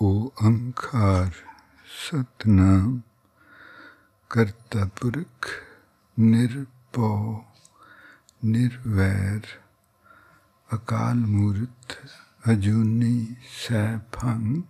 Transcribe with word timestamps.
ਓੰਕਾਰ 0.00 1.30
ਸਤਨਾਮ 1.86 3.00
ਕਰਤਾ 4.30 4.84
ਪੁਰਖ 4.96 5.48
ਨਿਰਭਉ 6.16 7.34
ਨਿਰਵੈਰ 8.44 9.46
ਅਕਾਲ 10.68 11.16
ਮੂਰਤ 11.16 11.96
ਅਜੂਨੀ 12.50 13.36
ਸੈਭੰ 13.56 14.62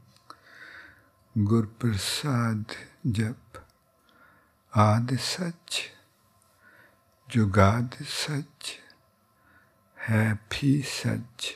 ਗੁਰ 1.34 1.66
ਪ੍ਰਸਾਦ 1.80 2.74
ਜਪ 3.12 3.62
ਆਦ 4.72 5.14
ਸੱਚ 5.26 5.80
ਜੁਗਾਦ 7.28 8.02
ਸੱਚ 8.08 8.74
ਹੈ 9.96 10.34
ਵੀ 10.52 11.54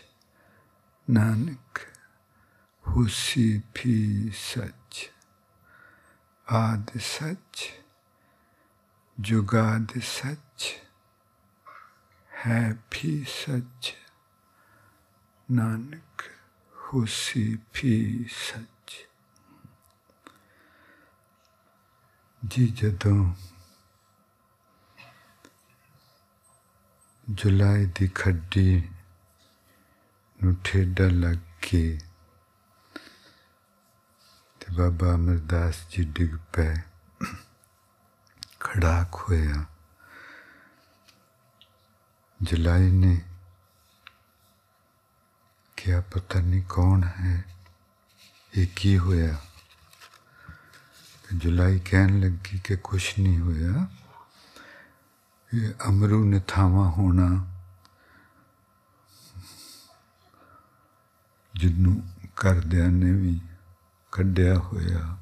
ਸੱਚ 2.87 2.93
ਨਾਨਕ 2.93 2.93
ਹੁਸੀ 2.93 3.59
ਵੀ 3.59 4.31
ਸੱਚ 4.31 5.11
ਆਦ 6.53 6.91
ਸੱਚ 6.99 7.73
ਜੁਗਾਦ 9.21 10.01
ਸੱਚ 10.03 10.81
ਹੈ 12.47 12.79
ਵੀ 12.93 13.25
ਸੱਚ 13.29 13.95
ਨਾਨਕ 15.51 16.23
ਹੁਸੀ 16.95 17.59
ਵੀ 17.75 18.25
ਸੱਚ 18.29 19.09
ਜੀ 22.47 22.67
ਜਦੋਂ 22.67 23.35
ਜੁਲਾਈ 27.31 27.87
ਦੀ 27.87 28.09
ਖੱਡੀ 28.09 28.83
ਨੂੰ 30.45 30.57
ਠੇਡਾ 30.65 31.05
ਲੱਗ 31.05 31.39
ਕੇ 31.63 31.99
ਤੇ 34.65 34.75
ਬਾਬਾ 34.75 35.15
ਅਮਰਦਾਸ 35.15 35.75
ਜੀ 35.91 36.05
ਡਿੱਗ 36.05 36.37
ਪਏ, 36.53 36.75
ਖੜਾਕ 38.61 39.15
ਹੋਇਆ। 39.15 39.65
ਜਲਾਈ 42.43 42.91
ਨੇ 42.91 43.21
ਕਿਹਾ, 45.77 46.01
ਪਤਾ 46.01 46.41
ਨਹੀਂ 46.41 46.63
ਕੌਣ 46.69 47.05
ਹੈ, 47.05 47.45
ਇਹ 48.55 48.67
ਕੀ 48.77 48.99
ਹੋਇਆ? 48.99 49.41
ਜੁਲਾਈ 51.35 51.81
ਕਹਿਣ 51.91 52.21
ਲੱਗੀ 52.21 52.59
ਕਿ 52.65 52.77
ਕੁਛ 52.77 53.19
ਨਹੀਂ 53.19 53.39
ਹੋਇਆ। 53.41 53.89
ਇਹ 55.55 55.73
ਅਮਰੂ 55.89 56.25
ਨੇ 56.25 56.41
ਥਾਵਾ 56.49 56.89
ਹੋਣਾ 56.89 57.51
ਜਿਹਨੂੰ 61.55 62.03
ਕਰਦਿਆਂ 62.37 62.89
ਨੇ 62.89 63.13
ਵੀ 63.13 63.41
ਕੱਢਿਆ 64.15 64.55
ਹੋਇਆ। 64.55 65.19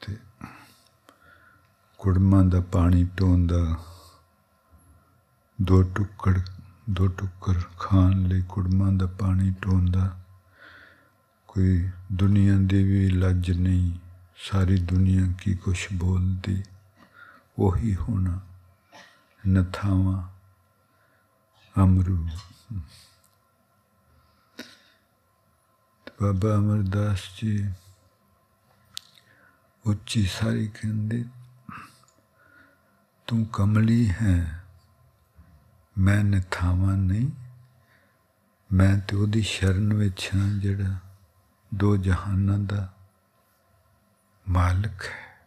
ਤੇ 0.00 0.16
ਕੁੜਮਾਂ 1.98 2.44
ਦਾ 2.44 2.60
ਪਾਣੀ 2.60 3.06
ਟੋਂਦਾ 3.16 3.76
ਦੋ 5.62 5.82
ਟੁੱਕੜ, 5.82 6.40
ਦੋ 6.90 7.08
ਟੁੱਕਰ 7.08 7.54
ਖਾਣ 7.78 8.22
ਲਈ 8.22 8.42
ਕੁੜਮਾਂ 8.48 8.92
ਦਾ 8.92 9.06
ਪਾਣੀ 9.06 9.54
ਟੋਂਦਾ 9.62 10.20
ਕੋਈ 11.48 11.90
ਦੁਨੀਆ 12.12 12.54
ਦੀ 12.58 12.84
ਵੀ 12.84 13.08
ਲੱਜ 13.08 13.50
ਨਹੀਂ, 13.50 13.98
ਸਾਰੀ 14.36 14.78
ਦੁਨੀਆ 14.78 15.32
ਕੀ 15.40 15.54
ਕੁਛ 15.54 15.88
ਬੋਲਦੀ, 15.92 16.62
ਉਹੀ 17.58 17.96
ਹੋਣਾ। 17.96 18.40
ਨਥਾਵਾਂ, 19.48 20.28
ਅਮਰੂ। 21.84 22.28
ਬਾਬਾ 26.22 26.54
ਅਮਰਦਾਸ 26.54 27.18
ਜੀ 27.42 27.70
ਉੱਚੀ 29.86 30.26
ਸਾਰੀ 30.26 30.68
ਕਹਿੰਦੇ, 30.68 31.24
ਤੂੰ 33.26 33.46
ਕਮਲੀ 33.46 34.08
ਹੈ, 34.08 34.64
ਮੈਂ 35.98 36.24
ਨਥਾਵਾਂ 36.24 36.96
ਨਹੀਂ, 36.96 37.30
ਮੈਂ 38.72 38.98
ਤੇ 38.98 39.16
ਉਹਦੀ 39.16 39.42
ਸ਼ਰਨ 39.42 39.94
ਵਿੱਚ 39.94 40.30
ਹਾਂ 40.36 40.58
ਜਿਹੜਾ 40.58 40.98
ਦੋ 41.74 41.96
ਜਹਾਨਾਂ 41.96 42.58
ਦਾ 42.58 42.94
ਮਾਲਕ 44.48 45.04
ਹੈ। 45.04 45.46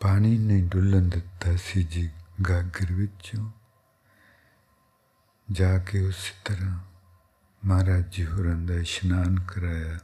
ਪਾਣੀ 0.00 0.38
ਨੇ 0.38 0.60
ਡੁੱਲਣ 0.60 1.02
ਦਿੱਤਾ 1.02 1.56
ਸੀ 1.56 1.82
ਜੀ 1.82 2.10
ਗਾਗਰ 2.48 2.92
ਵਿੱਚੋਂ। 2.92 3.50
ਜਾ 5.54 5.76
ਕੇ 5.78 6.00
ਉਸ 6.00 6.32
ਤਰ੍ਹਾਂ 6.44 6.78
ਮਹਾਰਾਜ 7.62 8.08
ਜੀ 8.08 8.24
ਹੋਰਾਂ 8.26 8.54
ਦਾ 8.58 8.74
ਇਸ਼ਨਾਨ 8.74 9.38
ਕਰਾਇਆ 9.40 9.98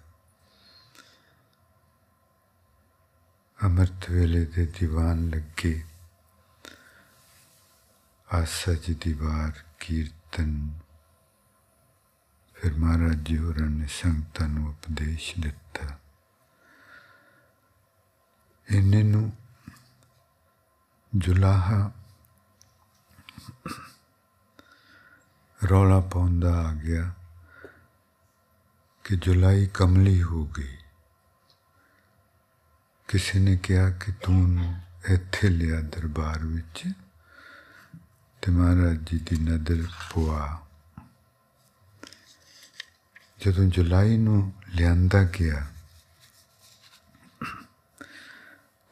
ਅਮਰਤ 3.59 4.11
ਵੇਲੇ 4.11 4.45
ਦੇ 4.47 4.67
ਦੀਵਾਨ 4.81 5.29
ਲੱਗੇ 5.31 5.73
ਆਸਾ 8.29 8.75
ਜੀ 8.75 8.95
ਦੀਵਾਰ 8.95 9.63
ਕੀਰਤਨ 9.81 10.55
ਫਿਰ 12.57 12.75
ਮਹਾਰਾਜ 12.75 13.23
ਜੀ 13.23 13.39
ਹੋਰਾਂ 13.39 13.69
ਨੇ 13.71 13.87
ਸੰਗਤਾਂ 13.93 14.49
ਨੂੰ 14.49 14.69
ਉਪਦੇਸ਼ 14.69 15.33
ਦਿੱਤਾ 15.41 15.97
ਇਹਨੇ 18.69 19.03
ਨੂੰ 19.03 19.31
ਜੁਲਾਹਾ 21.15 21.91
ਰੌਲਾ 25.69 26.01
ਪਾਉਂਦਾ 26.01 26.69
ਆ 26.69 26.75
ਗਿਆ 26.75 27.15
ਕਿ 29.05 29.17
ਜੁਲਾਈ 29.17 29.67
ਕਮਲੀ 29.67 30.23
ਹੋ 30.23 30.47
ਗਈ। 30.47 30.77
ਕਿਸੇ 33.09 33.39
ਨੇ 33.39 33.57
ਕਿਹਾ 33.57 33.91
ਕਿ 33.91 34.13
ਤੂੰ 34.13 34.75
ਇੱਥੇ 35.09 35.49
ਲਿਆ 35.49 35.81
ਦਰਬਾਰ 35.81 36.47
ਵਿੱਚ 36.47 36.85
ਤੇ 38.43 38.53
ਮਹਾਰਾਜ 38.53 38.97
ਜੀ 39.11 39.19
ਦੀ 39.19 39.37
ਨਦਰ 39.39 39.87
ਪੁਆ। 40.11 40.61
ਜਦੋਂ 43.41 43.65
ਜੁਲਾਈ 43.65 44.17
ਨੂੰ 44.17 44.53
ਲਿਆਂਦਾ 44.75 45.25
ਗਿਆ 45.25 45.67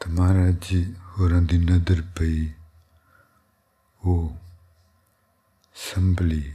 ਤਾਂ 0.00 0.08
ਮਹਾਰਾਜ 0.08 0.56
ਜੀ 0.62 0.94
ਹੋਰਾਂ 1.18 1.42
ਦੀ 1.42 1.58
ਨਦਰ 1.58 2.02
ਪਈ, 2.16 2.52
ਉਹ 4.04 4.36
ਸੰਭਲੀ। 5.74 6.54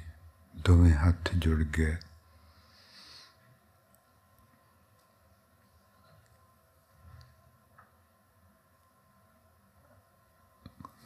ਦੋਵੇਂ 0.65 0.93
ਹੱਥ 0.97 1.33
ਜੁੜ 1.35 1.61
ਗਏ 1.77 1.95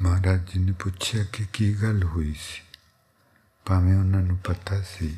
ਮਹਾਰਾਜ 0.01 0.51
ਜੀ 0.51 0.59
ਨੇ 0.59 0.71
ਪੁੱਛਿਆ 0.73 1.23
ਕਿ 1.33 1.45
ਕੀ 1.53 1.73
ਗੱਲ 1.81 2.03
ਹੋਈ 2.03 2.33
ਸੀ 2.33 2.61
ਭਾਵੇਂ 3.65 3.95
ਉਹਨਾਂ 3.95 4.21
ਨੂੰ 4.21 4.37
ਪਤਾ 4.37 4.81
ਸੀ 4.81 5.17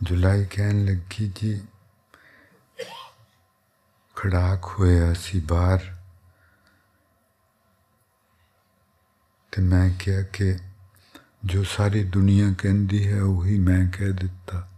ਜੁਲਾਈ 0.00 0.44
ਕਹਿਣ 0.44 0.84
ਲੱਗੀ 0.84 1.28
ਜੀ 1.36 1.60
ਖੜਾਕ 4.16 4.66
ਹੋਇਆ 4.70 5.12
ਸੀ 5.14 5.40
ਬਾਹਰ 5.40 5.92
ਤੇ 9.52 9.62
ਮੈਂ 9.62 9.88
ਕਿਹਾ 9.98 10.22
ਕਿ 10.32 10.54
ਜੋ 11.42 11.62
ਸਾਰੀ 11.64 12.02
ਦੁਨੀਆ 12.04 12.52
ਕਹਿੰਦੀ 12.52 13.12
ਹੈ 13.12 13.22
ਉਹੀ 13.22 13.58
ਮੈਂ 13.58 13.90
ਕਹਿ 13.92 14.12
ਦਿੱਤਾ 14.12 14.68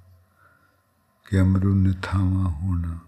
ਕਿ 1.26 1.40
ਅਮਰੂ 1.40 1.74
ਨੇ 1.74 1.92
ਥਾਵਾਂ 2.02 2.50
ਹੋਣਾ 2.50 2.98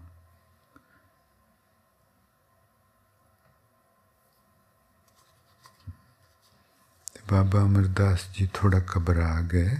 ਤੇ 7.13 7.21
ਬਾਬਾ 7.31 7.61
ਅਮਰਦਾਸ 7.61 8.29
ਜੀ 8.33 8.47
ਥੋੜਾ 8.53 8.81
ਘਬਰਾ 8.97 9.41
ਗਏ 9.41 9.77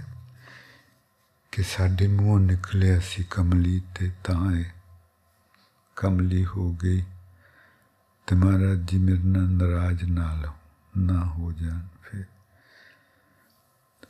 ਕਿ 1.52 1.62
ਸਾਡੇ 1.62 2.06
ਮੂੰਹੋਂ 2.06 2.40
ਨਿਕਲਿਆ 2.40 2.98
ਸੀ 3.00 3.24
ਕਮਲੀ 3.30 3.80
ਤੇ 3.94 4.10
ਤਾਂ 4.24 4.52
ਇਹ 4.52 4.64
ਕਮਲੀ 5.96 6.44
ਹੋ 6.44 6.72
ਗਈ 6.72 7.04
ਤੇ 8.26 8.36
ਮਹਾਰਾਜ 8.36 8.90
ਜੀ 8.90 8.98
ਮੇਰੇ 8.98 9.18
ਨਾਲ 9.18 9.48
ਨਾਰਾਜ਼ 9.48 10.04
ਨਾਲ 10.04 10.48
ਨਾ 10.94 11.24
ਹੋ 11.24 11.52
ਜਾਣ 11.52 11.78
ਫਿਰ 11.78 11.97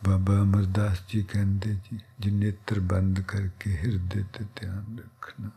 ਬਾਬਾ 0.06 0.42
ਅਮਰਦਾਸ 0.42 1.02
ਜੀ 1.08 1.22
ਕਹਿੰਦੇ 1.22 1.74
ਜੀ 1.74 1.98
ਜੀ 2.20 2.30
ਨੇਤਰ 2.30 2.80
ਬੰਦ 2.80 3.20
ਕਰਕੇ 3.20 3.76
ਹਿਰਦੇ 3.76 4.24
ਤੇ 4.32 4.44
ਧਿਆਨ 4.56 4.98
ਰੱਖਣਾ 4.98 5.50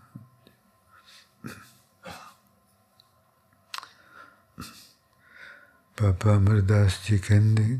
ਬਾਬਾ 5.97 6.35
ਅਮਰਦਾਸ 6.37 6.93
ਜੀ 7.07 7.17
ਕਹਿੰਦੇ, 7.17 7.79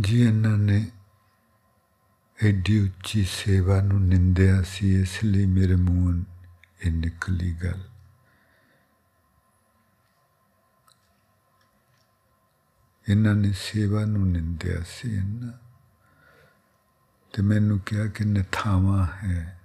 ਜੀ 0.00 0.22
ਇਹਨਾਂ 0.22 0.56
ਨੇ 0.58 0.90
ਐਡੀ 2.38 2.78
ਉੱਚੀ 2.80 3.24
ਸੇਵਾ 3.24 3.80
ਨੂੰ 3.80 4.00
ਨਿੰਦਿਆ 4.02 4.62
ਸੀ, 4.62 5.00
ਇਸ 5.00 5.24
ਲਈ 5.24 5.46
ਮੇਰੇ 5.46 5.76
ਮੂੰਹੋਂ 5.76 6.24
ਇਹ 6.80 6.92
ਨਿਕਲੀ 6.92 7.52
ਗੱਲ। 7.52 7.82
ਇਹਨਾਂ 13.06 13.34
ਨੇ 13.34 13.52
ਸੇਵਾ 13.52 14.04
ਨੂੰ 14.04 14.26
ਨਿੰਦਿਆ 14.28 14.82
ਸੀ 14.86 15.14
ਇਹਨਾਂ 15.16 15.52
ਤੇ 17.32 17.42
ਮੈਨੂੰ 17.42 17.78
ਕਿਹਾ 17.80 18.06
ਕਿ 18.06 18.24
ਨਥਾਵਾ 18.24 19.04
ਹੈ 19.04 19.60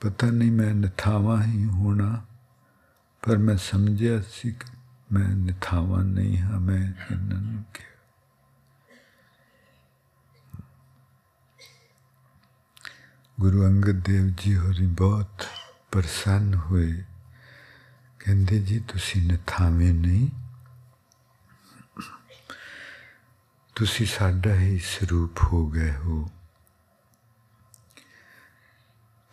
ਪਤਾ 0.00 0.30
ਨਹੀਂ 0.30 0.52
ਮੈਂ 0.52 0.74
ਨਥਾਵਾ 0.74 1.42
ਹੀ 1.42 1.64
ਹੋਣਾ 1.64 2.24
ਪਰ 3.22 3.38
ਮੈਂ 3.38 3.56
ਸਮਝਿਆ 3.56 4.20
ਸੀ 4.30 4.50
ਕਿ 4.50 4.76
ਮੈਂ 5.12 5.28
ਨਥਾਵਾ 5.28 6.02
ਨਹੀਂ 6.02 6.38
ਹਾਂ 6.38 6.60
ਮੈਂ 6.60 6.80
ਇਹਨਾਂ 7.12 7.40
ਨੂੰ 7.40 7.64
ਕਿਹਾ 7.74 7.86
ਗੁਰੂ 13.38 13.66
ਅੰਗਦ 13.66 14.02
ਦੇਵ 14.02 14.28
ਜੀ 14.38 14.56
ਹੋਰੀ 14.56 14.86
ਬਹੁਤ 14.86 15.44
ਪ੍ਰਸੰਨ 15.92 16.54
ਹੋਏ 16.54 17.04
ਕਹਿੰਦੇ 18.28 18.62
ਜੀ 18.62 18.78
ਤੁਸੀਂ 18.78 19.32
ਨਥਾਵੇਂ 19.32 19.94
ਨਹੀਂ। 19.94 20.28
ਤੁਸੀਂ 23.74 24.06
ਸਾਡਾ 24.06 24.54
ਹੀ 24.54 24.78
ਸਰੂਪ 24.78 25.38
ਹੋ 25.44 25.70
ਗਏ 25.70 25.94
ਹੋ। 25.94 26.30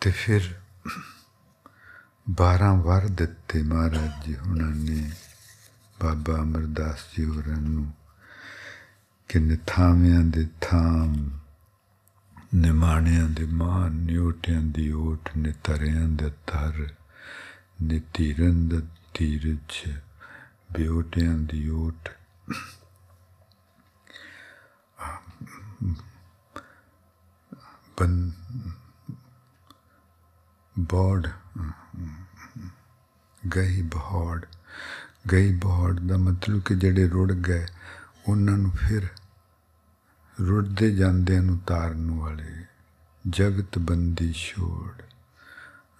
ਤੇ 0.01 0.11
ਫਿਰ 0.11 0.55
12 2.29 2.73
ਵਰ 2.73 3.07
ਦਿੱਤੇ 3.07 3.63
ਮਹਾਰਾਜ 3.63 4.25
ਜੀ 4.25 4.35
ਉਹਨਾਂ 4.35 4.69
ਨੇ, 4.69 5.11
ਬਾਬਾ 6.01 6.35
ਅਮਰਦਾਸ 6.35 6.99
ਜੀ 7.17 7.25
ਹੋਰਾਂ 7.25 7.61
ਨੂੰ 7.61 7.93
ਕਿ 9.29 9.39
ਨਥਾਵਿਆਂ 9.39 10.21
ਦੇ 10.21 10.47
ਥਾਮ, 10.61 11.39
ਨਿਮਾਣਿਆਂ 12.55 13.29
ਦੇ 13.29 13.45
ਮਾਨ 13.45 13.91
ਨਿਉਟਿਆਂ 13.91 14.61
ਦੀ 14.61 14.91
ਓਟ, 14.91 15.29
ਨਿਤਰਿਆਂ 15.37 16.07
ਦੇ 16.07 16.29
ਤਰ। 16.29 16.89
ਨਿਤੀਰਨ 17.83 18.69
ਦਾ 18.69 18.87
ਤੀਰਜ 19.13 19.93
ਬਿਉਟਿਆਂ 20.71 21.37
ਦੀ 21.37 21.69
ਓਟ। 21.69 22.09
ਬਨ 28.01 28.31
ਬੋੜ। 30.79 31.27
ਗਈ 33.55 33.81
ਬਹੌੜ 33.81 34.45
ਗਈ 35.31 35.55
ਬਹੌੜ 35.55 35.99
ਦਾ 35.99 36.17
ਮਤਲਬ 36.17 36.61
ਕਿ 36.61 36.75
ਜਿਹੜੇ 36.75 37.07
ਰੁੜ 37.07 37.31
ਗਏ, 37.31 37.65
ਉਹਨਾਂ 38.27 38.57
ਨੂੰ 38.57 38.71
ਫਿਰ 38.71 39.07
ਰੁੜਦੇ 40.47 40.95
ਜਾਂਦਿਆਂ 40.95 41.41
ਨੂੰ 41.41 41.57
ਤਾਰਨ 41.57 42.11
ਵਾਲੇ 42.11 42.65
ਜਗਤ 43.29 43.77
ਬੰਦੀ 43.77 44.33
ਛੋੜ। 44.33 45.01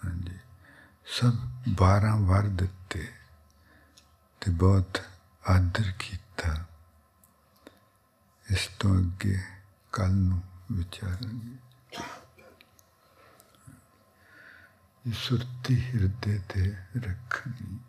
ਹਾਂਜੀ। 0.05 0.39
ਸਭ 1.07 1.33
12 1.81 2.19
ਵਰ 2.19 2.47
ਦਿੱਤੇ 2.53 3.07
ਤੇ 4.41 4.51
ਬਹੁਤ 4.51 5.01
ਆਦਰ 5.43 5.91
ਕੀਤਾ 5.99 6.65
ਇਸ 8.45 8.67
ਤੋਂ 8.79 8.97
ਅੱਗੇ 8.97 9.39
ਕੱਲ 9.93 10.11
ਨੂੰ 10.11 10.41
ਵਿਚਾਰਾਂਗੇ 10.71 11.57
ਇਹ 15.05 15.13
ਸੁਰਤੀ 15.13 15.81
ਹਿਰਦੇ 15.81 16.39
ਤੇ 16.49 16.75
ਰੱਖਣੀ 16.97 17.79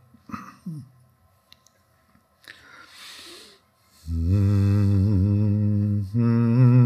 ਤੀਰਥ 4.04 6.85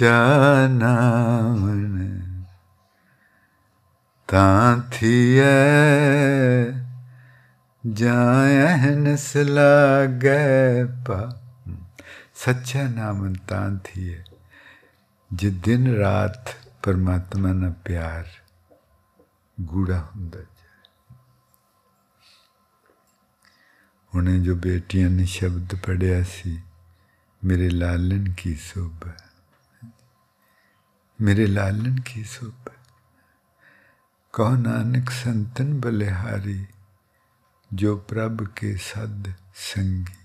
ਸੱਚਾ 0.01 0.67
ਨਾਮਨ 0.67 2.45
ਤਾਂ 4.29 4.77
ਥੀਏ 4.91 5.43
ਜਾਇਨ 7.83 9.15
ਸਲਾਗੈ 9.15 10.85
ਪਾ 11.07 11.19
ਸੱਚਾ 12.35 12.87
ਨਾਮਨ 12.87 13.35
ਤਾਂ 13.47 13.69
ਥੀਏ 13.83 14.23
ਜੇ 15.31 15.51
ਦਿਨ 15.65 15.87
ਰਾਤ 15.95 16.55
ਪਰਮਾਤਮਾ 16.83 17.53
ਨਾਲ 17.53 17.73
ਪਿਆਰ 17.85 18.25
ਗੂੜਾ 19.57 19.99
ਹੁੰਦਾ 20.15 20.43
ਹੁਣੇ 24.13 24.39
ਜੋ 24.39 24.55
ਬੇਟੀਆਂ 24.55 25.09
ਨੇ 25.09 25.25
ਸ਼ਬਦ 25.25 25.75
ਪੜਿਆ 25.85 26.23
ਸੀ 26.23 26.59
ਮੇਰੇ 27.41 27.69
ਲਾਲਨ 31.21 31.35
ਕੀ 31.35 31.35
ਸੋਭਾ 31.35 31.35
ਮੇਰੇ 31.35 31.47
ਲਾਲਨ 31.47 31.99
ਕੀ 32.01 32.23
ਸੋਭਾ 32.23 32.71
ਕਹੋ 34.33 34.55
ਨਾਨਕ 34.55 35.09
ਸੰਤਨ 35.09 35.79
ਬਲਿਹਾਰੀ 35.79 36.65
ਜੋ 37.73 37.97
ਪ੍ਰਭ 37.97 38.43
ਕੇ 38.55 38.75
ਸਦ 38.75 39.31
ਸੰਗੀ 39.55 40.15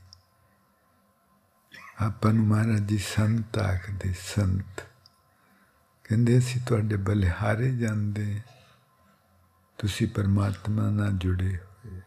ਆਪਾਂ 2.00 2.32
ਨੂੰ 2.32 2.46
ਮਹਾਰਾਜ 2.46 2.80
ਜੀ 2.80 2.98
ਸੰਤ 2.98 3.58
ਆਖਦੇ 3.58 4.14
ਸੰਤ 4.20 4.80
ਕਹਿੰਦੇ 6.04 6.38
ਅਸੀਂ 6.38 6.60
ਤੁਹਾਡੇ 6.60 6.96
ਬਲਿਹਾਰੇ 6.96 7.70
ਜਾਂਦੇ 7.76 8.40
ਤੁਸੀਂ 9.78 10.08
ਪਰਮਾਤਮਾ 10.08 10.90
ਨਾਲ 10.90 11.12
ਜੁੜੇ 11.12 11.56
ਹੋਏ 11.56 12.00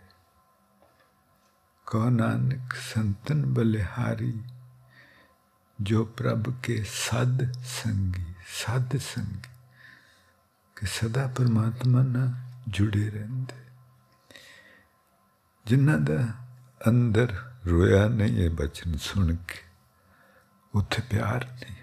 ਕਹੋ 1.88 2.10
ਨਾਨਕ 2.10 2.74
ਸੰਤਨ 2.74 3.46
ਬਲਿਹਾਰੀ 3.46 4.40
ਜੋ 5.82 6.06
ਪ੍ਰਭ 6.06 6.54
ਕੇ 6.64 6.84
ਸਦ 6.84 7.52
ਸੰਗੀ 7.64 8.29
ਸਾਧ 8.52 8.98
ਸੰਗੀ 8.98 9.50
ਕਿ 10.76 10.86
ਸਦਾ 10.86 11.28
ਪਰਮਾਤਮਾ 11.28 12.02
ਨਾਲ 12.04 12.34
ਜੁੜੇ 12.68 13.10
ਰਹਿੰਦੇ। 13.10 13.56
ਜਿਨ੍ਹਾਂ 15.66 15.98
ਦਾ 15.98 16.28
ਅੰਦਰ 16.88 17.54
ਰੋਇਆ 17.68 18.08
ਨਹੀਂ 18.08 18.38
ਇਹ 18.38 18.50
ਬਚਨ 18.50 18.98
ਸੁਣ 18.98 19.36
ਕੇ, 19.36 19.62
ਉੱਥੇ 20.76 21.02
ਪਿਆਰ 21.02 21.46
ਨਹੀਂ 21.46 21.76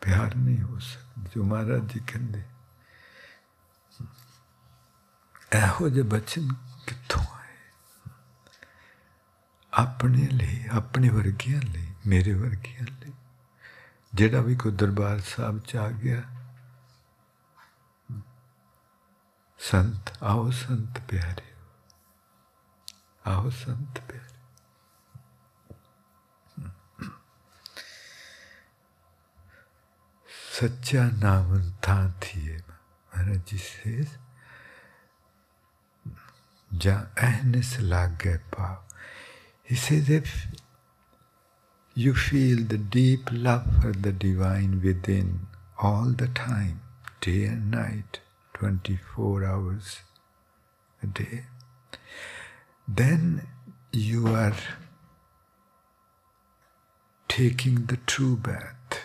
ਪਿਆਰ 0.00 0.34
ਨਹੀਂ 0.36 0.62
ਹੋ 0.62 0.78
ਸਕਦਾ। 0.78 1.30
ਜੋ 1.34 1.44
ਮਹਾਰਾਜ 1.44 1.92
ਜੀ 1.92 2.00
ਕਹਿੰਦੇ, 2.06 2.42
ਇਹੋ 5.52 5.88
ਜਿਹੇ 5.88 6.04
ਬਚਨ 6.04 6.48
ਕਿੱਥੋਂ 6.86 7.22
ਆਏ? 7.22 7.56
ਆਪਣੇ 9.72 10.28
ਲਈ, 10.28 10.64
ਆਪਣੇ 10.72 11.08
ਵਰਗਿਆਂ 11.08 11.62
ਲਈ, 11.62 11.94
ਮੇਰੇ 12.06 12.34
ਵਰਗਿਆਂ 12.34 12.86
ਲਈ। 13.00 13.12
ਜਿਹੜਾ 14.17 14.41
ਵੀ 14.41 14.55
ਕੋ 14.55 14.71
ਦਰਬਾਰ 14.71 15.19
ਸਾਹਿਬ 15.27 15.59
ਚ 15.59 15.75
ਆ 15.75 15.89
ਗਿਆ 15.91 16.23
ਸੰਤ 19.59 20.11
ਆਓ 20.23 20.49
ਸੰਤ 20.51 20.99
ਪਿਆਰੇ 20.99 21.51
ਆਓ 23.27 23.49
ਸੰਤ 23.49 23.99
ਪਿਆਰੇ 23.99 24.31
सच्चा 30.53 31.03
नाम 31.21 31.47
था 31.81 31.95
थी 32.21 32.39
महाराज 32.39 33.39
जी 33.47 33.57
से 33.57 34.03
जा 36.71 36.93
अहनस 37.17 37.71
लाग 37.81 38.17
गए 38.23 38.37
पाव 38.53 38.75
he 39.67 39.75
says 39.75 40.09
if 40.09 40.35
you 41.98 42.14
feel 42.14 42.58
the 42.62 42.78
deep 42.78 43.28
love 43.32 43.66
for 43.82 43.90
the 43.90 44.12
divine 44.12 44.80
within 44.84 45.48
all 45.80 46.10
the 46.16 46.28
time, 46.28 46.80
day 47.20 47.42
and 47.42 47.72
night, 47.72 48.20
24 48.54 49.44
hours 49.44 50.02
a 51.02 51.08
day, 51.08 51.46
then 52.86 53.48
you 53.92 54.28
are 54.28 54.54
taking 57.26 57.86
the 57.86 57.96
true 58.06 58.36
bath. 58.36 59.00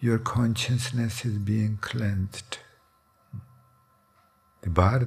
Your 0.00 0.18
consciousness 0.18 1.24
is 1.24 1.38
being 1.38 1.78
cleansed. 1.80 2.58
The 4.62 4.70
bar 4.70 5.04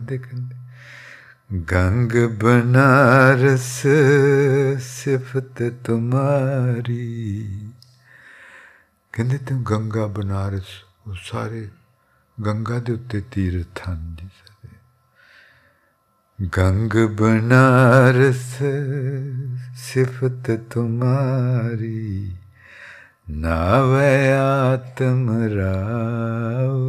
ਕਹਿੰਦੇ 1.49 1.65
ਗੰਗ 1.71 2.11
ਬਨਾਰਸ 2.27 3.81
ਸਿਫਤ 4.83 5.61
ਤੁਮਾਰੀ 5.83 7.71
ਕਹਿੰਦੇ 9.13 9.37
ਤੂੰ 9.37 9.63
ਗੰਗਾ 9.63 10.07
ਬਨਾਰਸ 10.07 10.69
ਉਹ 11.07 11.15
ਸਾਰੇ 11.23 11.69
ਗੰਗਾ 12.45 12.79
ਦੇ 12.79 12.93
ਉੱਤੇ 12.93 13.21
ਤੀਰਥ 13.31 13.81
ਹਨ 13.89 14.15
ਜੀ 14.15 14.27
ਸਾਰੇ 14.27 14.69
ਗੰਗ 16.57 16.93
ਬਨਾਰਸ 17.15 18.57
ਸਿਫਤ 19.75 20.51
ਤੁਮਾਰੀ 20.51 22.35
ਨਾਵੇ 23.29 24.31
ਆਤਮ 24.31 25.29
ਰਾਉ 25.53 26.79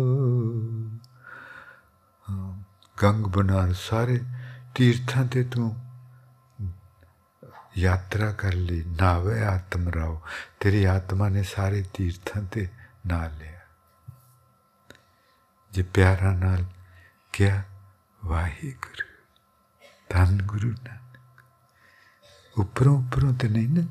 ਗੰਗ 3.02 3.26
ਬਨਾਰ 3.26 3.72
ਸਾਰੇ 3.72 4.20
ਤੀਰਥਾਂ 4.76 5.26
ਤੇ 5.26 5.45
ਤੂੰ 5.45 5.87
ਯਾਤਰਾ 7.78 8.33
ਕਰ 8.33 8.52
ਲਈ 8.52 8.85
ਨਾਵੇ 8.85 9.45
ਆਤਮ 9.45 9.88
ਰਾਓ। 9.88 10.23
ਤੇਰੀ 10.61 10.85
ਆਤਮਾ 10.85 11.28
ਨੇ 11.28 11.42
ਸਾਰੇ 11.42 11.85
ਤੀਰਥਾਂ 11.95 12.42
ਤੇ 12.42 12.68
ਨਾ 13.06 13.26
ਲਿਆ। 13.26 13.61
ਜੇ 15.71 15.83
ਪਿਆਰਾ 15.83 16.35
ਨਾਲ 16.35 16.64
ਕਿਹਾ 17.33 17.62
ਵਾਹਿਗੁਰੂ 18.25 19.09
ਧੰਨ 20.09 20.42
ਗੁਰੂ 20.42 20.68
ਨਾਨਕ। 20.68 21.42
ਉੱਪਰੋਂ 22.59 22.99
ਉੱਪਰੋਂ 22.99 23.35
ਤੇ 23.35 23.49
ਨਹੀਂ 23.49 23.68
ਨਾ 23.68 23.83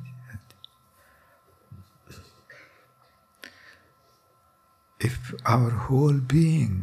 if 5.06 5.34
our 5.34 5.72
whole 5.72 6.20
being 6.34 6.75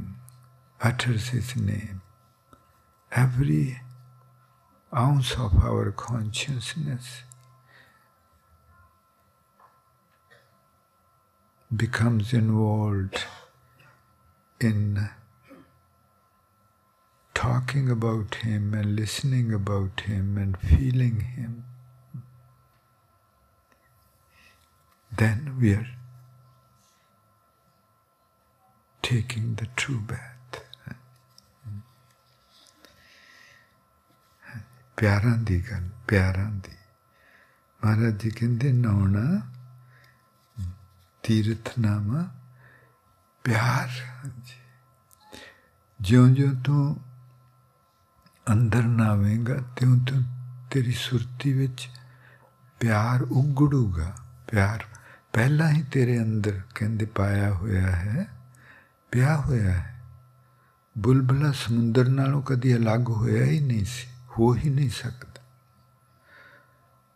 utters 0.81 1.31
His 1.31 1.57
name, 1.57 2.01
every 3.13 3.82
ounce 4.95 5.33
of 5.33 5.57
our 5.65 5.91
consciousness 5.91 7.23
becomes 11.75 12.33
involved 12.35 13.25
in 14.61 15.09
talking 17.35 17.91
about 17.91 18.37
Him 18.37 18.75
and 18.75 18.95
listening 18.95 19.53
about 19.53 20.01
Him 20.01 20.37
and 20.37 20.57
feeling 20.59 21.21
Him, 21.21 21.65
then 25.17 25.57
we 25.61 25.73
are 25.73 25.89
taking 29.03 29.57
the 29.57 29.67
true 29.75 30.01
bath. 30.01 30.32
ਪਿਆਰਾਂ 34.97 35.37
ਦੀ 35.39 35.65
ਗੱਲ, 35.71 35.89
ਪਿਆਰਾਂ 36.09 36.51
ਦੀ। 36.51 36.73
ਮਹਾਰਾਜ 37.85 38.21
ਜੀ 38.21 38.31
ਕਹਿੰਦੇ, 38.31 38.73
ਨਹਾਉਣਾ, 38.73 39.53
ਤੀਰਥਨਾਮਾ, 41.23 42.29
ਪਿਆਰ। 43.45 43.89
ਜਿਉਂ-ਜਿਉਂ 46.01 46.55
ਤੂੰ 46.63 47.01
ਅੰਦਰ 48.53 48.83
ਨਾਵੇਂਗਾ, 48.83 49.55
ਤਿਉਂ 49.55 50.01
ਤਿਉਂ 50.01 50.23
ਤੇਰੀ 50.71 50.93
ਸੁਰਤੀ 50.93 51.53
ਵਿੱਚ 51.53 51.89
ਪਿਆਰ 52.81 53.23
ਉਗੜੂਗਾ। 53.23 54.17
ਪਿਆਰ 54.51 54.85
ਪਹਿਲਾਂ 55.33 55.71
ਹੀ 55.71 55.83
ਤੇਰੇ 55.83 56.19
ਅੰਦਰ 56.19 56.61
ਕਹਿੰਦੇ 56.75 57.07
ਪਾਇਆ 57.07 57.53
ਹੋਇਆ 57.53 57.91
ਹੈ, 57.91 58.27
ਪਿਆ 59.11 59.37
ਹੋਇਆ 59.37 59.73
ਹੈ। 59.73 60.03
ਬੁਲਬਲਾ 60.99 61.53
ਸਮੁੰਦਰ 61.53 62.09
ਨਾਲੋਂ 62.09 62.43
ਕਦੀ 62.43 62.77
ਅਲੱਗ 62.77 63.09
ਹੋਇਆ 63.09 63.45
ਹੀ 63.45 63.61
ਨਹੀਂ 63.61 63.85
ਸੀ। 63.85 64.12
ਹੋ 64.39 64.55
ਹੀ 64.55 64.71
ਨਹੀਂ 64.71 64.91
ਸਕਦਾ 64.91 65.41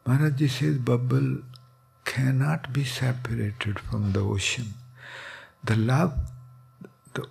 Maharaj 0.07 0.37
ji 0.39 0.49
says 0.49 0.79
bubble 0.81 1.37
cannot 2.07 2.73
be 2.73 2.85
separated 2.85 3.79
from 3.79 4.13
the 4.13 4.21
ocean. 4.35 4.67
The 5.65 5.77
love 5.77 6.13
the 7.15 7.25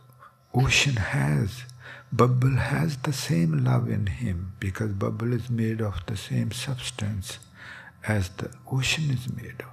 ocean 0.54 0.98
has, 0.98 1.63
bubble 2.12 2.58
has 2.58 2.98
the 2.98 3.13
same 3.13 3.63
love 3.63 3.89
in 3.89 4.08
him 4.08 4.54
because 4.60 4.92
bubble 4.92 5.34
is 5.34 5.50
made 5.50 5.82
of 5.82 6.01
the 6.08 6.18
same 6.18 6.51
substance 6.51 7.39
as 8.08 8.30
the 8.42 8.50
ocean 8.72 9.10
is 9.10 9.27
made 9.34 9.63
of. 9.63 9.72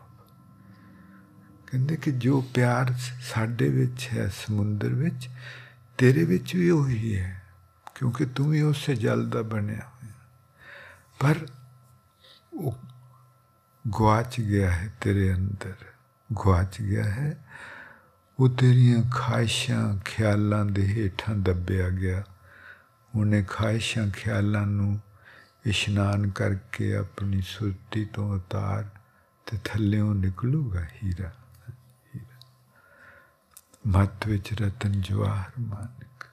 ਕਹਿੰਦੇ 1.66 1.96
ਕਿ 1.96 2.10
ਜੋ 2.10 2.40
ਪਿਆਰ 2.54 2.92
ਸਾਡੇ 3.22 3.68
ਵਿੱਚ 3.68 4.08
ਹੈ 4.12 4.28
ਸਮੁੰਦਰ 4.36 4.94
ਵਿੱਚ 4.94 5.28
ਤੇਰੇ 5.98 6.24
ਵਿੱਚ 6.24 6.54
ਵੀ 6.56 6.70
ਉਹੀ 6.70 7.16
ਹੈ 7.16 7.42
ਕਿਉਂਕਿ 7.94 8.24
ਤੂੰ 8.26 8.48
ਵੀ 8.50 8.60
ਉਸੇ 8.62 8.94
ਜਲ 8.94 9.28
ਦਾ 9.30 9.42
ਬਣਿਆ 9.42 9.91
ਹੋਇਆ 11.22 11.34
ਪਰ 11.34 11.46
ਉਹ 12.52 12.78
ਗਵਾਚ 13.98 14.40
ਗਿਆ 14.40 14.72
ਹੈ 14.72 14.94
ਤੇਰੇ 15.00 15.34
ਅੰਦਰ 15.34 15.74
ਗਵਾਚ 16.32 16.82
ਗਿਆ 16.82 17.04
ਹੈ। 17.04 17.44
ਉਹ 18.40 18.48
ਤੇਰੀਆਂ 18.48 19.02
ਖਾਹਿਸ਼ਾਂ 19.10 19.98
ਖਿਆਲਾਂ 20.04 20.64
ਦੇ 20.64 20.86
ਹੇਠਾਂ 20.86 21.34
ਦੱਬਿਆ 21.34 21.88
ਗਿਆ। 21.88 22.22
ਉਹਨੇ 23.14 23.42
ਖਾਹਿਸ਼ਾਂ 23.42 24.08
ਖਿਆਲਾਂ 24.10 24.66
ਨੂੰ 24.66 25.00
ਇਸ਼ਨਾਨ 25.66 26.30
ਕਰਕੇ 26.30 26.96
ਆਪਣੀ 26.96 27.40
ਸੁਰਤੀ 27.40 28.04
ਤੋਂ 28.04 28.36
ਉਤਾਰ 28.36 28.88
ਤੇ 29.46 29.58
ਥੱਲੇੋਂ 29.64 30.14
ਨਿਕਲੂਗਾ 30.14 30.84
ਹੀਰਾ। 30.84 31.32
ਮੱਤ 33.86 34.26
ਵਿੱਚ 34.26 34.62
ਰਤਨ 34.62 34.92
ਜਵਾਹਰ 35.00 35.50
ਮਾਨਕ। 35.60 36.26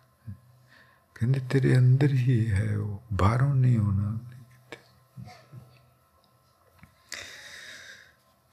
ਕਹਿੰਦੇ 1.15 1.39
ਤੇਰੇ 1.49 1.77
ਅੰਦਰ 1.77 2.13
ਹੀ 2.13 2.51
ਹੈ 2.51 2.77
ਉਹ, 2.77 3.03
ਬਾਹਰੋਂ 3.13 3.55
ਨਹੀਂ 3.55 3.77
ਹੋਣਾ 3.77 4.28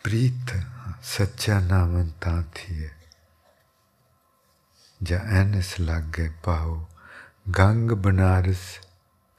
ਪ੍ਰੀਤ 0.06 0.56
ਸੱਚਾ 1.02 1.60
ਨਾਮ 1.60 2.10
ਤਾਂ 2.20 2.42
ਥੀ 2.54 2.88
ਜਾਂ 5.02 5.20
ਐਨਸ 5.20 5.80
ਲੱਗ 5.80 6.02
ਗਏ 6.02 6.30
ਪਾਓ, 6.44 6.88
ਗੰਗ 7.58 7.90
ਬਨਾਰਸ 7.90 8.78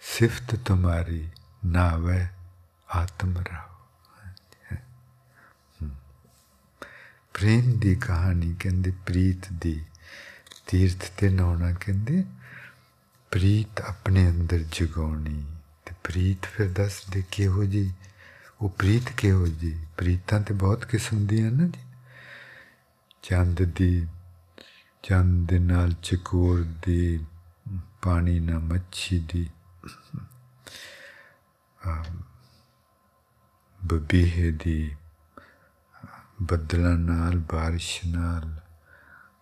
ਸਿਫਤ 0.02 0.56
ਤੁਮਾਰੀ 0.56 1.30
ਨਾਵੇ 1.66 2.28
ਆਤਮ 2.96 3.38
ਰਾਓ। 3.38 3.86
ਪ੍ਰੇਮ 7.34 7.80
ਦੀ 7.80 7.96
ਕਹਾਣੀ 7.96 8.56
ਕਹਿੰਦੇ, 8.60 8.92
ਪ੍ਰੀਤ 8.92 9.54
ਦੀ 9.54 9.86
ਤੀਰਥ 10.68 11.12
ਤੇ 11.18 11.30
ਨਹਾਉਣਾ 11.30 11.74
ਕਹਿੰਦੇ, 11.74 12.24
ਪ੍ਰੀਤ 13.32 13.82
ਆਪਣੇ 13.82 14.30
ਅੰਦਰ 14.30 14.60
ਜਗਾਉਣੀ। 14.72 15.46
ਤੇ 15.86 15.96
ਪ੍ਰੀਤ 16.04 16.46
ਫਿਰ 16.46 16.70
ਦੱਸ 16.70 17.06
ਦੇ 17.10 17.24
ਕਿਹੋ 17.32 17.64
ਜੀ 17.64 17.94
ਉਹ 18.62 18.70
ਪ੍ਰੀਤ 18.70 19.10
ਕਿਹੋ 19.10 19.48
ਜੀ? 19.48 19.86
ਪ੍ਰੀਤਾਂ 19.98 20.42
ਤੇ 20.42 20.54
ਬਹੁਤ 20.54 20.86
ਕਿਸਮ 20.86 21.28
ਦੀਆਂ 21.28 21.52
ਨਾ 21.52 21.68
ਜੀ। 21.68 21.82
ਚੰਦ 23.22 23.64
ਦੀ, 23.64 24.08
ਚੰਦ 25.04 25.50
ਦੇ 25.50 25.60
ਨਾਲ 25.60 25.92
ਚਕੋਰ 25.92 26.66
ਦੀ, 26.86 27.26
ਪਾਣੀ 28.02 28.40
ਨਾਲ 28.40 28.60
ਮੱਛੀ 28.60 29.20
ਦੀ 29.34 29.50
ਬਬੀਹੇ 33.86 34.52
ਦੀ, 34.52 34.96
ਬੱਦਲਾਂ 36.42 36.98
ਨਾਲ, 36.98 37.38
ਬਾਰਿਸ਼ 37.38 38.06
ਨਾਲ, 38.06 38.60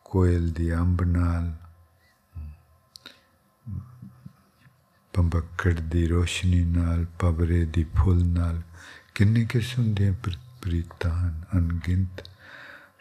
ਕੋਇਲ 0.03 0.51
ਦੀ 0.51 0.75
ਅੰਬ 0.75 1.01
ਨਾਲ, 1.01 1.55
ਪੰਬਕੜ 5.13 5.74
ਦੀ 5.74 6.07
ਰੋਸ਼ਨੀ 6.07 6.65
ਨਾਲ, 6.65 7.05
ਪਵਰੇ 7.05 7.65
ਦੀ 7.65 7.84
ਫੁੱਲ 7.84 8.25
ਨਾਲ 8.25 8.62
ਕਿੰਨੇ 9.15 9.45
ਕਿਸਮ 9.50 9.93
ਦੀਆਂ 9.93 10.13
ਪ੍ਰੀਤਾਂ 10.62 11.12
ਹਨ, 11.12 11.43
ਅਣਗਿਣਤ? 11.53 12.29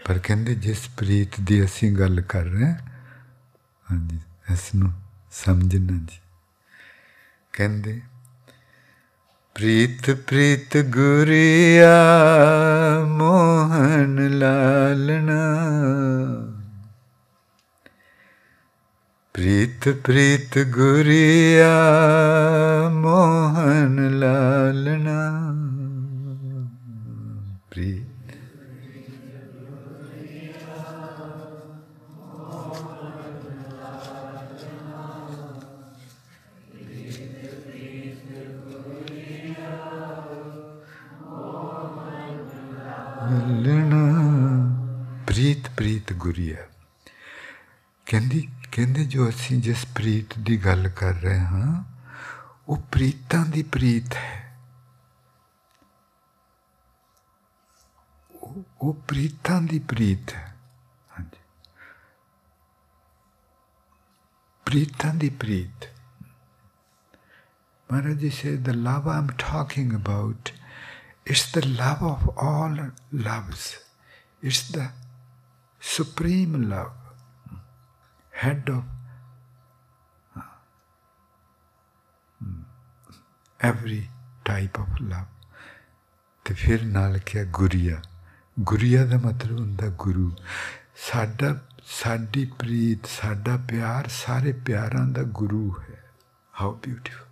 ਪਰ 0.09 0.19
ਕਹਿੰਦੇ 0.19 0.55
ਜਿਸ 0.55 0.89
ਪ੍ਰੀਤ 0.97 1.41
ਦੀ 1.41 1.65
ਅਸੀਂ 1.65 1.97
ਗੱਲ 1.97 2.21
ਕਰ 2.21 2.45
ਰਹੇ 2.45 2.67
ਹਾਂ, 2.67 2.75
ਹਾਂਜੀ 3.93 4.21
ਇਸ 4.53 4.75
ਨੂੰ 4.75 4.93
ਸਮਝਣਾ 5.33 5.97
ਜੀ। 5.97 6.19
ਕਹਿੰਦੇ, 7.53 8.01
ਪ੍ਰੀਤ 9.55 10.11
ਪ੍ਰੀਤ 10.11 10.77
ਗੁਰਿਆ, 10.77 11.95
ਮੋਹਨ 13.05 14.39
ਲਾਲਣਾ। 14.39 15.57
ਪ੍ਰੀਤ 19.35 19.89
ਪ੍ਰੀਤ 19.89 20.59
ਗੁਰਿਆ, 20.59 21.69
ਮੋਹਨ 22.89 24.19
ਲਾਲਣਾ। 24.19 25.54
ਮਿਲਣਾ 43.65 45.25
ਪ੍ਰੀਤ 45.27 45.71
ਪ੍ਰੀਤ 45.77 46.13
ਗੁਰੀਆ 46.13 46.57
ਕਹਿੰਦੀ 48.07 48.49
ਕਹਿੰਦੇ 48.73 49.05
ਜੋ 49.05 49.29
ਅਸੀਂ 49.29 49.63
ਜਿਸ 49.63 49.87
ਪ੍ਰੀਤ 49.95 50.39
ਦੀ 50.39 50.65
ਗੱਲ 50.65 50.89
ਕਰ 50.89 51.15
ਰਹੇ 51.15 51.39
ਹਾਂ 51.39 51.85
ਉਹ 52.69 52.77
ਪ੍ਰੀਤਾਂ 52.77 53.47
ਦੀ 53.47 53.63
ਪ੍ਰੀਤ 53.63 54.15
ਹੈ। 54.15 54.59
ਉਹ 58.83 58.95
ਪ੍ਰੀਤਾਂ 59.09 59.63
ਦੀ 59.63 59.79
ਪ੍ਰੀਤ 59.79 60.35
ਹੈ। 60.35 60.57
ਹਾਂਜੀ। 61.19 61.41
ਪ੍ਰੀਤਾਂ 64.67 65.15
ਦੀ 65.15 65.31
ਪ੍ਰੀਤ। 65.31 65.89
Maharaj 67.91 68.15
ji 68.15 68.31
said, 68.43 68.63
the 68.65 68.77
love 68.77 69.09
I'm 69.09 69.29
talking 69.37 69.91
about 69.95 70.64
It's 71.26 71.52
the 71.52 71.62
love 71.62 72.04
of 72.04 72.30
all 72.38 72.78
loves. 73.14 73.66
It's 74.44 74.62
the 74.70 74.86
supreme 75.82 76.70
love, 76.70 76.96
head 78.34 78.70
of 78.70 78.84
every 83.60 84.02
type 84.46 84.82
of 84.82 85.02
love. 85.02 85.28
ਤੇ 86.46 86.54
ਫਿਰ 86.54 86.84
ਨਾਲ 86.84 87.18
ਕਿਹਾ 87.26 87.44
ਗੁਰੀਆ 87.44 88.02
ਗੁਰੀਆ 88.60 89.06
ਦਾ 89.06 89.18
ਮਤਲਬ 89.18 89.60
ਹੁੰਦਾ 89.60 89.88
ਗੁਰੂ 90.00 90.32
ਸਾਡਾ 91.10 91.54
ਸਾਡੀ 91.86 92.46
ਪ੍ਰੀਤ 92.60 93.06
ਸਾਡਾ 93.06 93.58
ਪਿਆਰ 93.70 94.08
ਸਾਰੇ 94.08 94.54
ਪਿਆਰਾਂ 94.66 95.06
ਦਾ 95.08 95.24
ਗੁਰੂ 95.40 95.70
ਹੈ 95.80 96.04
how 96.62 96.74
beautiful 96.76 97.23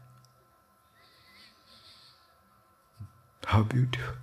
How 3.46 3.64
beautiful. 3.64 4.16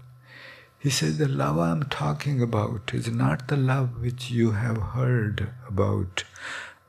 He 0.79 0.91
says, 0.91 1.19
The 1.19 1.29
love 1.29 1.59
I'm 1.59 1.85
talking 1.85 2.43
about 2.43 2.93
is 2.93 3.09
not 3.09 3.49
the 3.49 3.57
love 3.57 4.01
which 4.01 4.31
you 4.31 4.53
have 4.53 4.77
heard 4.77 5.51
about 5.67 6.25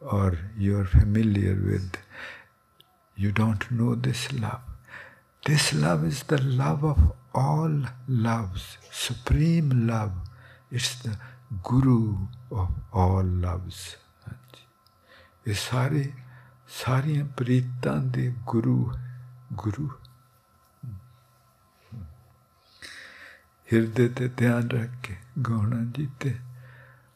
or 0.02 0.38
you're 0.58 0.86
familiar 0.86 1.56
with. 1.56 1.98
You 3.16 3.32
don't 3.32 3.70
know 3.72 3.96
this 3.96 4.32
love. 4.34 4.62
This 5.46 5.74
love 5.74 6.04
is 6.04 6.24
the 6.24 6.42
love 6.42 6.84
of 6.84 7.14
all 7.34 7.84
loves, 8.08 8.78
supreme 8.92 9.88
love. 9.88 10.12
It's 10.72 10.96
the 10.96 11.18
Guru 11.64 12.28
of 12.52 12.70
all 12.92 13.24
loves. 13.24 13.96
ਇਹ 15.48 15.54
ਸਾਰੇ 15.54 16.12
ਸਾਰੀਆਂ 16.68 17.26
ਪ੍ਰੀਤਾਂ 17.38 17.96
ਦੇ 18.16 18.34
ਗੁਰੂ 18.48 18.94
ਗੁਰੂ 19.54 19.90
ਹਿਰਦੇ 23.73 24.09
ਤੇ 24.09 24.29
ਧਿਆਨ 24.37 24.71
ਰੱਖ 24.71 24.91
ਕੇ 25.03 25.17
ਗਾਉਣਾ 25.49 25.85
ਜੀ 25.97 26.09
ਤੇ 26.21 26.35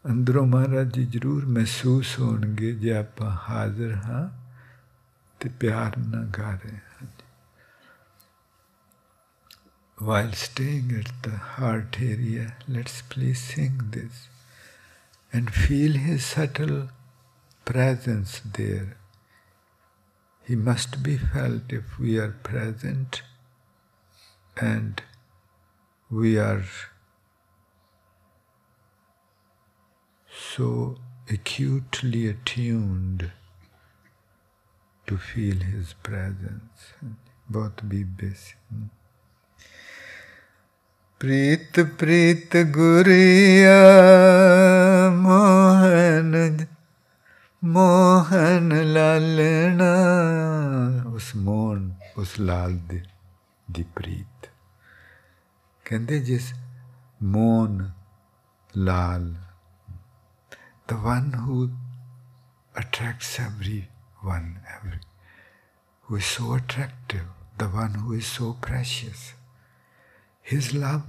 ਅੰਦਰੋਂ 0.04 0.46
ਮਹਾਰਾਜ 0.46 0.94
ਜੀ 0.94 1.04
ਜ਼ਰੂਰ 1.04 1.46
ਮਹਿਸੂਸ 1.46 2.18
ਹੋਣਗੇ 2.18 2.72
ਜੇ 2.72 2.96
ਆਪਾਂ 2.96 3.30
ਹਾਜ਼ਰ 3.48 3.94
ਹਾਂ 4.04 4.28
ਤੇ 5.40 5.48
ਪਿਆਰ 5.60 5.98
ਨਾਲ 5.98 6.26
ਗਾ 6.38 6.50
ਰਹੇ 6.54 6.76
ਹਾਂ 6.76 6.82
While 9.98 10.32
staying 10.32 10.92
at 10.92 11.10
the 11.22 11.36
heart 11.50 11.98
area, 12.00 12.56
let's 12.68 13.00
please 13.02 13.38
sing 13.40 13.76
this 13.92 14.28
and 15.32 15.52
feel 15.52 15.92
His 15.94 16.24
subtle 16.26 16.88
presence 17.66 18.40
there. 18.56 18.96
He 20.46 20.56
must 20.56 21.02
be 21.02 21.16
felt 21.16 21.72
if 21.72 21.96
we 21.98 22.18
are 22.18 22.32
present 22.42 23.22
and 24.56 25.00
we 26.09 26.37
are 26.37 26.63
so 30.29 30.95
acutely 31.29 32.27
attuned 32.27 33.31
to 35.07 35.17
feel 35.17 35.57
His 35.57 35.93
presence. 35.93 36.93
Both 37.49 37.87
be 37.89 38.03
basic. 38.03 38.57
प्रीत 41.21 41.79
प्रीत 41.99 42.55
गुरिया 42.75 43.79
मोहन 45.15 46.67
मोहन 47.63 48.71
लालना 48.95 49.89
उस 51.15 51.35
मोहन 51.35 51.97
उस 52.17 52.39
लाल 52.39 52.75
दी, 52.91 53.01
दी 53.71 53.83
प्रीत 53.83 54.49
ਕਹਿੰਦੇ 55.85 56.19
ਜਿਸ 56.19 56.53
ਮੋਨ 57.23 57.91
ਲਾਲ 58.77 59.35
the 60.89 60.95
one 60.95 61.33
who 61.33 61.71
attracts 62.75 63.39
everyone, 63.39 64.59
every, 64.75 64.99
who 66.01 66.15
is 66.15 66.25
so 66.25 66.53
attractive, 66.53 67.27
the 67.59 67.65
one 67.65 67.93
who 67.93 68.13
is 68.13 68.25
so 68.25 68.53
precious. 68.59 69.33
His 70.41 70.73
love 70.73 71.03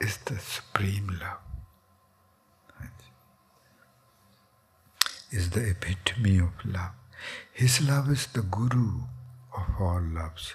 is 0.00 0.16
the 0.16 0.40
supreme 0.40 1.20
love, 1.20 1.38
is 5.30 5.50
the 5.50 5.68
epitome 5.70 6.38
of 6.38 6.52
love. 6.64 6.92
His 7.52 7.80
love 7.80 8.10
is 8.10 8.26
the 8.26 8.42
guru 8.42 9.02
of 9.56 9.80
all 9.80 10.02
loves. 10.02 10.54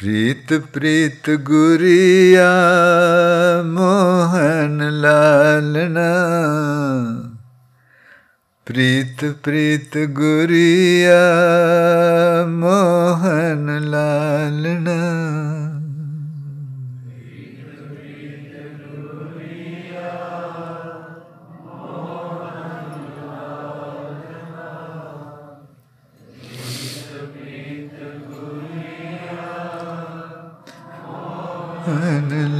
ਪ੍ਰੀਤ 0.00 0.52
ਪ੍ਰੀਤ 0.72 1.30
ਗੁਰੀਆ 1.30 2.44
ਮੋਹਨ 3.64 4.88
ਲਾਲਨਾ 4.92 6.06
ਪ੍ਰੀਤ 8.66 9.24
ਪ੍ਰੀਤ 9.44 9.98
ਗੁਰੀਆ 10.10 11.18
ਮੋਹਨ 12.48 13.78
ਲਾਲਨਾ 13.90 15.19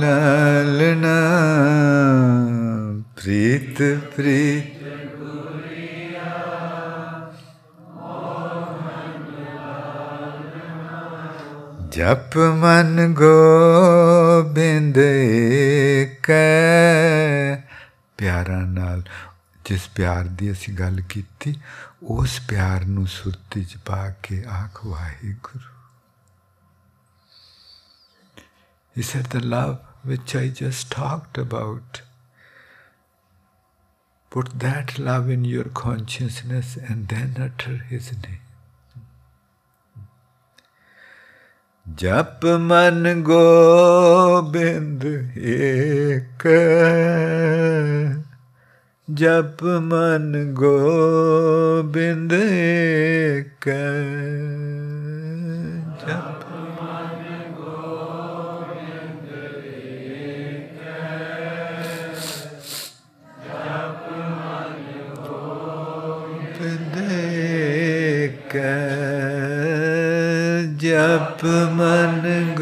ਲਾਲਣਾ। 0.01 1.19
ਪ੍ਰੀਤ 3.17 3.83
ਪ੍ਰੀਤ। 4.17 4.81
ਜਪ 11.91 12.37
ਮਨ 12.37 13.15
ਗੋਬਿੰਦ 13.15 14.99
ਕੈ 16.23 17.57
ਪਿਆਰਾ 18.19 18.61
ਨਾਲ। 18.61 19.03
ਜਿਸ 19.65 19.89
ਪਿਆਰ 19.89 20.25
ਦੀ 20.25 20.53
ਅਸੀਂ 20.53 20.75
ਗੱਲ 20.75 21.01
ਕੀਤੀ 21.01 21.61
ਉਸ 22.03 22.41
ਪਿਆਰ 22.49 22.85
ਨੂੰ 22.85 23.07
ਸੁਰਤੀ 23.07 23.65
ਚ 23.65 23.77
ਪਾ 23.87 24.11
ਕੇ 24.23 24.45
ਆਖ 24.49 24.87
Waheguru. 24.87 25.71
He 28.99 29.07
said, 29.07 29.29
The 29.39 29.45
love 29.45 29.90
which 30.03 30.35
I 30.35 30.49
just 30.49 30.91
talked 30.91 31.39
about. 31.39 32.03
Put 34.31 34.59
that 34.61 34.99
love 34.99 35.29
in 35.29 35.45
your 35.45 35.65
consciousness 35.65 36.77
and 36.77 37.09
then 37.09 37.37
utter 37.39 37.79
His 37.89 38.13
name. 38.13 38.41
जप 41.99 42.41
मन 42.45 43.23
गोबिंद 43.27 45.05
एक 45.53 46.45
जप 49.21 49.65
मन 49.89 50.29
गोबिंद 50.61 52.33
एक 52.33 53.67
जप 56.05 56.50
ਜਪ 71.11 71.45
ਮਨ 71.73 72.55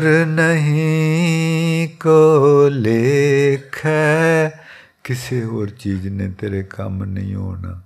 ਅਵਰ 0.00 0.26
ਨਹੀਂ 0.26 1.88
ਕੋ 1.88 2.68
ਲੇਖ। 2.68 3.86
ਕਿਸੇ 5.04 5.44
ਹੋਰ 5.44 5.70
ਚੀਜ਼ 5.70 6.08
ਨੇ 6.08 6.30
ਤੇਰੇ 6.30 6.62
ਕੰਮ 6.62 7.04
ਨਹੀਂ 7.04 7.34
ਹੋਣਾ। 7.34 7.82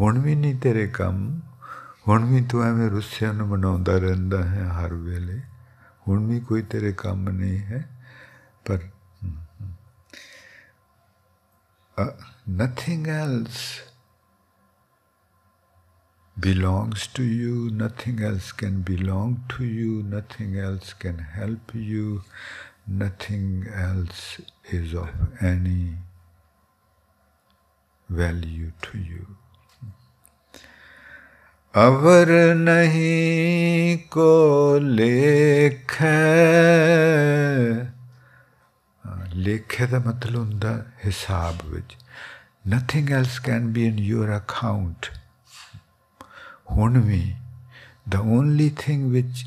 ਹੁਣ 0.00 0.18
ਵੀ 0.18 0.34
ਨਹੀਂ 0.34 0.54
ਤੇਰੇ 0.54 0.86
ਕੰਮ। 0.86 1.40
ਹੁਣ 2.08 2.24
ਵੀ 2.24 2.44
ਤੂੰ 2.44 2.64
ਐਵੇਂ 2.64 2.90
ਰੁੱਸਿਆਂ 2.90 3.34
ਨੂੰ 3.34 3.48
ਮਨਾਉਂਦਾ 3.48 3.98
ਰਹਿੰਦਾ 3.98 4.44
ਹੈ 4.44 4.64
ਹਰ 4.64 4.94
ਵੇਲੇ। 4.94 5.40
ਹੁਣ 6.08 6.26
ਵੀ 6.26 6.40
ਕੋਈ 6.40 6.62
ਤੇਰੇ 6.62 6.92
ਕੰਮ 6.92 7.28
ਨਹੀਂ 7.28 7.58
ਹੈ। 7.58 7.88
ਪਰ 8.64 8.78
nothing 12.50 13.06
else 13.06 13.85
belongs 16.37 17.07
to 17.07 17.23
you, 17.23 17.69
nothing 17.71 18.21
else 18.21 18.51
can 18.51 18.81
belong 18.81 19.43
to 19.49 19.63
you, 19.63 20.03
nothing 20.03 20.57
else 20.57 20.93
can 20.93 21.19
help 21.19 21.73
you, 21.73 22.23
nothing 22.87 23.67
else 23.73 24.41
is 24.71 24.93
of 24.93 25.09
any 25.41 25.97
value 28.09 28.71
to 28.81 28.97
you. 28.97 29.25
अवर 31.75 32.29
नहीं 32.55 33.97
को 34.11 34.31
लेख 34.79 35.97
ਲੇਖੇ 39.35 39.85
ਦਾ 39.87 39.99
ਮਤਲਬ 39.99 40.35
ਹੁੰਦਾ 40.35 40.73
ਹਿਸਾਬ 41.05 41.65
ਵਿੱਚ 41.65 41.95
nothing 42.69 43.11
else 43.11 43.39
can 43.39 43.71
be 43.73 43.85
in 43.87 43.99
your 43.99 44.35
account 44.37 45.07
ਹੁਣ 46.70 46.98
ਵੀ, 46.98 47.36
the 48.10 48.22
only 48.22 48.70
thing 48.70 49.04
which 49.14 49.44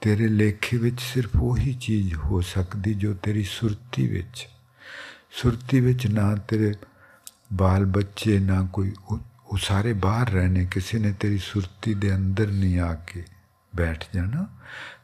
ਤੇਰੇ 0.01 0.29
ਲੇਖੇ 0.29 0.77
ਵਿੱਚ 0.77 1.01
ਸਿਰਫ 1.01 1.31
ਉਹੀ 1.41 1.75
ਚੀਜ਼ 1.75 2.15
ਹੋ 2.15 2.41
ਸਕਦੀ 2.41 2.95
ਜੋ 2.95 3.15
ਤੇਰੀ 3.15 3.43
ਸੁਰਤੀ 3.43 4.07
ਵਿੱਚ। 4.07 4.49
ਸੁਰਤੀ 5.31 5.81
ਵਿੱਚ 5.81 6.07
ਨਾ 6.07 6.35
ਤੇਰੇ 6.35 6.75
ਬਾਲ 7.53 7.85
ਬੱਚੇ, 7.85 8.39
ਨਾ 8.39 8.69
ਕੋਈ 8.73 8.95
ਉਹ 9.47 9.57
ਸਾਰੇ 9.57 9.93
ਬਾਹਰ 9.93 10.31
ਰਹਿਣੇ, 10.31 10.65
ਕਿਸੇ 10.65 10.99
ਨੇ 10.99 11.13
ਤੇਰੀ 11.13 11.39
ਸੁਰਤੀ 11.39 11.95
ਦੇ 11.95 12.15
ਅੰਦਰ 12.15 12.51
ਨਹੀਂ 12.51 12.81
ਆ 12.81 12.95
ਕੇ 12.95 13.25
ਬੈਠ 13.77 14.05
ਜਾਣਾ। 14.15 14.47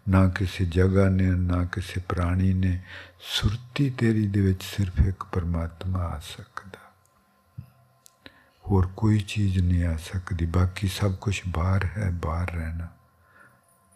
ਨਾ 0.08 0.28
ਕਿਸੇ 0.28 0.64
ਜਗ੍ਹਾ 0.64 1.08
ਨੇ, 1.08 1.30
ਨਾ 1.30 1.64
ਕਿਸੇ 1.64 2.00
ਪ੍ਰਾਣੀ 2.08 2.54
ਨੇ। 2.54 2.80
ਸੁਰਤੀ 3.20 3.90
ਤੇਰੀ 3.90 4.26
ਦੇ 4.26 4.40
ਵਿੱਚ 4.40 4.62
ਸਿਰਫ 4.62 5.06
ਇੱਕ 5.06 5.24
ਪਰਮਾਤਮਾ 5.24 5.98
ਆ 5.98 6.18
ਸਕਦਾ। 6.18 6.78
ਹੋਰ 8.68 8.88
ਕੋਈ 8.96 9.18
ਚੀਜ਼ 9.18 9.58
ਨਹੀਂ 9.58 9.84
ਆ 9.84 9.96
ਸਕਦੀ। 9.96 10.46
ਬਾਕੀ 10.46 10.88
ਸਭ 10.88 11.14
ਕੁਝ 11.14 11.40
ਬਾਹਰ 11.48 11.84
ਹੈ, 11.84 12.10
ਬਾਹਰ 12.10 12.50
ਰਹਿਣਾ। 12.50 12.88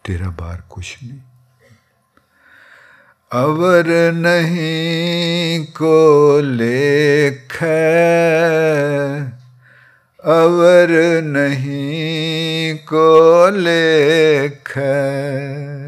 ਤੇਰਾ 0.05 0.31
ਬਾਹਰ 0.31 0.62
ਕੁਝ 0.71 0.97
ਨਹੀਂ। 1.05 1.18
ਅਵਰ 3.44 4.12
ਨਹੀਂ 4.12 5.66
ਕੋ 5.66 6.40
ਲੇਖੈ। 6.40 7.66
ਅਵਰ 10.25 11.23
ਨਹੀਂ 11.23 12.79
ਕੋ 12.79 13.51
ਲੇਖੈ। 13.51 15.88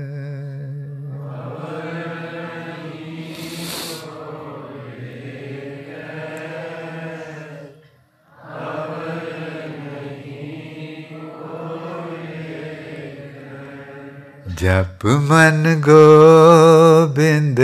जप 14.62 15.06
मन 15.30 15.64
गोबिंद 15.88 17.60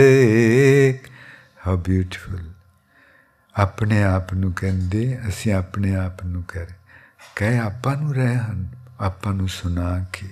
हाउ 1.64 1.76
ब्यूटीफुल 1.88 2.40
ਆਪਣੇ 3.62 4.02
ਆਪ 4.02 4.32
ਨੂੰ 4.34 4.52
ਕਹਿੰਦੇ 4.52 5.18
ਅਸੀਂ 5.28 5.52
ਆਪਣੇ 5.52 5.94
ਆਪ 5.96 6.22
ਨੂੰ 6.26 6.42
ਕਰ 6.48 6.66
ਕਹੇ 7.36 7.58
ਆਪਾਂ 7.58 7.96
ਨੂੰ 7.96 8.14
ਰਹੇ 8.14 8.36
ਹਨ 8.36 8.66
ਆਪਾਂ 9.00 9.34
ਨੂੰ 9.34 9.48
ਸੁਣਾ 9.48 10.06
ਕੇ 10.12 10.28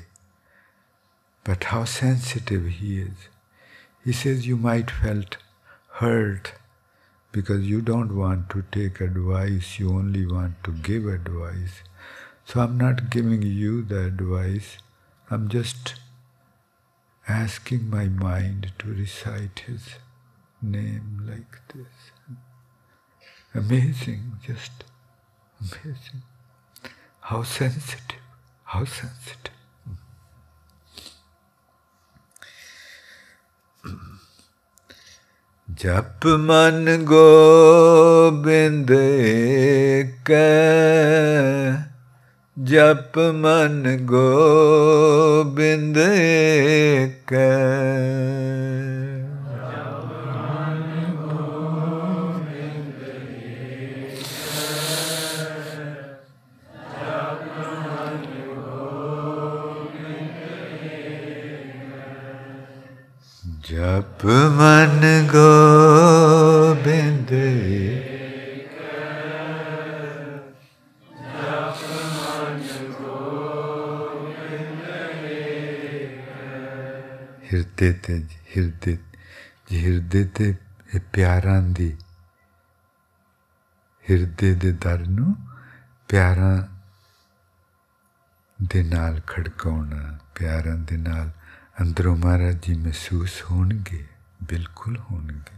but 1.48 1.66
how 1.72 1.82
sensitive 1.90 2.66
he 2.78 2.90
is 3.02 3.22
he 4.06 4.16
says 4.16 4.48
you 4.48 4.56
might 4.66 4.90
felt 4.96 5.36
hurt 6.00 6.50
because 7.34 7.64
you 7.70 7.80
don't 7.92 8.12
want 8.18 8.46
to 8.54 8.62
take 8.76 9.00
advice 9.06 9.70
you 9.80 9.94
only 10.00 10.26
want 10.34 10.60
to 10.68 10.74
give 10.88 11.08
advice 11.14 11.80
so 12.52 12.60
i'm 12.64 12.76
not 12.84 13.02
giving 13.16 13.42
you 13.62 13.82
the 13.94 14.04
advice 14.12 14.70
i'm 15.28 15.48
just 15.56 15.94
asking 17.27 17.89
my 17.89 18.05
mind 18.07 18.71
to 18.79 18.87
recite 18.87 19.63
his 19.67 19.95
name 20.61 21.21
like 21.27 21.59
this. 21.73 22.11
Amazing, 23.53 24.33
just 24.45 24.83
amazing. 25.59 26.21
How 27.21 27.43
sensitive, 27.43 28.19
how 28.63 28.85
sensitive. 28.85 29.55
जप 35.81 36.25
मन 36.47 36.85
गोबिंद 37.09 38.91
ਜਪ 42.57 43.17
ਮਨ 43.33 43.97
ਗੋਬਿੰਦ 44.01 45.97
ਕੈ 47.27 47.49
ਜਪ 63.61 64.25
ਮਨ 64.51 65.03
ਗੋਬਿੰਦ 65.33 67.31
ਹਿਰਦੇ 77.55 77.93
ਤੇ 77.93 78.27
ਹਿਰਦੇ 78.57 78.97
ਹਿਰਦੇ 79.73 80.25
ਤੇ 80.25 80.55
ਪਿਆਰਾਂ 81.13 81.61
ਦੀ, 81.61 81.97
ਹਿਰਦੇ 84.09 84.55
ਦੇ 84.55 84.71
ਦਰ 84.71 84.99
ਨੂੰ 84.99 85.35
ਪਿਆਰਾਂ 86.09 86.67
ਦੇ 88.61 88.83
ਨਾਲ 88.83 89.21
ਖੜਕਾਉਣਾ, 89.27 90.19
ਪਿਆਰਾਂ 90.35 90.75
ਦੇ 90.75 90.97
ਨਾਲ 90.97 91.31
ਅੰਦਰੋਂ 91.81 92.15
ਮਹਾਰਾਜ 92.17 92.65
ਜੀ 92.65 92.75
ਮਹਿਸੂਸ 92.75 93.43
ਹੋਣਗੇ, 93.51 94.07
ਬਿਲਕੁਲ 94.43 94.97
ਹੋਣਗੇ। 94.97 95.57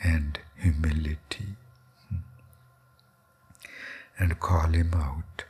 and 0.00 0.38
humility 0.56 1.48
and 4.18 4.38
call 4.40 4.78
him 4.80 4.94
out. 5.02 5.46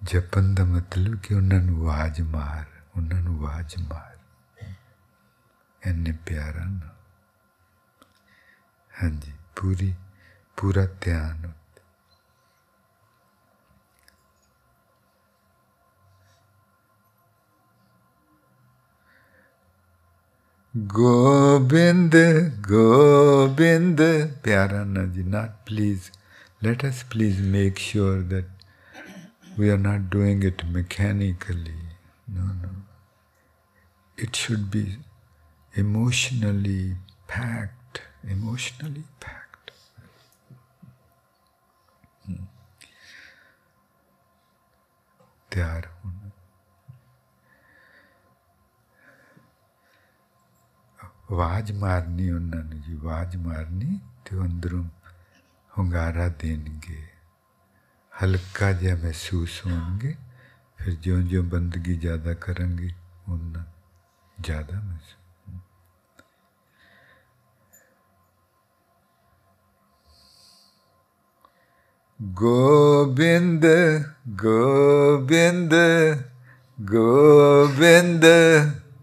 Japan 0.00 0.54
ਦਾ 0.54 0.64
ਮਤਲਬ 0.64 1.18
ਕਿ 1.20 1.34
ਉਹਨਾਂ 1.34 1.60
ਨੂੰ 1.60 1.80
ਆਵਾਜ਼ 1.80 2.20
ਮਾਰ 2.20 2.64
ਉਹਨਾਂ 2.96 3.20
ਨੂੰ 3.22 3.34
ਆਵਾਜ਼ 3.38 3.76
ਮਾਰ 3.82 4.16
ਇੰਨੇ 5.82 6.12
ਪਿਆਰਾ 6.26 6.64
ਨਾ 6.64 6.94
ਹਾਂਜੀ 8.92 9.32
ਪੂਰੀ 9.56 9.94
ਪੂਰਾ 10.56 10.86
ਧਿਆਨ 11.00 11.52
Gobind, 20.76 22.12
Gobind, 22.60 23.98
Pyaranaji, 23.98 25.24
not 25.24 25.64
please. 25.64 26.10
Let 26.60 26.84
us 26.84 27.02
please 27.04 27.40
make 27.40 27.78
sure 27.78 28.20
that 28.20 28.44
we 29.56 29.70
are 29.70 29.78
not 29.78 30.10
doing 30.10 30.42
it 30.42 30.66
mechanically. 30.66 31.80
No, 32.28 32.42
no. 32.42 32.68
It 34.18 34.36
should 34.36 34.70
be 34.70 34.98
emotionally 35.72 36.96
packed, 37.26 38.02
emotionally 38.28 39.04
packed. 39.20 39.70
Hmm. 42.26 42.44
ਆਵਾਜ਼ 51.28 51.72
ਮਾਰਨੀ 51.72 52.30
ਉਹਨਾਂ 52.30 52.62
ਨੂੰ 52.64 52.80
ਜੀ 52.80 52.94
ਆਵਾਜ਼ 52.96 53.36
ਮਾਰਨੀ 53.36 53.98
ਤੇ 54.24 54.36
ਉਹ 54.36 54.44
ਅੰਦਰੋਂ 54.44 54.84
ਹੁੰਗਾਰਾ 55.78 56.28
ਦੇਣਗੇ 56.28 57.02
ਹਲਕਾ 58.12 58.72
ਜਿਹਾ 58.72 58.96
ਮਹਿਸੂਸ 58.96 59.60
ਹੋਣਗੇ 59.66 60.14
ਫਿਰ 60.78 60.94
ਜਿਉਂ 60.94 61.22
ਜਿਉਂ 61.22 61.44
ਬੰਦਗੀ 61.44 61.96
ਜ਼ਿਆਦਾ 61.96 62.34
ਕਰਾਂਗੇ 62.34 62.90
ਉਹਨਾਂ 63.28 63.64
ਜ਼ਿਆਦਾ 64.38 64.80
ਮਹਿਸੂਸ 64.80 65.16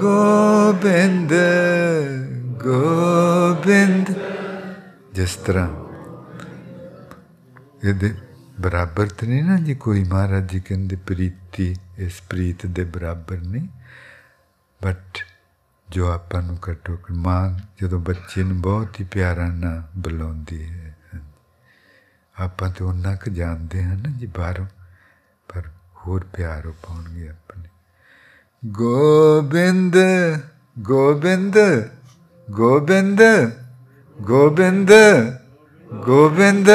ਗੋਬਿੰਦ 0.00 1.32
ਗੋਬਿੰਦ 2.64 4.14
ਜਿਸ 5.14 5.36
ਤਰ੍ਹਾਂ 5.36 5.68
ਇਹਦੇ 7.84 8.14
ਬਰਾਬਰ 8.60 9.06
ਤੇ 9.06 9.26
ਨਹੀਂ 9.26 9.44
ਨਾ 9.44 9.56
ਜੀ 9.56 9.74
ਕੋਈ 9.74 10.04
ਮਹਾਰਾਜ 10.04 10.52
ਜੀ 10.52 10.60
ਕਹਿੰਦੇ 10.60 10.96
ਪ੍ਰੀਤੀ, 10.96 11.76
ਇਸ 11.98 12.12
ਪ੍ਰੀਤ 12.30 12.66
ਦੇ 12.66 12.84
ਬਰਾਬਰ 12.84 13.36
ਨਹੀਂ। 13.36 13.68
ਬਟ 14.82 15.18
ਜੋ 15.88 16.06
ਆਪਾਂ 16.06 16.42
ਨੂੰ 16.42 16.58
ਘੱਟੋ 16.70 16.92
ਘੱਟ 16.92 17.10
ਮਾਂ 17.10 17.58
ਜਦੋਂ 17.82 18.00
ਬੱਚੇ 18.00 18.42
ਨੂੰ 18.42 18.60
ਬਹੁਤ 18.60 19.00
ਹੀ 19.00 19.04
ਪਿਆਰਾ 19.04 19.48
ਨਾਲ 19.48 19.82
ਬੁਲਾਉਂਦੀ 19.96 20.64
ਹੈ 20.64 20.83
ਆਪਾਂ 22.40 22.70
ਤੇ 22.70 22.84
ਉਹਨਾਂ 22.84 23.16
ਕੁ 23.16 23.30
ਜਾਣਦੇ 23.30 23.84
ਹਾਂ 23.84 23.96
ਨਾ 23.96 24.10
ਜੀ 24.18 24.26
ਬਾਹਰੋਂ, 24.26 24.66
ਪਰ 25.48 25.62
ਹੋਰ 25.96 26.24
ਪਿਆਰ 26.36 26.66
ਉਹ 26.66 26.72
ਪਾਉਣਗੇ 26.72 27.28
ਆਪਣੇ। 27.28 27.68
ਗੋਬਿੰਦ 28.66 29.96
ਗੋਬਿੰਦ 30.78 31.58
ਗੋਬਿੰਦ 32.50 33.20
ਗੋਬਿੰਦ 34.20 34.92
ਗੋਬਿੰਦ। 35.92 36.70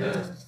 Yes. 0.00 0.41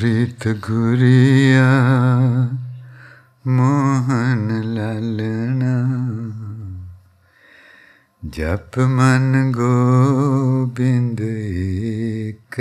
ਪ੍ਰੀਤ 0.00 0.48
ਗੁਰੀਆ, 0.48 1.72
ਮੋਹਨ 3.46 4.60
ਲਾਲਣਾ। 4.74 5.72
ਜਪ 8.26 8.78
ਮਨ 8.78 9.52
ਗੋਬਿੰਦ 9.52 11.20
ਏਕ, 11.20 12.60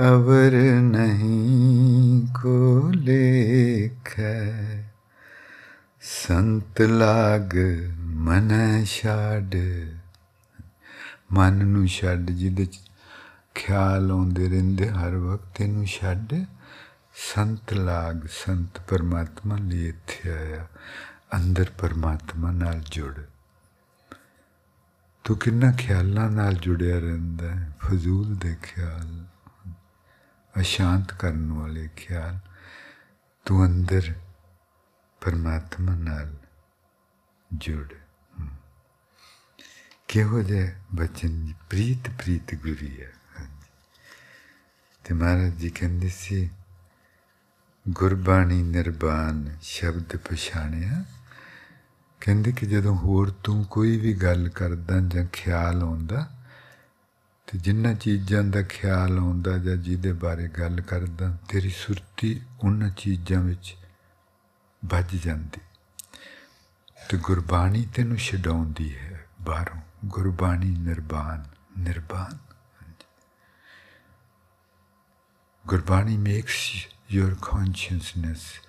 ਅਵਰ 0.00 0.56
ਨਹੀਂ 0.80 2.26
ਕੋ 2.42 2.90
ਲੇਖੈ। 2.94 4.42
ਸੰਤ 6.00 6.80
ਲਾਗ 6.80 7.56
ਮਨ 8.00 8.84
ਛੱਡ, 8.84 9.56
ਮਨ 11.32 11.66
ਨੂੰ 11.66 11.86
ਛੱਡ 11.86 12.30
ਜਿਹਦੇ 12.30 12.64
ਚ 12.64 12.78
ਖਿਆਲ 13.56 14.10
ਆਉਂਦੇ 14.10 14.48
ਰਹਿੰਦੇ 14.48 14.90
ਹਰ 14.90 15.16
ਵਕਤ 15.16 15.60
ਇਹਨੂੰ 15.60 15.86
ਛੱਡ। 15.86 16.44
ਸੰਤ 17.34 17.72
ਲਾਗ, 17.72 18.26
ਸੰਤ 18.26 18.80
ਪਰਮਾਤਮਾ 18.80 19.56
ਲਈ 19.56 19.88
ਇੱਥੇ 19.88 20.30
ਆਇਆ। 20.30 20.66
ਅੰਦਰ 21.36 21.66
ਪਰਮਾਤਮਾ 21.78 22.50
ਨਾਲ 22.50 22.80
ਜੁੜ। 22.80 23.14
ਤੂੰ 25.24 25.38
ਕਿੰਨਾ 25.38 25.72
ਖਿਆਲਾਂ 25.72 26.30
ਨਾਲ 26.30 26.54
ਜੁੜਿਆ 26.54 26.98
ਰਹਿੰਦਾ 26.98 27.50
ਹੈ। 27.50 27.72
ਫਜ਼ੂਲ 27.84 28.36
ਦੇ 28.36 28.56
ਖਿਆਲ, 28.62 29.26
ਅਸ਼ਾਂਤ 30.60 31.12
ਕਰਨ 31.12 31.52
ਵਾਲੇ 31.52 31.88
ਖਿਆਲ। 31.96 32.38
ਤੂੰ 33.44 33.66
ਅੰਦਰ 33.66 34.14
ਪਰਮਾਤਮਾ 35.20 35.94
ਨਾਲ 35.94 36.36
ਜੁੜ। 37.54 37.86
ਕਿਹੋ 40.08 40.42
ਜਿਹਾ 40.42 40.72
ਬਚਨ 40.94 41.52
ਪ੍ਰੀਤ 41.70 42.10
ਪ੍ਰੀਤ 42.10 42.54
ਗੁਰੀ 42.54 43.02
ਹੈ। 43.02 43.12
ਤੇ 45.08 45.14
ਮਹਾਰਾਜ 45.14 45.52
ਜੀ 45.52 45.70
ਕਹਿੰਦੇ 45.70 46.08
ਸੀ, 46.08 46.50
ਗੁਰਬਾਣੀ 47.88 48.62
ਨਿਰਬਾਨ 48.62 49.56
ਸ਼ਬਦ 49.62 50.16
ਪਛਾਣਿਆ। 50.16 51.04
ਕਹਿੰਦੇ 52.20 52.52
ਕਿ 52.52 52.66
ਜਦੋਂ 52.66 52.96
ਹੋਰ 52.96 53.30
ਤੂੰ 53.30 53.64
ਕੋਈ 53.64 53.98
ਵੀ 53.98 54.14
ਗੱਲ 54.14 54.48
ਕਰਦਾ 54.48 55.00
ਜਾਂ 55.00 55.26
ਖਿਆਲ 55.26 55.82
ਆਉਂਦਾ, 55.82 56.44
ਤੇ 57.46 57.58
ਜਿੰਨਾ 57.58 57.94
ਚੀਜ਼ਾਂ 57.94 58.42
ਦਾ 58.42 58.62
ਖਿਆਲ 58.62 59.18
ਆਉਂਦਾ 59.18 59.58
ਜਾਂ 59.58 59.76
ਜਿਹਦੇ 59.76 60.12
ਬਾਰੇ 60.12 60.48
ਗੱਲ 60.48 60.80
ਕਰਦਾ, 60.80 61.38
ਤੇਰੀ 61.48 61.70
ਸੁਰਤੀ 61.70 62.42
ਉਹਨਾਂ 62.64 62.90
ਚੀਜ਼ਾਂ 62.90 63.42
ਵਿੱਚ 63.42 63.76
ਵੱਜ 64.84 65.16
ਜਾਂਦੀ। 65.16 65.60
ਤੇ 67.10 67.18
ਗੁਰਬਾਣੀ 67.18 67.88
ਤੈਨੂੰ 67.94 68.16
ਛਡਾਉਂਦੀ 68.16 68.96
ਹੈ 68.96 69.26
ਬਾਹਰੋਂ। 69.40 69.80
Gurbani 70.04 70.70
ਨਿਰਬਾਨ 70.70 71.44
ਨਿਰਬਾਨ 71.78 72.45
Gurbani 75.66 76.16
makes 76.16 76.86
your 77.08 77.32
consciousness 77.32 78.60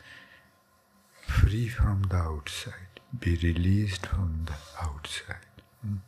free 1.21 1.67
from 1.67 2.03
the 2.09 2.15
outside, 2.15 2.99
be 3.19 3.35
released 3.35 4.07
from 4.07 4.45
the 4.45 4.55
outside. 4.83 5.35
Mm. 5.85 5.99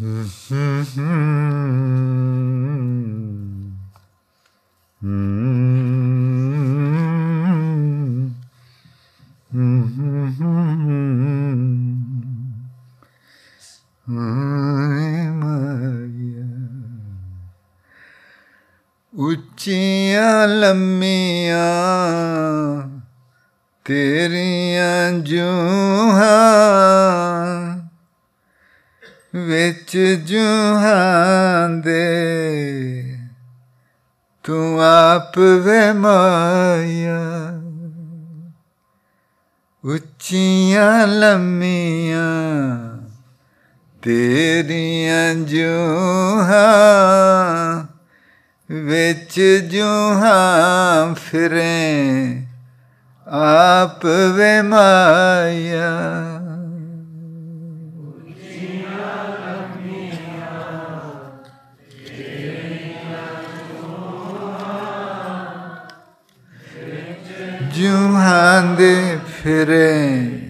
Mm-hmm. 0.00 1.00
Mm-hmm. 5.04 5.79
ਲੰਮੀਆਂ 20.46 21.68
ਤੇਰੀਆਂ 23.84 25.12
ਜੂਹਾਂ 25.12 26.30
ਵਿੱਚ 29.36 29.98
ਜੂਹਾਂ 30.26 31.68
ਦੇ 31.68 33.16
ਤੂੰ 34.42 34.82
ਆਪ 34.82 35.38
ਵੇ 35.38 35.92
ਮਾਇਆ। 35.92 37.20
ਉੱਚੀਆਂ 39.84 41.06
ਲੰਮੀਆਂ 41.06 42.20
ਤੇਰੀਆਂ 44.02 45.34
ਜੂਹਾਂ 45.34 46.70
ਵਿੱਚ 48.70 49.40
ਜੂਹਾਂ 49.72 51.14
ਫਿਰੇ 51.14 52.42
ਆਪ 53.26 54.06
ਵੇ 54.06 54.62
ਮਾਇਆ। 54.62 55.90
ਜੂਹਾਂ 67.74 68.62
ਦੇ 68.76 69.18
ਫਿਰੇ 69.42 70.40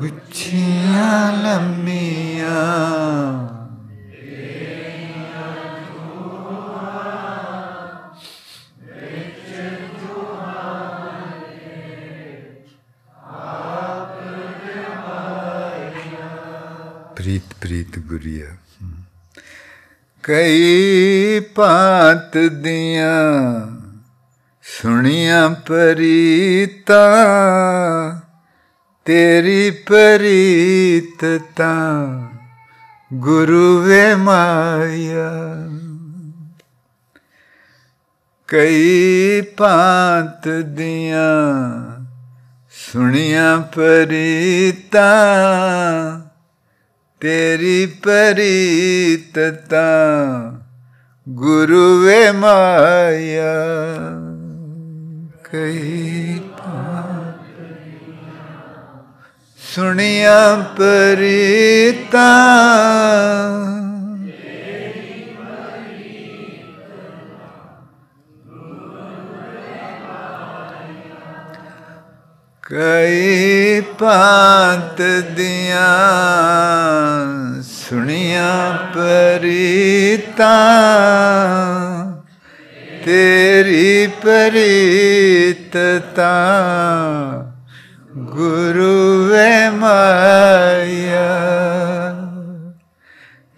ਉੱਚੀਆਂ 0.00 1.32
ਲੰਮੀਆਂ 1.32 2.62
ਪ੍ਰੀਤ 17.16 17.54
ਪ੍ਰੀਤ 17.60 17.98
ਗੁਰੀਆ 17.98 18.56
ਕਈ 20.24 21.40
ਪਾਤ 21.54 22.36
ਦੀਆਂ 22.38 23.14
ਸੁਣੀਆਂ 24.64 25.48
ਪਰੀਤਾ 25.68 27.00
ਤੇਰੀ 29.06 29.70
ਪਰੀਤਤਾ 29.70 31.74
ਗੁਰੂ 33.14 33.80
ਵੇ 33.80 34.14
ਮਾਇਆ। 34.14 35.68
ਕਈ 38.48 39.40
ਪਾਤ 39.40 40.48
ਦੀਆਂ 40.48 41.92
ਸੁਣੀਆਂ 42.70 43.60
ਪਰੀਤਾ, 43.60 45.10
ਤੇਰੀ 47.20 47.86
ਪਰੀਤਤਾ 47.86 49.82
ਗੁਰੂ 51.28 52.00
ਵੇ 52.00 52.30
ਮਾਇਆ। 52.30 53.54
ਕਈ 55.52 56.40
ਸੁਣਿਆ 59.74 60.64
ਪਰੀਤਾ। 60.76 62.26
ਕਈ 72.62 73.80
ਪਾਤ 73.80 75.02
ਦੀਆਂ 75.36 75.88
ਸੁਣੀਆਂ 77.62 78.78
ਪਰੀਤਾ। 78.94 80.54
ਤੇਰੀ 83.04 84.06
ਪਰੀਤਤਾ 84.06 84.94
ਗੁਰੂ 88.14 89.26
ਵੇ 89.28 89.70
ਮਾਇਆ 89.70 91.22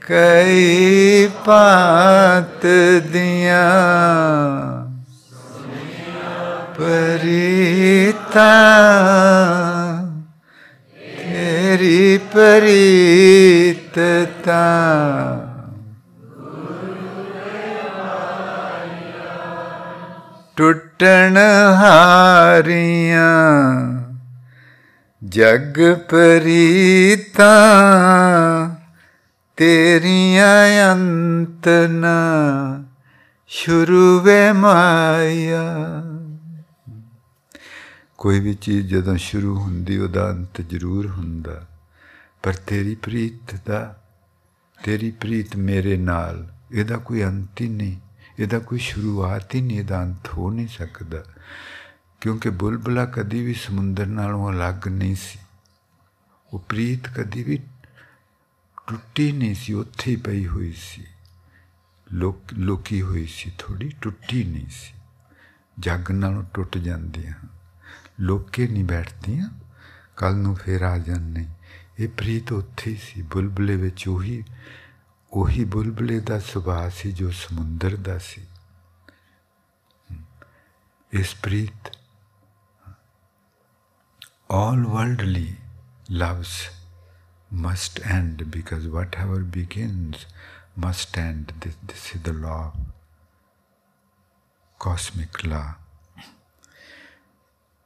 ਕਈ 0.02 1.28
ਪਾਤ 1.44 2.66
ਦੀਆਂ 3.12 3.66
ਪਰੀਤਾ 6.78 8.46
ਤੇਰੀ 10.96 12.18
ਪਰੀਤਤਾ 12.32 12.64
ਟੁੱਟਣ 20.56 21.38
ਹਾਰੀਆਂ 21.74 23.32
ਜਗ 25.28 25.94
ਪਰੀਤਾ, 26.10 27.50
ਤੇਰੀਆਂ 29.56 30.92
ਅੰਤ 30.92 31.68
ਨਾ 31.90 32.84
ਸ਼ੁਰੂ 33.46 34.20
ਵੇ 34.20 34.52
ਮਾਇਆ। 34.52 35.64
ਕੋਈ 38.18 38.40
ਵੀ 38.40 38.54
ਚੀਜ਼ 38.54 38.88
ਜਦੋਂ 38.88 39.16
ਸ਼ੁਰੂ 39.16 39.58
ਹੁੰਦੀ, 39.58 39.98
ਉਹਦਾ 39.98 40.30
ਅੰਤ 40.30 40.60
ਜ਼ਰੂਰ 40.60 41.06
ਹੁੰਦਾ। 41.06 41.66
ਪਰ 42.42 42.52
ਤੇਰੀ 42.52 42.94
ਪ੍ਰੀਤ 42.94 43.54
ਦਾ, 43.66 44.02
ਤੇਰੀ 44.84 45.10
ਪ੍ਰੀਤ 45.10 45.56
ਮੇਰੇ 45.56 45.96
ਨਾਲ, 45.96 46.46
ਇਹਦਾ 46.72 46.96
ਕੋਈ 46.96 47.24
ਅੰਤ 47.24 47.60
ਹੀ 47.60 47.68
ਨਹੀਂ, 47.68 47.96
ਇਹਦਾ 48.38 48.58
ਕੋਈ 48.58 48.78
ਸ਼ੁਰੂਆਤ 48.78 49.54
ਹੀ 49.54 49.60
ਨਹੀਂ, 49.60 49.78
ਇਹਦਾ 49.78 50.02
ਅੰਤ 50.02 50.28
ਹੋ 50.28 50.50
ਨਹੀਂ 50.50 50.68
ਸਕਦਾ। 50.68 51.22
ਕਿਉਂਕਿ 52.26 52.50
ਬੁਲਬਲਾ 52.50 53.06
ਕਦੀ 53.06 53.44
ਵੀ 53.44 53.54
ਸਮੁੰਦਰ 53.54 54.06
ਨਾਲੋਂ 54.06 54.52
ਅਲੱਗ 54.52 54.88
ਨਹੀਂ 54.88 55.16
ਸੀ। 55.16 55.38
ਉਹ 56.52 56.58
ਪ੍ਰੀਤ 56.58 57.08
ਕਦੀ 57.08 57.42
ਵੀ 57.42 57.56
ਟੁੱਟੀ 58.86 59.32
ਨਹੀਂ 59.32 59.54
ਸੀ, 59.54 59.72
ਉੱਥੇ 59.72 60.10
ਹੀ 60.10 60.16
ਪਈ 60.16 60.46
ਹੋਈ 60.46 60.72
ਸੀ। 60.72 61.04
ਲੋਕ, 62.12 62.40
ਲੋਕੀ 62.52 63.02
ਹੋਈ 63.02 63.26
ਸੀ 63.26 63.52
ਥੋੜੀ 63.58 63.92
ਟੁੱਟੀ 64.00 64.44
ਨਹੀਂ 64.44 64.66
ਸੀ। 64.66 64.94
ਜੱਗ 65.78 66.10
ਨਾਲੋਂ 66.10 66.44
ਟੁੱਟ 66.54 66.78
ਜਾਂਦੀਆਂ 66.78 67.34
ਲੋਕੇ 68.20 68.68
ਨਹੀਂ 68.68 68.84
ਬੈਠਦੀਆਂ 68.84 69.50
ਕੱਲ 70.16 70.34
ਨੂੰ 70.34 70.56
ਫੇਰ 70.56 70.82
ਆ 70.82 70.98
ਜਾਂਦੇ। 70.98 71.46
ਇਹ 71.98 72.08
ਪ੍ਰੀਤ 72.08 72.52
ਉੱਥੇ 72.52 72.90
ਹੀ 72.90 72.96
ਸੀ, 72.96 73.22
ਬੁਲਬਲੇ 73.22 73.76
ਵਿੱਚ 73.76 74.08
ਉਹੀ 74.08 74.44
ਉਹੀ 75.32 75.64
ਬੁਲਬਲੇ 75.64 76.20
ਦਾ 76.20 76.38
ਸੁਭਾਅ 76.38 76.88
ਸੀ 76.88 77.12
ਜੋ 77.12 77.30
ਸਮੁੰਦਰ 77.30 77.96
ਦਾ 77.96 78.18
ਸੀ। 78.18 78.46
ਇਸ 81.12 81.34
ਪ੍ਰੀਤ 81.34 81.96
all 84.48 84.76
worldly 84.76 85.56
loves 86.08 86.70
must 87.50 88.04
end 88.06 88.50
because 88.50 88.86
whatever 88.86 89.40
begins 89.40 90.26
must 90.76 91.16
end. 91.18 91.52
This, 91.60 91.76
this 91.84 92.14
is 92.14 92.22
the 92.22 92.32
law, 92.32 92.72
cosmic 94.78 95.44
law. 95.44 95.76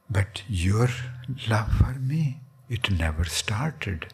But 0.09 0.43
your 0.47 0.89
love 1.49 1.71
for 1.71 1.93
me, 1.93 2.41
it 2.69 2.91
never 2.91 3.25
started. 3.25 4.07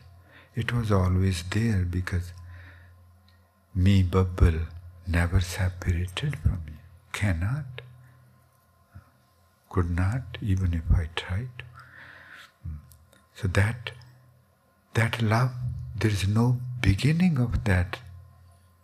It 0.56 0.72
was 0.72 0.92
always 0.92 1.44
there 1.44 1.84
because 1.84 2.34
me, 3.76 4.04
bubble, 4.04 4.62
never 5.06 5.42
separated 5.42 6.38
from 6.38 6.62
you. 6.68 6.74
Cannot. 7.14 7.82
Could 9.70 9.90
not, 9.92 10.38
even 10.42 10.74
if 10.74 10.84
I 10.96 11.10
tried. 11.16 11.64
So 13.38 13.48
that 13.50 13.92
that 14.96 15.22
love, 15.22 15.52
there 15.96 16.10
is 16.12 16.28
no 16.28 16.58
beginning 16.82 17.38
of 17.38 17.64
that 17.66 18.00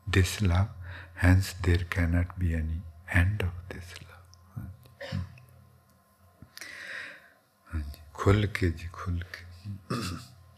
this 0.07 0.41
love, 0.43 0.67
hence 1.15 1.53
there 1.63 1.85
cannot 1.89 2.37
be 2.37 2.53
any 2.53 2.81
end 3.13 3.41
of 3.41 3.53
this 3.69 3.95
love. 4.01 4.09
ਖੁੱਲ 8.13 8.45
ਕੇ 8.57 8.69
ਜੀ 8.71 8.87
ਖੁੱਲ 8.93 9.23
ਕੇ 9.33 9.95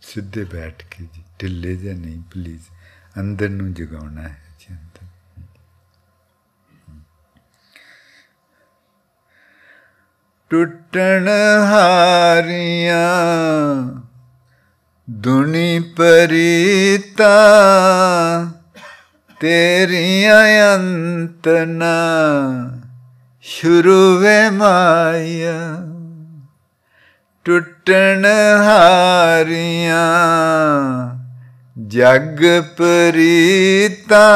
ਸਿੱਧੇ 0.08 0.44
ਬੈਠ 0.46 0.84
ਕੇ 0.92 1.06
ਜੀ 1.14 1.24
ਢਿੱਲੇ 1.42 1.76
ਜਿਹਾ 1.76 1.94
ਨਹੀਂ 1.98 2.22
please 2.34 2.68
ਅੰਦਰ 3.20 3.50
ਨੂੰ 3.50 3.74
ਜਗਾਉਣਾ 3.74 4.22
ਹੈ 4.22 4.56
ਜੀ 4.60 4.74
ਅੰਦਰ 4.74 5.04
ਟੁੱਟਣ 10.56 11.28
ਹਾਰੀਆਂ, 11.62 12.98
ਦੁਨੀ 15.10 15.80
ਪਰੀਤਾ, 15.80 17.32
ਤੇਰੀਆਂ 19.40 20.76
ਅੰਤ 20.76 21.48
ਨਾ 21.68 21.98
ਸ਼ੁਰੂ 23.42 24.18
ਵੇ 24.18 24.50
ਮਾਇਆ। 24.50 25.82
ਟੁੱਟਣ 27.46 28.26
ਹਾਰੀਆਂ, 28.64 30.06
ਜਗ 31.88 32.44
ਪਰੀਤਾ, 32.78 34.28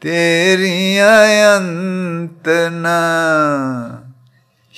ਤੇਰੀਆਂ 0.00 1.58
ਅੰਤ 1.58 2.48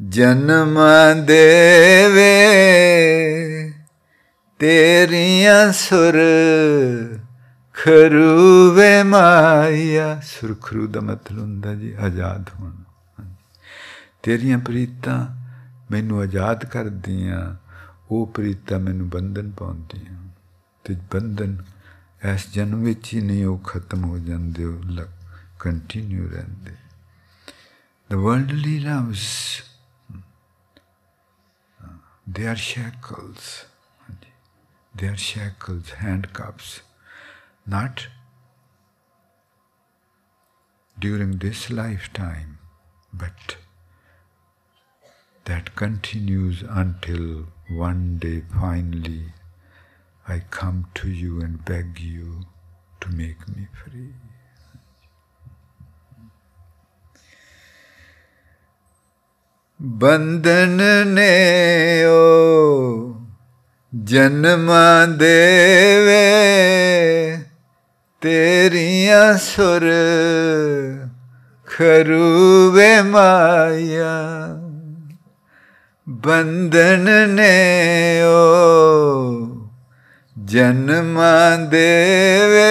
ਜਨਮ 0.00 0.78
ਦੇਵੇ 1.24 2.34
ਤੇਰੀਆਂ 4.60 5.72
ਸੁਰ 5.72 6.18
ਖਰੂਵੇ 7.74 9.02
ਮਾਇਆ 9.02 10.20
ਸੁਰਖਰੂ 10.24 10.86
ਦਾ 10.86 11.00
ਮਤਲਬ 11.00 11.38
ਹੁੰਦਾ 11.38 11.74
ਜੀ 11.74 11.94
ਆਜ਼ਾਦ 12.00 12.50
ਹੋਣਾ 12.60 13.24
ਤੇਰੀਆਂ 14.22 14.58
ਪ੍ਰੀਤਾਂ 14.58 15.18
ਮੈਨੂੰ 15.90 16.20
ਆਜ਼ਾਦ 16.20 16.64
ਕਰਦੀਆਂ 16.64 17.56
ਉਹ 18.11 18.25
ਪ੍ਰੀਤਾਂ 18.27 18.79
ਮੈਨੂੰ 18.79 19.09
ਬੰਧਨ 19.09 19.51
ਪਾਉਂਦੀਆਂ 19.51 20.29
ਤੇ 20.83 20.95
ਬੰਧਨ 21.13 21.57
ਇਸ 22.33 22.49
ਜਨਮ 22.53 22.83
ਵਿੱਚ 22.83 23.13
ਹੀ 23.13 23.21
ਨਹੀਂ 23.21 23.45
ਉਹ 23.45 23.57
ਖਤਮ 23.59 24.03
ਹੋ 24.03 24.17
ਜਾਂਦੇ 24.19 24.65
ਉਹ 24.65 25.05
ਕੰਟੀਨਿਊ 25.59 26.29
ਰਹਿੰਦੇ 26.29 26.75
the 28.09 28.17
worldly 28.21 28.73
loves 28.79 29.21
they 32.35 32.47
are 32.51 32.59
shackles 32.63 33.45
they 34.93 35.07
are 35.09 35.21
shackles 35.25 35.93
handcuffs 36.01 36.73
not 37.67 38.03
during 40.97 41.31
this 41.45 41.63
lifetime 41.71 42.51
But 43.13 43.57
that 45.45 45.75
continues 45.75 46.63
until 46.67 47.45
one 47.69 48.17
day 48.19 48.41
finally 48.51 49.23
I 50.25 50.39
come 50.49 50.85
to 50.95 51.09
you 51.09 51.41
and 51.41 51.63
beg 51.65 51.99
you 51.99 52.45
to 53.01 53.09
make 53.09 53.47
me 53.55 53.67
free. 53.73 54.13
ਬੰਧਨ 59.79 60.81
ਨੇ 61.07 62.05
ਓ 62.05 63.15
ਜਨਮਾਂ 63.93 65.07
ਦੇਵੇ 65.07 66.21
ਤੇਰੀਆਂ 68.21 69.37
ਸੁਰ 69.37 69.83
ਖਰੂਵੇ 71.67 73.01
ਮਾਇਆ 73.01 74.13
ਬੰਧਨ 76.10 77.08
ਨੇ 77.30 78.22
ਓ 78.24 79.48
ਜਨਮਾਂ 80.44 81.58
ਦੇਵੇ 81.58 82.62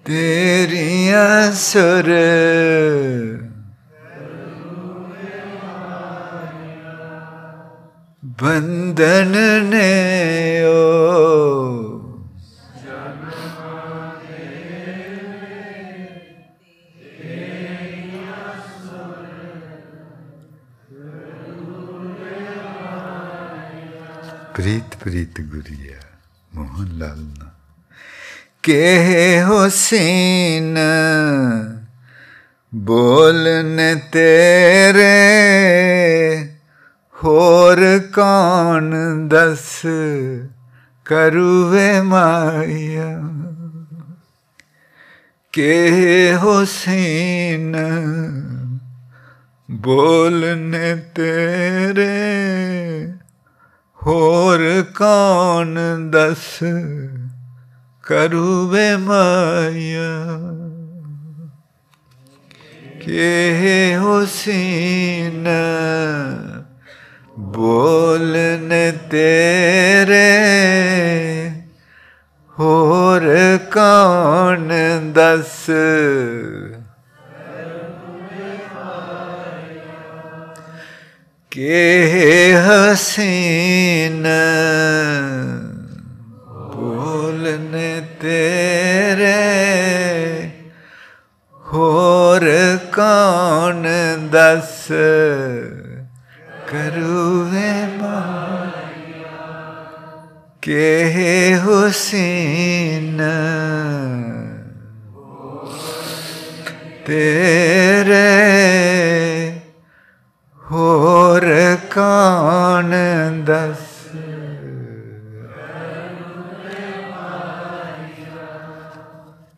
ਤੇਰੀਆਂ 0.07 1.53
ਸੁਰ। 1.53 2.11
ਬੰਧਨ 8.25 9.37
ਨੇ 9.65 10.63
ਓ। 10.65 10.87
ਪ੍ਰੀਤ 24.57 24.97
ਪ੍ਰੀਤ 24.97 25.41
ਗੁਰੀਆ 25.41 25.97
ਮੋਹਨ 26.55 26.99
ਲਾਲ 26.99 27.46
ਨਾ 28.69 28.73
ਕੇ 28.73 29.43
ਹੁਸੈਨ 29.43 30.79
ਬੋਲਨ 32.75 33.81
ਤੇਰੇ, 34.13 35.15
ਹੋਰ 37.23 37.99
ਕੌਣ 38.13 38.95
ਦਸ 39.29 39.87
ਕਰੂਵੇ 41.05 42.01
ਮਾਇਆ? 42.01 43.21
ਕੇ 45.53 46.37
ਹੁਸੈਨ 46.43 47.77
ਬੋਲਨ 49.71 50.75
ਤੇਰੇ, 51.15 52.27
ਹੋਰ 54.07 54.85
ਕੌਣ 54.95 55.79
ਦਸ 56.11 56.65
ਕਰੂਵੇ 58.07 58.97
ਮਾਇਆ 58.97 60.11
ਕੇ 63.01 63.97
ਹੁਸੈਨ 63.97 65.49
ਬੋਲਨ 67.39 68.69
ਤੇਰੇ 69.11 70.21
ਹੋਰ 72.57 73.27
ਕੌਣ 73.73 74.69
ਦੱਸ 75.13 75.65
ਕੇ 81.53 82.55
ਹਸੀਨ 82.59 84.27
ਬੋਲ 86.87 87.59
ਨੇ 87.59 88.03
ਤੇਰੇ 88.21 89.35
ਹੋਰ 91.53 92.45
ਕੌਣ 92.93 93.87
ਦੱਸ? 94.31 94.87
ਕਰੂਵੇ 96.69 97.73
ਮਾਇਆ 97.99 98.93
ਕੇ 100.63 101.59
ਹੁਸੈਨ? 101.65 103.23
ਤੇਰੇ 107.07 108.27
ਹੋਰ 110.71 111.77
ਕੌਣ 111.95 112.95
ਦੱਸ? 113.45 113.86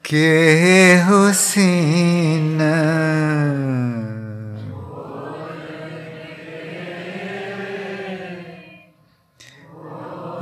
ਕੇ 0.08 1.00
ਹੁਸੈਨ 1.08 2.62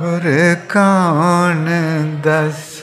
ਹੋਰ 0.01 0.55
ਕੌਣ 0.69 1.69
ਦਸ? 2.23 2.79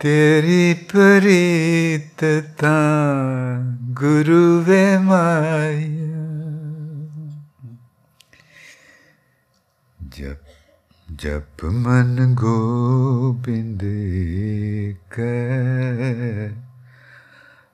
ਤੇਰੀ 0.00 0.74
ਪ੍ਰੀਤ 0.74 2.24
ਤਾਂ 2.58 3.60
ਗੁਰੂ 3.82 4.62
ਵੇ 4.62 4.98
ਮਾਇਆ 4.98 6.06
ਜਪ 10.08 10.46
ਜਪ 11.18 11.64
ਮਨ 11.64 12.34
ਗੋਬਿੰਦ 12.34 13.82
ਕੈ 15.10 16.48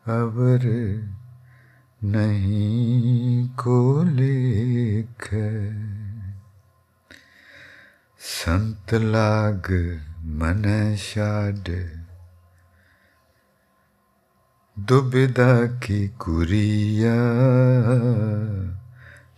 ਅਵਰ 0.08 0.66
ਨਹੀਂ 2.04 3.48
ਕੋ 3.58 4.02
ਲੇਖ 4.02 5.28
ਸੰਤ 8.20 8.94
ਲਾਗ 8.94 9.72
ਮਨ 10.24 10.96
ਛਾੜ 10.96 11.70
ਦੁਬਿਦਾ 14.76 15.66
ਕੀ 15.82 16.08
ਕੁਰੀਆ 16.18 17.14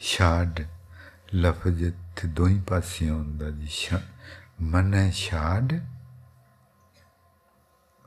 ਛਾੜ 0.00 0.64
ਲਫ਼ਜ਼ 2.14 2.20
ਇੱਥੇ 2.20 2.28
ਦੋਹੀਂ 2.28 2.60
ਪਾਸੇ 2.62 3.08
ਆਉਂਦਾ 3.08 3.50
ਜੀ 3.50 3.98
ਮਨ 4.60 5.10
ਛਾੜ 5.10 5.72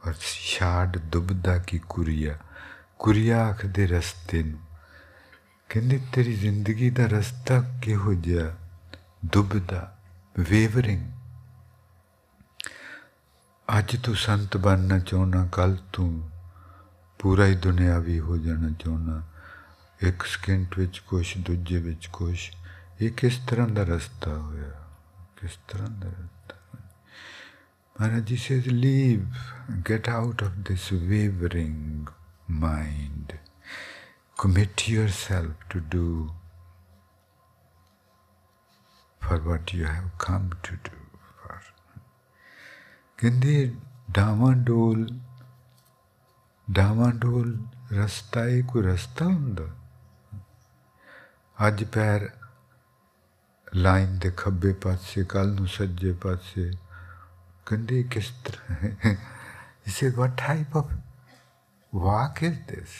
ਔਰ 0.07 0.13
ਛਾੜ 0.49 0.97
ਦੁਬਦਾ 0.97 1.57
ਕੀ 1.57 1.79
ਕੁਰੀਆ 1.79 2.37
ਕੁਰੀਆ 2.99 3.47
ਆਖਦੇ 3.47 3.87
ਰਸਤੇ 3.87 4.43
ਨੂੰ 4.43 4.59
ਕਹਿੰਦੇ 5.69 5.99
ਤੇਰੀ 6.13 6.35
ਜ਼ਿੰਦਗੀ 6.35 6.89
ਦਾ 6.89 7.05
ਰਸਤਾ 7.05 7.79
ਕਿਹੋ 7.83 8.13
ਜਿਹਾ 8.13 8.55
ਦੁਬਦਾ 9.25 9.97
ਵੇਵਰਿੰਗ 10.39 11.11
ਅੱਜ 13.79 13.95
ਤੂੰ 13.95 14.15
ਸੰਤ 14.15 14.57
ਬਣਨਾ 14.57 14.99
ਚਾਹੁੰਨਾ 14.99 15.47
ਕੱਲ 15.51 15.77
ਤੂੰ 15.93 16.29
ਪੂਰਾ 17.19 17.45
ਹੀ 17.45 17.55
ਦੁਨਿਆਵੀ 17.55 18.19
ਹੋ 18.19 18.37
ਜਾਣਾ 18.37 18.69
ਚਾਹੁੰਨਾ 18.69 19.23
ਇੱਕ 20.07 20.23
ਸਕਿੰਟ 20.23 20.79
ਵਿੱਚ 20.79 20.99
ਕੁਛ 20.99 21.37
ਦੂਜੇ 21.37 21.77
ਵਿੱਚ 21.77 22.07
ਕੁਛ 22.07 22.51
ਇਹ 23.01 23.11
ਕਿਸ 23.17 23.39
ਤਰ੍ਹਾਂ 23.49 23.67
ਦਾ 23.67 23.83
ਰਸਤਾ 23.83 24.35
ਹੋਇਆ 24.37 24.71
ਕਿਸ 25.37 25.57
ਤਰ੍ਹਾਂ 25.67 25.89
ਦਾ 25.89 26.09
ਰਸਤਾ 26.09 26.55
Maharaj 27.95 28.23
ji 28.23 28.35
says 28.35 28.67
leave 28.67 29.25
get 29.89 30.09
out 30.09 30.43
of 30.43 30.57
this 30.69 30.91
wavering 30.93 32.09
mind 32.49 33.39
commit 34.37 34.87
yourself 34.87 35.53
to 35.69 35.79
do 35.81 36.31
for 39.21 39.37
what 39.39 39.73
you 39.73 39.85
have 39.85 40.11
come 40.17 40.49
to 40.63 40.77
do 40.83 40.99
for 41.39 41.57
ਕਹਿੰਦੇ 43.19 43.75
ਡਾਵਾਂਡੋਲ 44.11 45.07
ਡਾਵਾਂਡੋਲ 46.67 47.57
ਰਸਤਾ 47.93 48.45
ਇਹ 48.45 48.63
ਕੋਈ 48.63 48.83
ਰਸਤਾ 48.83 49.25
ਹੁੰਦਾ 49.25 49.67
ਅੱਜ 51.67 51.83
ਪੈਰ 51.83 52.29
ਲਾਈਨ 53.77 54.17
ਦੇ 54.19 54.31
ਖੱਬੇ 54.37 54.71
ਪਾਸੇ 54.83 55.23
ਕੱਲ 55.23 55.53
ਨੂੰ 55.53 55.67
ਸੱਜੇ 55.67 56.11
ਪਾਸੇ 56.21 56.71
ਗੰਦੇ 57.71 58.01
ਕਿਸ 58.11 58.31
ਤਰ੍ਹਾਂ 58.45 58.89
ਇਸ 59.87 60.01
is 60.03 60.15
what 60.15 60.37
type 60.37 60.77
of 60.77 60.91
walk 61.93 62.43
is 62.43 62.57
this 62.67 62.95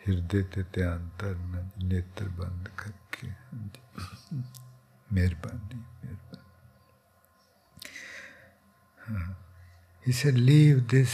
ਹਿਰਦੇ 0.00 0.42
ਤੇ 0.42 0.64
ਧਿਆਨ 0.72 1.08
ਧਰਨ 1.18 1.68
ਨੇਤਰ 1.84 2.28
ਬੰਦ 2.28 2.68
ਕਰਕੇ 2.76 3.30
ਮਿਹਰਬਾਨੀ 5.12 5.82
ਮਿਹਰਬਾਨੀ 6.04 6.42
he 10.04 10.12
said 10.12 10.38
leave 10.38 10.80
this 10.88 11.12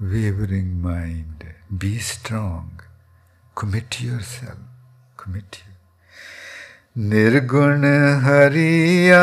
wavering 0.00 0.70
mind 0.82 1.42
be 1.78 1.90
strong 2.00 2.70
commit 3.56 3.98
yourself 4.00 4.73
ਮੁਖ 5.28 5.28
ਮਿੱਠੀ 5.28 5.72
ਨਿਰਗੁਣ 6.98 7.84
ਹਰੀਆ, 8.20 9.22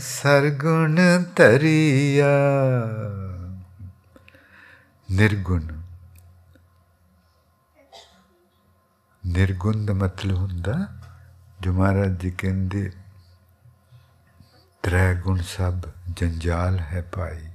ਸਰਗੁਣ 0.00 0.96
ਤਰੀਆ 1.36 2.26
ਨਿਰਗੁਣ। 5.10 5.62
ਨਿਰਗੁਣ 9.26 9.84
ਦਾ 9.86 9.94
ਮਤਲਬ 9.94 10.36
ਹੁੰਦਾ, 10.36 10.74
ਜੋ 11.60 11.72
ਮਹਾਰਾਜ 11.72 12.20
ਜੀ 12.20 12.30
ਕਹਿੰਦੇ 12.30 12.92
ਤ੍ਰੈ 14.82 15.14
ਗੁਣ 15.14 15.40
ਸਭ 15.42 15.74
ਜੰਜਾਲ 16.10 16.78
ਹੈ 16.78 17.00
ਪਾਈ 17.00 17.46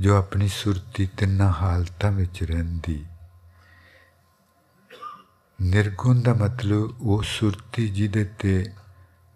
ਜੋ 0.00 0.16
ਆਪਣੀ 0.16 0.48
ਸੁਰਤੀ 0.48 1.06
ਤਿੰਨਾਂ 1.06 1.52
ਹਾਲਤਾਂ 1.52 2.12
ਵਿੱਚ 2.12 2.42
ਰਹਿੰਦੀ 2.42 3.04
ਨਿਰਗੁਣ 5.60 6.20
ਦਾ 6.20 6.34
ਮਤਲਬ 6.34 7.00
ਉਹ 7.00 7.22
ਸੁਰਤੀ 7.22 7.88
ਜਿਹਦੇ 7.88 8.24
ਤੇ 8.24 8.66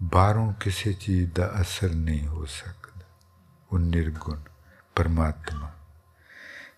ਬਾਹਰੋਂ 0.03 0.53
ਕਿਸੇ 0.53 0.93
ਚੀਜ਼ 0.93 1.33
ਦਾ 1.33 1.53
ਅਸਰ 1.61 1.95
ਨਹੀਂ 1.95 2.27
ਹੋ 2.27 2.45
ਸਕਦਾ। 2.45 3.03
ਉਹ 3.73 3.79
ਨਿਰਗੁਣ, 3.79 4.41
ਪਰਮਾਤਮਾ। 4.97 5.71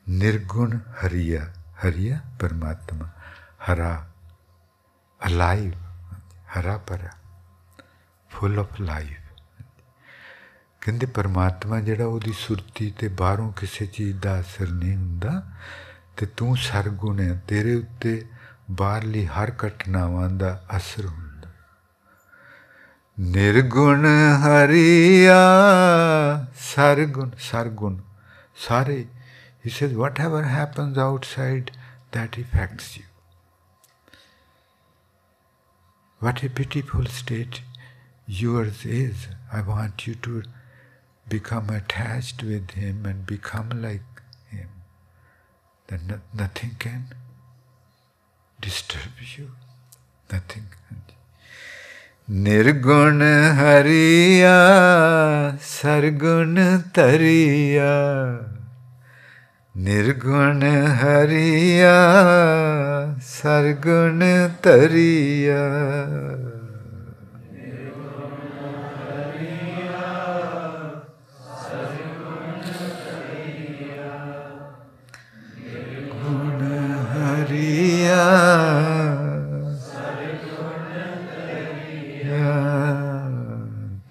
ਨਿਰਗੁਣ 0.08 0.76
ਹਰੀਆ 0.76 1.54
ਹਰੀਆ 1.86 2.20
ਪਰਮਾਤਮਾ। 2.40 3.08
ਹਰਾ 3.72 4.12
ਅਲਾਈਵ 5.26 5.72
ਹਰਾ 6.60 6.78
ਭਰਾ। 6.78 7.10
ਫੁੱਲ 8.30 8.58
ਆਫ 8.58 8.80
ਲਾਈਫ 8.80 9.18
ਕਹਿੰਦੇ 10.80 11.06
ਪਰਮਾਤਮਾ 11.06 11.80
ਜਿਹੜਾ 11.80 12.06
ਉਹਦੀ 12.06 12.32
ਸੁਰਤੀ 12.32 12.90
ਤੇ 12.90 13.08
ਬਾਹਰੋਂ 13.08 13.52
ਕਿਸੇ 13.52 13.86
ਚੀਜ਼ 13.86 14.18
ਦਾ 14.18 14.40
ਅਸਰ 14.40 14.70
ਨਹੀਂ 14.70 14.96
ਹੁੰਦਾ, 14.96 15.50
ਤੇ 16.16 16.26
ਤੂੰ 16.26 16.56
ਸਰਗੁਣ 16.56 17.20
ਹੈ। 17.20 17.42
ਤੇਰੇ 17.48 17.74
ਉੱਤੇ 17.74 18.26
ਬਾਹਰਲੀ 18.71 19.25
ਹਰ 19.25 19.51
ਘਟਨਾਵਾਂ 19.65 20.29
ਦਾ 20.29 20.59
ਅਸਰ 20.77 21.05
ਹੁੰਦਾ 21.05 21.49
ਨਿਰਗੁਣ 23.19 24.05
ਹਰੀਆ 24.45 25.37
ਸਰਗੁਣ 26.55 27.31
ਸਰਗੁਣ 27.49 27.97
ਸਾਰੇ 28.67 29.05
he 29.63 29.69
says 29.69 29.93
whatever 30.01 30.41
happens 30.43 30.97
outside 30.97 31.71
that 32.15 32.37
affects 32.41 32.85
you 32.97 33.03
what 36.21 36.41
a 36.47 36.49
pitiful 36.59 37.09
state 37.15 37.61
yours 38.27 38.85
is 38.99 39.25
i 39.51 39.61
want 39.71 40.07
you 40.07 40.15
to 40.27 40.43
become 41.27 41.69
attached 41.69 42.43
with 42.51 42.71
him 42.71 43.05
and 43.05 43.25
become 43.25 43.69
like 43.87 44.21
him 44.51 44.69
then 45.87 46.07
no, 46.07 46.19
nothing 46.33 46.75
can 46.79 47.03
disturb 48.61 49.13
you 49.35 49.47
nothing 50.29 50.67
निर्गुण 52.29 53.21
हरिया 53.57 54.55
सरगुण 55.63 56.55
तरिया 56.95 57.91
निर्गुण 59.75 60.63
हरिया 61.01 61.93
सरगुण 63.27 64.19
तरिया 64.65 65.61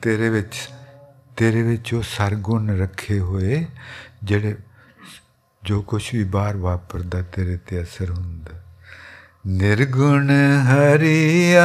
ਤੇਰੇ 0.01 0.30
ਵਿੱਚ 0.30 0.70
ਤੇਰੇ 1.38 1.62
ਵਿੱਚ 1.62 1.93
ਉਹ 1.93 2.01
ਸਰਗੁਣ 2.01 2.80
ਰੱਖੇ 2.80 3.20
ਹੋਏ, 3.20 3.66
ਜਿਹੜੇ 4.24 4.55
ਜੋ 5.64 5.82
ਕੁਝ 5.82 6.03
ਵੀ 6.14 6.24
ਬਾਹਰ 6.24 6.57
ਵਾਪਰਦਾ, 6.57 7.22
ਤੇਰੇ 7.22 7.57
ਤੇ 7.68 7.82
ਅਸਰ 7.82 8.09
ਹੁੰਦਾ। 8.09 8.62
ਨਿਰਗੁਣ 9.47 10.30
ਹਰੀਆ, 10.62 11.64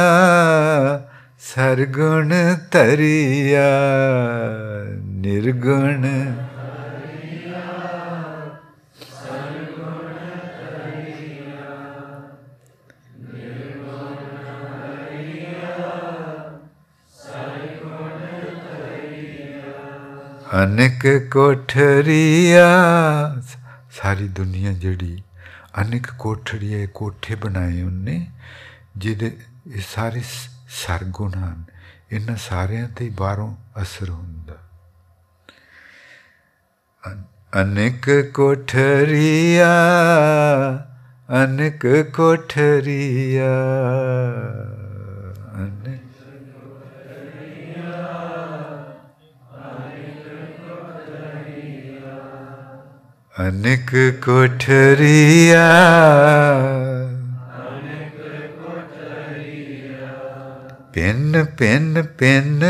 ਸਰਗੁਣ 1.39 2.33
ਤਰੀਆ 2.71 3.67
ਨਿਰਗੁਣ 4.99 6.05
ਅਨੇਕ 20.63 21.29
ਕੋਠਰੀਆ, 21.31 22.67
ਸਾਰੀ 23.91 24.27
ਦੁਨੀਆ 24.27 24.73
ਜਿਹੜੀ 24.73 25.23
ਅਨੇਕ 25.81 26.07
ਕੋਠੜੀਏ 26.19 26.87
ਕੋਠੇ 26.87 27.35
ਬਣਾਏ 27.35 27.81
ਉਹਨੇ, 27.81 28.31
ਜਿਹਦੇ 28.97 29.37
ਇਹ 29.75 29.81
ਸਾਰੇ 29.93 30.21
ਸਰਗੁਣ 30.69 31.33
ਹਨ। 31.33 31.63
ਇਹਨਾਂ 32.11 32.35
ਸਾਰਿਆਂ 32.35 32.89
ਤੇ 32.89 33.09
ਬਾਹਰੋਂ 33.09 33.55
ਅਸਰ 33.81 34.09
ਹੁੰਦਾ। 34.09 34.53
ਅਨੇਕ 37.61 38.31
ਕੋਠਰੀਆ 38.33 39.67
ਅਨੇਕ 41.43 42.11
ਕੋਠਰੀਆ। 42.15 43.55
ਅਨੇਕ 53.41 54.19
ਕੋਠਰੀਆ। 54.25 55.69
ਅਨੇਕ 57.69 58.51
ਕੋਠਰੀਆ 58.51 60.07
ਪਿੰਨ 60.93 61.45
ਪਿੰਨ 61.45 62.01
ਪਿੰਨ 62.03 62.63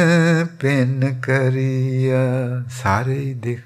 ਪਿੰਨ 0.60 1.22
ਕਰੀਆ। 1.22 2.18
ਸਾਰੇ 2.70 3.20
ਹੀ 3.20 3.34
ਦੇਖ, 3.34 3.60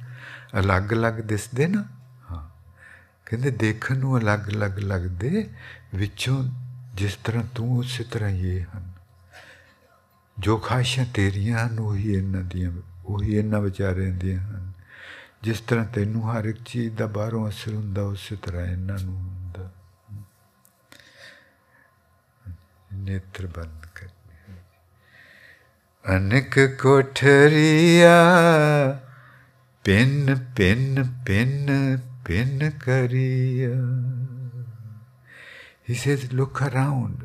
ਅਲੱਗ-ਅਲੱਗ 0.59 1.13
ਦਿਸਦੇ 1.13 1.67
ਨਾ? 1.67 1.85
ਹਾਂ। 2.31 2.49
ਕਹਿੰਦੇ 3.25 3.51
ਦੇਖਣ 3.51 3.97
ਨੂੰ 3.97 4.19
ਅਲੱਗ-ਅਲੱਗ 4.19 4.79
ਲੱਗਦੇ, 4.79 5.49
ਵਿੱਚੋਂ 5.95 6.49
ਜਿਸ 6.95 7.15
ਤਰ੍ਹਾਂ 7.15 7.43
ਤੂੰ 7.55 7.77
ਉਸੇ 7.77 8.03
ਤਰ੍ਹਾਂ 8.03 8.29
ਇਹ 8.29 8.61
ਹਨ। 8.61 8.91
ਜੋ 10.39 10.57
ਖਾਸ਼ਾਂ 10.57 11.05
ਤੇਰੀਆਂ 11.13 11.67
ਹਨ, 11.67 11.79
ਉਹੀ 11.79 12.13
ਇਹਨਾਂ 12.13 12.41
ਦੀਆਂ, 12.41 12.71
ਉਹੀ 13.05 13.35
ਇਹਨਾਂ 13.35 13.61
ਵਿਚਾਰਿਆਂ 13.61 14.11
ਦੀਆਂ 14.11 14.39
ਹਨ। 14.39 14.60
ਜਿਸ 15.43 15.61
ਤਰ੍ਹਾਂ 15.61 15.85
ਤੈਨੂੰ 15.85 16.23
ਹਰ 16.31 16.45
ਇੱਕ 16.45 16.57
ਚੀਜ਼ 16.65 16.95
ਦਾ 16.95 17.05
ਬਾਹਰੋਂ 17.05 17.49
ਅਸਰ 17.49 17.73
ਹੁੰਦਾ 17.73 18.01
ਉਸੇ 18.01 18.35
ਤਰ੍ਹਾਂ 18.35 18.65
ਇਹਨਾਂ 18.65 18.97
ਨੂੰ 18.99 19.15
ਹੁੰਦਾ। 19.15 19.71
ਨੇਤਰ 22.93 23.47
ਬੰਦ 23.47 23.85
ਕਰ 23.95 24.07
ਅਨੇਕ 26.17 26.59
ਕੋਠਰੀਆ 26.81 28.15
ਪਿੰਨ 29.83 30.35
ਪਿੰਨ 30.55 31.03
ਪਿੰਨ 31.25 31.97
ਪਿੰਨ 32.25 32.69
ਕਰੀਆ। 32.69 33.69
He 35.87 35.95
says, 35.95 36.21
look 36.31 36.61
around. 36.61 37.23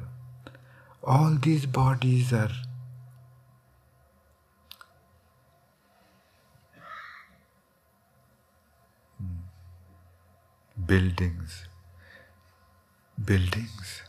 All 1.02 1.34
these 1.46 1.66
bodies 1.66 2.32
are 2.32 2.52
buildings, 10.87 11.64
buildings, 13.24 14.03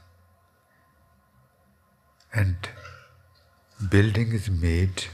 And 2.34 2.68
building 3.90 4.34
is 4.34 4.50
made, 4.50 5.06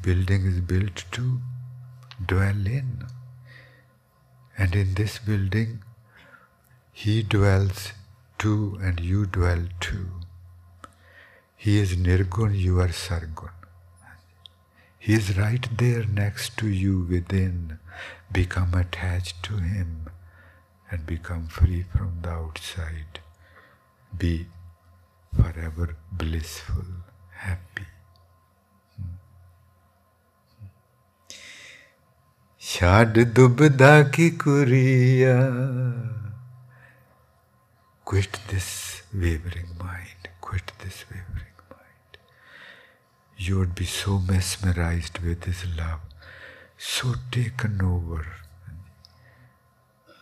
building 0.00 0.46
is 0.46 0.60
built 0.60 1.04
to 1.16 1.40
dwell 2.24 2.66
in. 2.66 3.04
And 4.56 4.74
in 4.74 4.94
this 4.94 5.18
building, 5.18 5.82
he 6.92 7.22
dwells 7.22 7.92
too, 8.38 8.78
and 8.80 9.00
you 9.00 9.26
dwell 9.26 9.66
too. 9.80 10.08
He 11.56 11.78
is 11.78 11.94
Nirgun, 11.96 12.58
you 12.58 12.80
are 12.80 12.88
Sargun. 12.88 13.50
He 14.98 15.14
is 15.14 15.36
right 15.36 15.68
there 15.76 16.04
next 16.06 16.56
to 16.58 16.68
you 16.68 17.00
within. 17.10 17.78
Become 18.32 18.74
attached 18.74 19.42
to 19.42 19.58
Him 19.58 20.13
and 20.89 21.05
become 21.05 21.47
free 21.47 21.83
from 21.95 22.11
the 22.21 22.29
outside. 22.29 23.19
Be 24.17 24.47
forever 25.33 25.95
blissful, 26.11 26.91
happy. 27.31 27.87
ਛੱਡ 32.69 33.19
ਦੁਬਦਾ 33.35 34.01
ਕੀ 34.15 34.29
Curia 34.41 35.35
quit 38.11 38.37
this 38.49 38.69
wavering 39.23 39.71
mind 39.81 40.27
quit 40.47 40.71
this 40.83 40.99
wavering 41.11 41.57
mind 41.71 42.19
you 43.45 43.57
would 43.59 43.73
be 43.81 43.87
so 43.95 44.17
mesmerized 44.29 45.19
with 45.27 45.49
his 45.51 45.63
love 45.79 46.29
so 46.91 47.13
taken 47.37 47.81
over 47.89 48.23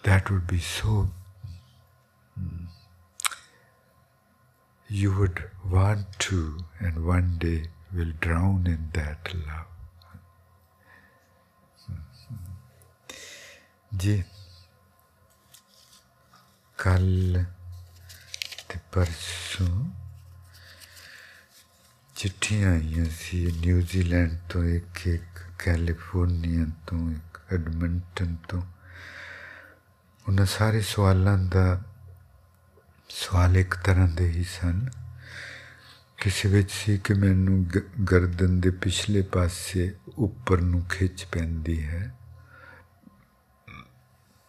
that 0.04 0.30
would 0.30 0.46
be 0.46 0.58
so 0.58 1.08
you 4.88 5.12
would 5.18 5.42
want 5.70 6.06
to 6.18 6.58
and 6.80 7.04
one 7.06 7.38
day 7.38 7.58
will 7.94 8.12
drown 8.20 8.66
in 8.66 8.90
that 8.98 9.34
love 9.34 9.68
ਜੀ 14.02 14.22
ਕੱਲ 16.78 17.44
ਤੇ 18.68 18.78
ਪਰਸੋਂ 18.92 19.66
ਚਿੱਠੀਆਂ 22.16 22.72
ਆਈਆਂ 22.72 23.04
ਸੀ 23.18 23.40
New Zealand 23.60 24.38
ਤੋਂ 24.50 24.64
ਇੱਕ 24.64 25.06
ਇੱਕ 25.06 25.42
California 25.58 26.66
ਤੋਂ 26.86 26.98
ਇੱਕ 27.10 27.40
ਐਡਮਿੰਟਨ 27.52 28.36
ਤੋਂ 28.48 28.62
ਉਹਨਾਂ 30.28 30.46
ਸਾਰੇ 30.46 30.80
ਸਵਾਲਾਂ 30.80 31.38
ਦਾ 31.38 31.82
ਸਵਾਲ 33.08 33.56
ਇੱਕ 33.56 33.74
ਤਰ੍ਹਾਂ 33.74 34.08
ਦੇ 34.08 34.28
ਹੀ 34.28 34.44
ਸਨ। 34.44 34.90
ਕਿਸੇ 36.16 36.48
ਵਿੱਚ 36.48 36.70
ਸੀ 36.70 36.98
ਕਿ 36.98 37.14
ਮੈਨੂੰ 37.14 37.66
ਗਰਦਨ 38.10 38.60
ਦੇ 38.60 38.70
ਪਿਛਲੇ 38.70 39.22
ਪਾਸੇ 39.22 39.96
ਉੱਪਰ 40.18 40.60
ਨੂੰ 40.60 40.84
ਖਿੱਚ 40.84 41.24
ਪੈਂਦੀ 41.24 41.86
ਹੈ। 41.86 42.14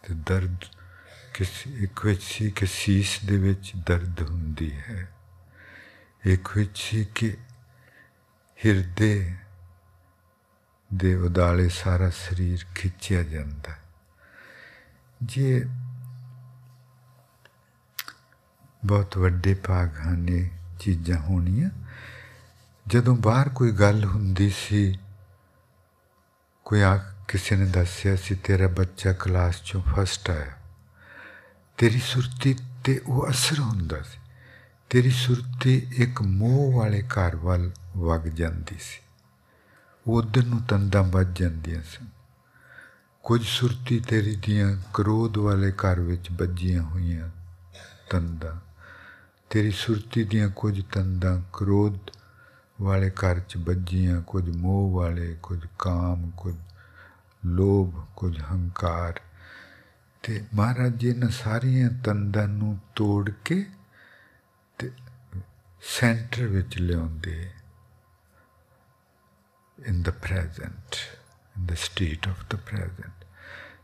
ਤੇ 0.02 0.14
ਦਰਦ 0.14 0.56
ਕਿਸੇ, 1.34 1.70
ਇੱਕ 1.70 2.06
ਵਿੱਚ 2.06 2.22
ਸੀ 2.22 2.50
ਕਿ 2.50 2.66
ਸੀਸ 2.66 3.20
ਦੇ 3.24 3.36
ਵਿੱਚ 3.36 3.72
ਦਰਦ 3.86 4.30
ਹੁੰਦੀ 4.30 4.72
ਹੈ। 4.72 5.12
ਇੱਕ 6.26 6.56
ਵਿੱਚ 6.56 6.78
ਸੀ 6.78 7.04
ਕਿ 7.04 7.36
ਹਿਰਦੇ 8.66 9.34
ਦੇ 10.94 11.14
ਉਦਾਲੇ 11.14 11.68
ਸਾਰਾ 11.68 12.10
ਸਰੀਰ 12.10 12.66
ਖਿੱਚਿਆ 12.74 13.22
ਜਾਂਦਾ 13.22 13.83
ਜੇ 15.24 15.64
ਬਹੁਤ 18.84 19.16
ਵੱਡੇ 19.18 19.54
ਭਾਗ 19.54 19.96
ਹਨ 19.98 20.28
ਇਹ 20.28 20.48
ਚੀਜ਼ਾਂ 20.80 21.18
ਹੋਣੀਆਂ, 21.18 21.70
ਜਦੋਂ 22.86 23.16
ਬਾਹਰ 23.16 23.48
ਕੋਈ 23.48 23.72
ਗੱਲ 23.72 24.04
ਹੁੰਦੀ 24.04 24.48
ਸੀ, 24.50 24.98
ਕੋਈ 26.66 26.82
ਆ 26.82 26.96
ਕਿਸੇ 27.28 27.56
ਨੇ 27.56 27.66
ਦੱਸਿਆ 27.70 28.16
ਸੀ, 28.16 28.34
ਤੇਰਾ 28.34 28.68
ਬੱਚਾ 28.68 29.12
ਕਲਾਸ 29.12 29.62
ਚੋਂ 29.64 29.82
ਫਸਟ 29.82 30.30
ਆਇਆ, 30.30 30.52
ਤੇਰੀ 31.78 32.00
ਸੁਰਤੀ 32.00 32.56
ਤੇ 32.84 32.98
ਉਹ 33.06 33.30
ਅਸਰ 33.30 33.58
ਹੁੰਦਾ 33.58 34.02
ਸੀ, 34.02 34.18
ਤੇਰੀ 34.90 35.10
ਸੁਰਤੀ 35.10 35.76
ਇੱਕ 35.96 36.22
ਮੋਹ 36.22 36.72
ਵਾਲੇ 36.72 37.02
ਘਰ 37.02 37.36
ਵੱਲ 37.36 37.70
ਵਗ 37.96 38.28
ਜਾਂਦੀ 38.32 38.78
ਸੀ 38.78 39.00
ਉਧਰ 40.06 40.44
ਨੂੰ 40.44 40.60
ਤੰਦਾਂ 40.62 41.02
ਵੱਜ 41.02 41.38
ਜਾਂਦੀਆਂ 41.40 41.82
ਸਨ। 41.82 42.13
ਕੁਝ 43.24 43.46
ਸੁਰਤੀ 43.46 44.00
ਤੇਰੀ 44.00 44.36
ਦੀਆਂ 44.36 44.76
ਕ੍ਰੋਧ 44.94 45.36
ਵਾਲੇ 45.36 45.72
ਘਰ 45.72 46.00
ਵਿੱਚ 46.00 46.28
ਵੱਜੀਆਂ 46.32 46.82
ਹੋਈਆਂ 46.82 47.30
ਤੰਦਾਂ। 48.10 48.56
ਤੇਰੀ 49.50 49.70
ਸੁਰਤੀ 49.70 50.24
ਦੀਆਂ 50.24 50.50
ਕੁਝ 50.50 50.82
ਤੰਦਾਂ 50.92 51.42
ਕ੍ਰੋਧ 51.52 51.98
ਵਾਲੇ 52.80 53.10
ਘਰ 53.10 53.40
'ਚ 53.40 53.56
ਵੱਜੀਆਂ, 53.56 54.22
ਕੁਝ 54.22 54.56
ਮੋਹ 54.56 54.92
ਵਾਲੇ, 54.92 55.36
ਕੁਝ 55.42 55.66
ਕਾਮ, 55.78 56.30
ਕੁਝ 56.36 56.54
ਲੋਭ, 57.46 58.04
ਕੁਝ 58.16 58.40
ਹੰਕਾਰ। 58.52 59.20
ਤੇ 60.22 60.44
ਮਹਾਰਾਜ 60.54 60.92
ਜੀ 60.92 61.12
ਨੇ 61.12 61.28
ਸਾਰੀਆਂ 61.28 61.90
ਤੰਦਾਂ 62.04 62.48
ਨੂੰ 62.48 62.78
ਤੋੜ 62.96 63.30
ਕੇ 63.44 63.66
ਤੇ 64.78 64.90
ਸੈਂਟਰ 65.82 66.46
ਵਿੱਚ 66.46 66.78
ਲਿਆਉਂਦੇ। 66.78 67.50
In 69.86 70.02
the 70.02 70.10
present 70.10 70.96
in 71.56 71.66
the 71.66 71.74
state 71.74 72.28
of 72.28 72.44
the 72.50 72.56
present 72.56 73.24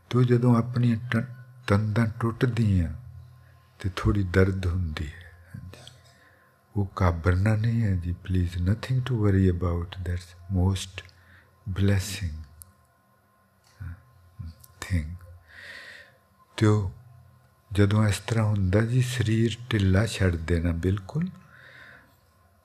ਤੋ 0.09 0.23
ਜਦੋਂ 0.23 0.55
ਆਪਣੀਆਂ 0.57 1.21
ਤੰਦਾਂ 1.67 2.07
ਟੁੱਟਦੀਆਂ, 2.19 2.93
ਤੇ 3.79 3.89
ਥੋੜੀ 3.95 4.23
ਦਰਦ 4.23 4.65
ਹੁੰਦੀ 4.65 5.07
ਹੈ। 5.07 5.31
ਉਹ 6.75 6.85
ਕਾਬਰਨਾ 6.95 7.55
ਨਹੀਂ 7.55 7.81
ਹੈ 7.81 7.95
ਜੀ। 7.95 8.11
Please 8.13 8.57
nothing 8.57 9.01
to 9.05 9.23
worry 9.23 9.49
about 9.49 9.95
that's 10.01 10.27
most 10.51 11.03
blessing 11.69 12.43
thing 14.81 15.15
ਤੇ 16.57 16.67
ਜਦੋਂ 17.71 18.07
ਇਸ 18.07 18.19
ਤਰ੍ਹਾਂ 18.19 18.45
ਹੁੰਦਾ 18.45 18.81
ਜੀ, 18.81 19.01
ਸਰੀਰ 19.01 19.57
ਢਿੱਲਾ 19.71 20.05
ਛੱਡ 20.05 20.35
ਦੇਣਾ 20.35 20.71
ਬਿਲਕੁਲ, 20.71 21.27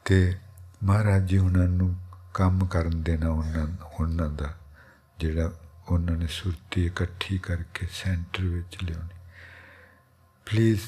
ਤੇ 0.05 0.39
ਮਹਾਰਾਜ 0.85 1.27
ਜੀ 1.27 1.39
ਉਹਨਾਂ 1.39 1.69
ਨੂੰ 1.69 1.95
ਕੰਮ 2.35 2.67
ਕਰਨ 2.67 3.03
ਦੇਣਾ, 3.03 3.29
ਉਹਨਾਂ 3.29 3.67
ਉਹਨਾਂ 4.01 4.29
ਦਾ। 4.31 4.55
ਜਿਹੜਾ 5.20 5.54
ਉਹਨਾਂ 5.90 6.18
ਨੇ 6.18 6.28
ਸੁਰਤੀ 6.28 6.86
ਇਕੱਠੀ 6.86 7.38
ਕਰਕੇ 7.38 7.88
ਸੈਂਟਰ 7.92 8.44
ਵਿੱਚ 8.44 8.78
ਲਿਆਉਣੀ 8.84 9.20
please 10.46 10.86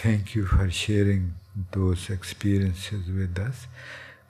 thank 0.00 0.34
you 0.34 0.46
for 0.46 0.70
sharing 0.70 1.24
those 1.72 2.08
experiences 2.08 3.08
with 3.16 3.38
us. 3.38 3.66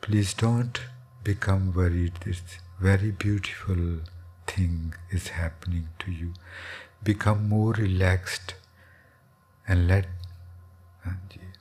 Please 0.00 0.34
don't 0.34 0.80
become 1.22 1.72
worried. 1.72 2.14
It's 2.26 2.56
very 2.80 3.12
beautiful 3.12 4.00
thing 4.48 4.94
is 5.10 5.28
happening 5.28 5.86
to 6.00 6.10
you. 6.10 6.32
Become 7.04 7.48
more 7.48 7.72
relaxed 7.72 8.54
and 9.68 9.86
let 9.86 10.08
uh, 11.06 11.10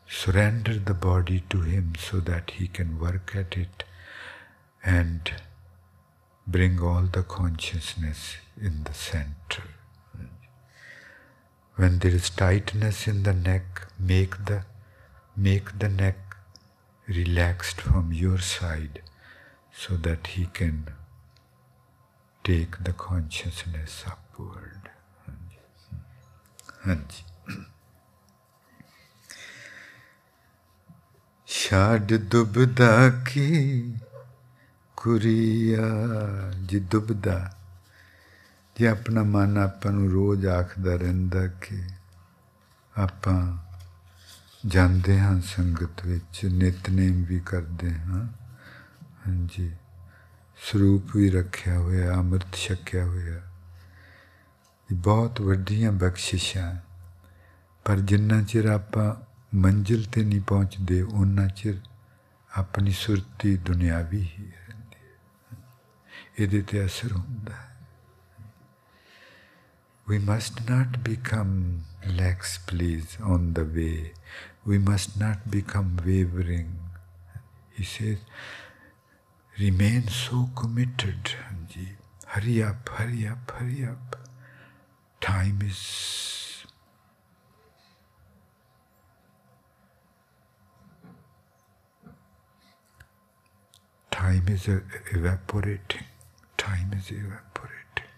surrender 0.07 0.79
the 0.79 0.95
body 0.95 1.43
to 1.49 1.61
Him 1.61 1.93
so 1.99 2.19
that 2.21 2.51
He 2.51 2.67
can 2.67 2.99
work 2.99 3.35
at 3.35 3.55
it 3.55 3.83
and 4.84 5.32
bring 6.46 6.78
all 6.80 7.02
the 7.02 7.22
consciousness 7.22 8.36
in 8.60 8.84
the 8.84 8.94
center. 8.94 9.64
When 11.76 11.98
there 11.98 12.12
is 12.12 12.30
tightness 12.30 13.08
in 13.08 13.22
the 13.24 13.32
neck, 13.32 13.88
make 13.98 14.44
the, 14.44 14.64
make 15.36 15.78
the 15.78 15.88
neck 15.88 16.36
relaxed 17.08 17.80
from 17.80 18.12
your 18.12 18.38
side 18.38 19.02
so 19.72 19.96
that 19.96 20.28
he 20.28 20.46
can 20.46 20.88
take 22.44 22.84
the 22.84 22.92
consciousness 22.92 24.04
upward. 24.06 24.90
Hanji. 26.86 27.22
षड 31.54 32.12
दुबदा 32.30 32.92
ਕੁਰੀਆ 35.04 35.82
ਜੀ 36.66 36.80
ਦੁਬਦਾ। 36.80 37.56
ਜੇ 38.76 38.88
ਆਪਣਾ 38.88 39.22
ਮਨ 39.22 39.58
ਆਪਾਂ 39.58 39.92
ਨੂੰ 39.92 40.10
ਰੋਜ਼ 40.10 40.46
ਆਖਦਾ 40.46 40.96
ਰਹਿੰਦਾ 40.96 41.46
ਕਿ 41.46 41.82
ਆਪਾਂ 42.98 43.58
ਜਾਂਦੇ 44.66 45.20
ਹਾਂ 45.20 45.40
ਸੰਗਤ 45.40 46.06
ਵਿੱਚ, 46.06 46.44
ਨਿਤਨੇਮ 46.44 47.24
ਵੀ 47.24 47.40
ਕਰਦੇ 47.40 47.94
ਹਾਂ। 47.94 48.26
ਹਾਂਜੀ। 49.26 49.72
ਸਰੂਪ 50.70 51.16
ਵੀ 51.16 51.30
ਰੱਖਿਆ 51.30 51.78
ਹੋਇਆ, 51.78 52.14
ਅੰਮ੍ਰਿਤ 52.14 52.54
ਛਕਿਆ 52.54 53.04
ਹੋਇਆ। 53.04 53.36
ਇਹ 54.90 54.94
ਬਹੁਤ 54.94 55.40
ਵੱਡੀਆਂ 55.40 55.92
ਬਖਸ਼ਿਸ਼ਾਂ 55.92 56.76
ਪਰ 57.84 57.96
ਜਿੰਨਾ 58.00 58.42
ਚਿਰ 58.42 58.64
ਆਪਾਂ 58.64 59.14
ਮੰਜ਼ਿਲ 59.56 60.04
ਤੇ 60.12 60.24
ਨਹੀਂ 60.24 60.40
ਪਹੁੰਚਦੇ 60.40 61.02
ਉਹਨਾਂ 61.02 61.48
ਚਿਰ 61.48 61.74
ਆਪਣੀ 62.56 62.90
ਸੁਰਤੀ 62.90 63.56
ਦੁਨਿਆਵੀ 63.56 64.30
ਹੀ 64.38 64.46
ਹੈ। 64.46 64.63
Aditya 66.36 66.86
Sarunda. 66.86 67.54
We 70.08 70.18
must 70.18 70.68
not 70.68 71.04
become 71.04 71.84
lax, 72.06 72.58
please, 72.58 73.16
on 73.22 73.54
the 73.54 73.64
way. 73.64 74.14
We 74.66 74.78
must 74.78 75.18
not 75.18 75.48
become 75.48 76.00
wavering. 76.04 76.76
He 77.70 77.84
says, 77.84 78.18
remain 79.60 80.08
so 80.08 80.50
committed. 80.56 81.30
Hurry 82.26 82.62
up, 82.64 82.88
hurry 82.88 83.28
up, 83.28 83.50
hurry 83.52 83.86
up. 83.86 84.16
Time 85.20 85.60
is 85.62 86.66
time 94.10 94.48
is 94.48 94.68
evaporating. 95.12 96.04
Time 96.64 96.92
is 96.96 97.08
evaporating. 97.12 98.12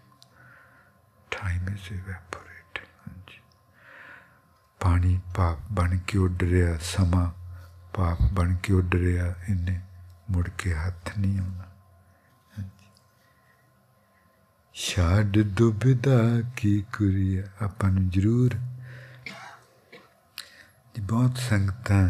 Time 1.31 1.69
is 1.75 1.87
evaporating. 1.91 2.91
ਪਾਣੀ 4.81 5.19
ਪਾਪ 5.37 5.59
ਬਣ 5.73 5.97
ਕੇ 6.09 6.19
ਉੱਡ 6.19 6.43
ਰਿਹਾ, 6.43 6.77
ਸਮਾਂ 6.83 7.31
ਪਾਪ 7.95 8.19
ਬਣ 8.33 8.55
ਕੇ 8.63 8.73
ਉੱਡ 8.73 8.95
ਰਿਹਾ, 8.95 9.27
ਇਹਨੇ 9.49 9.81
ਮੁੜ 10.31 10.49
ਕੇ 10.59 10.75
ਹੱਥ 10.75 11.11
ਨਹੀਂ 11.19 11.39
ਆਉਣਾ 11.41 11.65
ਛੱਡ 14.75 15.39
ਦੁਬਦਾ 15.59 16.19
ਕੀ 16.57 16.81
ਕੁਰੀਆ 16.95 17.45
ਆਪਾਂ 17.65 17.91
ਨੂੰ 17.91 18.09
ਜ਼ਰੂਰ 18.11 18.55
ਜੀ, 20.95 21.01
ਬਹੁਤ 21.01 21.39
ਸੰਗਤਾਂ 21.49 22.05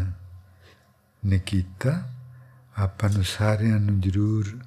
ਨੇ 1.23 1.39
ਕੀਤਾ, 1.45 1.91
ਆਪਾਂ 2.77 3.09
ਨੂੰ 3.09 3.23
ਸਾਰਿਆਂ 3.27 3.79
ਨੂੰ 3.79 3.99
ਜ਼ਰੂਰ 4.01 4.57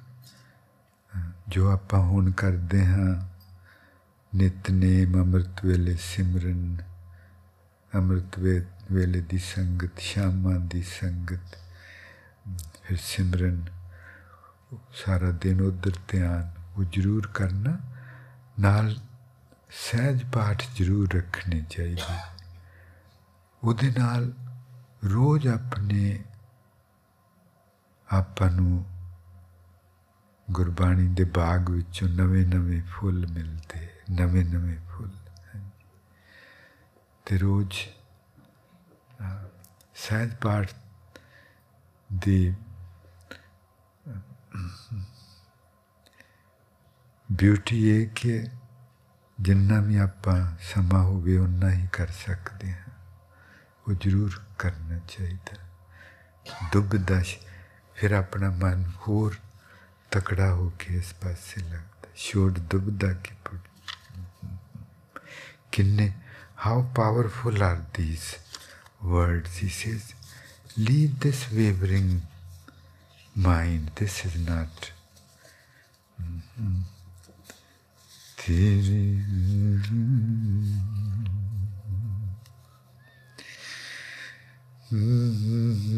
ਜੋ 1.51 1.69
ਆਪਾਂ 1.71 1.99
ਹੁਣ 1.99 2.31
ਕਰਦੇ 2.31 2.85
ਹਾਂ 2.85 3.27
ਨਿਤਨੇਮ 4.35 5.21
ਅੰਮ੍ਰਿਤ 5.21 5.65
ਵੇਲੇ 5.65 5.95
ਸਿਮਰਨ, 5.95 6.77
ਅੰਮ੍ਰਿਤ 7.95 8.39
ਵੇਲੇ 8.91 9.21
ਦੀ 9.21 9.37
ਸੰਗਤ, 9.37 9.99
ਸ਼ਾਮਾਂ 9.99 10.59
ਦੀ 10.59 10.81
ਸੰਗਤ, 10.81 11.57
ਫਿਰ 12.83 12.97
ਸਿਮਰਨ, 13.01 13.65
ਸਾਰਾ 15.05 15.31
ਦਿਨ 15.31 15.61
ਉਧਰ 15.61 15.91
ਧਿਆਨ, 16.07 16.51
ਉਹ 16.77 16.83
ਜ਼ਰੂਰ 16.83 17.27
ਕਰਨਾ। 17.27 17.77
ਨਾਲ 18.59 18.95
ਸਹਿਜ 19.69 20.23
ਪਾਠ 20.31 20.63
ਜ਼ਰੂਰ 20.75 21.13
ਰੱਖਣੇ 21.13 21.65
ਚਾਹੀਦੇ। 21.69 22.19
ਉਹਦੇ 23.63 23.93
ਨਾਲ 23.97 24.33
ਰੋਜ਼ 25.05 25.47
ਆਪਣੇ, 25.47 26.23
ਆਪਾਂ 28.11 28.49
ਨੂੰ 28.51 28.85
ਗੁਰਬਾਣੀ 30.51 31.07
ਦੇ 31.07 31.23
ਬਾਗ 31.23 31.69
ਵਿੱਚੋਂ 31.69 32.09
ਨਵੇਂ-ਨਵੇਂ 32.09 32.81
ਫੁੱਲ 32.81 33.27
ਮਿਲਦੇ 33.27 33.89
ਨਵੇਂ-ਨਵੇਂ 34.11 34.77
ਫੁੱਲ 34.89 35.11
ਤੇ 37.25 37.37
ਰੋਜ਼ 37.37 37.71
ਸਹਿਜ 39.95 40.35
ਪਾਠ 40.35 40.73
ਦੀ 42.13 42.53
ਬਿਊਟੀ 47.31 47.89
ਇਹ 47.89 48.09
ਕਿ 48.15 48.47
ਜਿੰਨਾ 49.41 49.81
ਵੀ 49.81 49.97
ਆਪਾਂ 49.97 50.55
ਸਮਾਂ 50.61 51.03
ਹੋਵੇ 51.03 51.37
ਉਨਾ 51.37 51.71
ਹੀ 51.71 51.87
ਕਰ 51.93 52.07
ਸਕਦੇ 52.07 52.73
ਹਾਂ। 52.73 52.89
ਉਹ 53.87 53.93
ਜ਼ਰੂਰ 53.93 54.31
ਕਰਨਾ 54.59 54.99
ਚਾਹੀਦਾ। 54.99 55.57
ਦੁਬਦਸ਼ 56.73 57.37
ਫਿਰ 57.95 58.11
ਆਪਣਾ 58.11 58.49
ਮਨ 58.49 58.91
ਹੋਰ 59.07 59.35
तकड़ा 60.13 60.49
होके 60.49 60.97
इस 60.99 61.11
पास 61.23 61.39
से 61.49 61.61
लगता 61.61 62.13
शोट 62.17 62.57
दुबदा 62.71 63.11
की 63.25 63.35
किन्ने 65.73 66.13
how 66.63 66.81
powerful 66.97 67.61
are 67.63 67.77
these 67.97 68.23
word 69.11 69.47
he 69.51 69.69
says 69.81 70.13
lead 70.79 71.13
this 71.23 71.47
wavering 71.53 72.19
mind 73.37 73.89
this 73.99 74.25
is 74.25 74.37
not 74.49 74.89
Mm-hmm. 84.91 85.91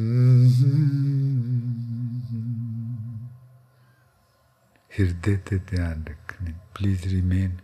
Hirde 4.96 5.44
te 5.46 5.58
dhyan 5.58 6.04
rakhne. 6.10 6.56
Please 6.74 7.06
remain 7.14 7.62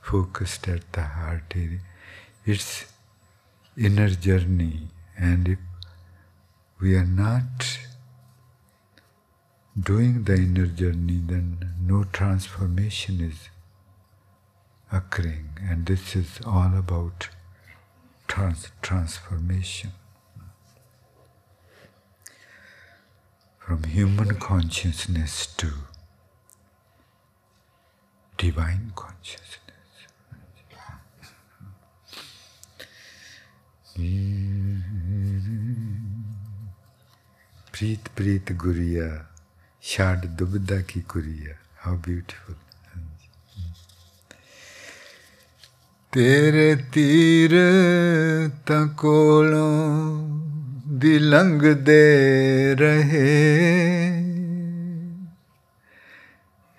focused 0.00 0.68
at 0.68 0.92
the 0.92 1.02
heart 1.02 1.52
area 1.54 1.80
its 2.44 2.86
inner 3.76 4.10
journey. 4.10 4.88
And 5.16 5.48
if 5.48 5.58
we 6.80 6.94
are 6.96 7.06
not 7.06 7.78
doing 9.78 10.24
the 10.24 10.34
inner 10.34 10.66
journey, 10.66 11.20
then 11.24 11.74
no 11.80 12.04
transformation 12.04 13.20
is 13.20 13.48
occurring. 14.92 15.58
And 15.60 15.86
this 15.86 16.14
is 16.14 16.40
all 16.44 16.76
about 16.76 17.28
trans- 18.28 18.70
transformation. 18.82 19.92
From 23.58 23.84
human 23.84 24.34
consciousness 24.36 25.46
to 25.56 25.72
divine 28.38 28.90
consciousness. 28.94 29.60
ਪ੍ਰੀਤ 37.72 38.08
ਪ੍ਰੀਤ 38.16 38.52
ਗੁਰੀਆ 38.52 39.24
ਛੱਡ 39.82 40.26
ਦੁਬਦਾ 40.26 40.80
ਕੀ 40.88 41.00
Curia 41.08 41.54
how 41.86 41.96
beautiful 41.96 42.54
ਤੇਰੇ 46.12 46.74
ਤੀਰ 46.92 47.54
ਤਾਂ 48.66 48.86
ਕੋਲੋਂ 48.86 49.68
ਦੀ 50.98 51.18
ਲੰਘਦੇ 51.18 52.74
ਰਹੇ 52.74 53.22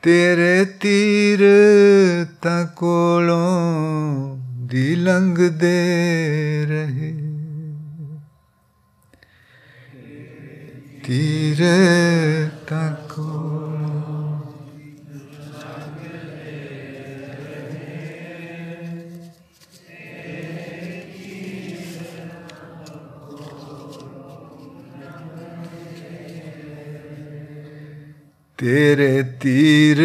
ਤੇਰੇ 0.05 0.65
ਤੀਰ 0.65 1.39
ਤਾਂ 2.41 2.65
ਕੋਲੋਂ 2.65 4.37
ਦੀ 4.65 4.95
ਲੰਘਦੇ 4.95 6.65
ਰਹੇ। 6.69 7.11
ਤੀਰ 11.03 11.57
ਤੱਕ 12.67 13.04
ਤੇਰੇ 28.57 29.23
ਤੀਰ 29.23 29.97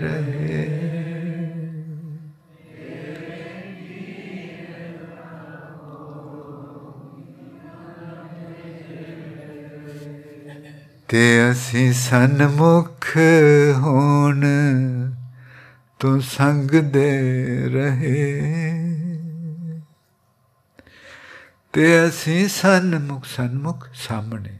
ਰਹੇ। 0.00 0.64
ਤੇ 11.08 11.50
ਅਸੀਂ 11.50 11.92
ਸਨਮੁਖ 11.92 13.16
ਹੋਣ 13.74 14.44
ਤੂੰ 15.98 16.20
ਸੰਗ 16.22 16.70
ਦੇ 16.70 17.10
ਰਹੇ। 17.68 19.03
ਤੇ 21.73 22.07
ਅਸੀਂ 22.07 22.47
ਸਨਮੁਖ 22.49 23.25
ਸਨਮੁਖ 23.25 23.87
ਸਾਹਮਣੇ 23.93 24.57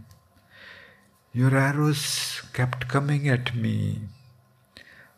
Your 1.35 1.51
arrows 1.51 2.05
kept 2.53 2.87
coming 2.87 3.27
at 3.29 3.49
me, 3.55 3.99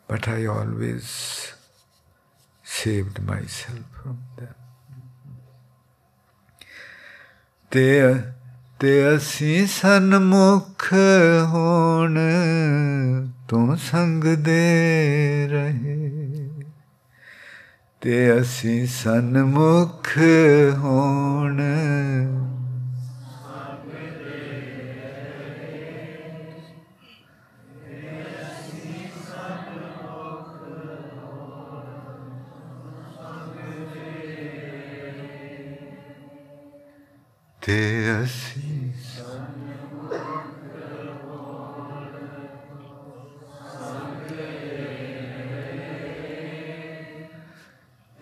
but 0.08 0.28
I 0.28 0.44
always 0.46 1.06
saved 2.64 3.20
myself 3.22 3.86
from 3.94 4.18
them. 4.36 4.54
ਤੇ 7.70 8.14
ਤੇ 8.80 9.16
ਅਸੀਂ 9.16 9.66
ਸਨਮੁਖ 9.66 10.92
ਹੋਣ 11.46 12.18
ਤੂੰ 13.48 13.76
ਸੰਗ 13.78 14.24
ਦੇ 14.24 15.48
ਰਹੇ 15.50 15.96
ਤੇ 18.07 18.41
ਅਸੀਂ 18.41 18.85
ਸਨਮੁਖ 18.87 20.07
ਹੋਣ 20.77 21.57
ਤੇ 37.61 37.77
ਅਸੀਂ 38.23 38.56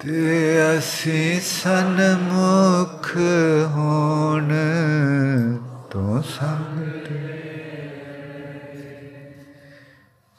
ਤੇ 0.06 0.78
ਅਸੀਂ 0.78 1.42
ਸਨਮੁਖ 1.42 3.16
ਹੋਣ 3.66 4.54
ਤੋਂ 5.92 6.22
ਸੰਗਤ 6.22 7.08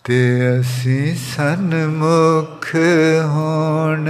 ਤੇ 0.05 0.61
ਅਸੀਂ 0.61 1.17
ਸਨਮੁਖ 1.17 2.75
ਹੋਣ 3.25 4.09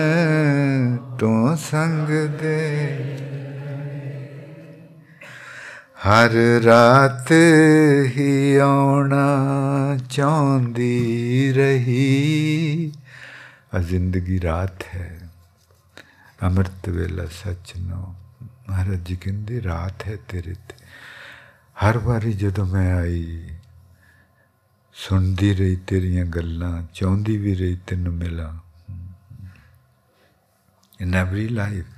ਤੋਂ 1.18 1.56
ਸੰਗ 1.56 2.08
ਦੇ 2.28 2.86
ਹਰ 6.08 6.30
ਰਾਤ 6.64 7.32
ਹੀ 8.06 8.56
ਆਉਣਾ 8.56 9.98
ਚਾਹੁੰਦੀ 10.10 11.52
ਰਹੀ। 11.56 12.92
ਆ 13.74 13.78
ਜ਼ਿੰਦਗੀ 13.78 14.40
ਰਾਤ 14.40 14.82
ਹੈ। 14.94 15.15
ਅੰਮ੍ਰਿਤ 16.42 16.88
ਵੇਲਾ 16.88 17.26
ਸੱਚ 17.32 17.72
ਨੋ 17.76 18.14
ਮਹਾਰਾਜ 18.68 19.00
ਜੀ 19.00 19.16
ਕਹਿੰਦੇ 19.16 19.62
ਰਾਤ 19.62 20.06
ਹੈ 20.06 20.16
ਤੇਰੇ 20.28 20.54
ਤੇ 20.68 20.84
ਹਰ 21.76 21.98
ਵਾਰੀ 21.98 22.32
ਜਦੋਂ 22.32 22.66
ਮੈਂ 22.66 22.92
ਆਈ 22.96 23.54
ਸੁਣਦੀ 24.94 25.52
ਰਹੀ 25.54 25.76
ਤੇਰੀਆਂ 25.86 26.24
ਗੱਲਾਂ 26.26 26.82
ਚਾਹੁੰਦੀ 26.94 27.36
ਵੀ 27.36 27.54
ਰਹੀ 27.54 27.76
ਤੈਨੂੰ 27.86 28.14
ਮਿਲਾਂ 28.14 28.52
in 31.00 31.14
every 31.14 31.46
life 31.48 31.88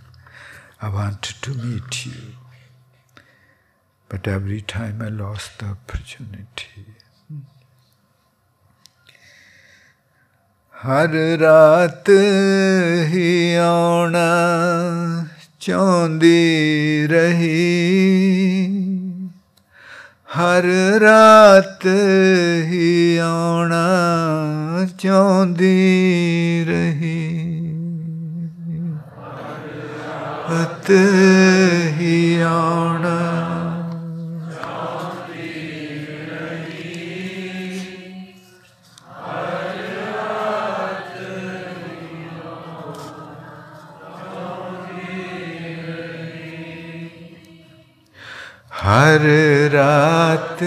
I 0.82 0.89
wanted 0.95 1.36
to 1.43 1.53
meet 1.57 1.99
you 2.07 2.22
but 4.11 4.30
every 4.32 4.59
time 4.72 5.03
I 5.03 5.11
lost 5.11 5.61
the 5.61 5.68
opportunity 5.68 6.88
ਹਰ 10.87 11.09
ਰਾਤ 11.41 12.09
ਹੀ 13.05 13.55
ਆਉਣਾ 13.55 14.26
ਚਾਹੁੰਦੀ 15.61 17.07
ਰਹੀ। 17.07 17.49
ਹਰ 20.39 20.62
ਰਾਤ 21.01 21.87
ਹੀ 22.64 23.16
ਆਉਣਾ 23.16 23.89
ਚਾਹੁੰਦੀ 24.99 26.64
ਰਹੀ। 26.68 27.26
ਹਤ 30.53 30.91
ਹੀ 32.01 32.41
ਆਉਣਾ 32.41 33.47
ਹਰ 48.89 49.20
ਰਾਤ 49.72 50.62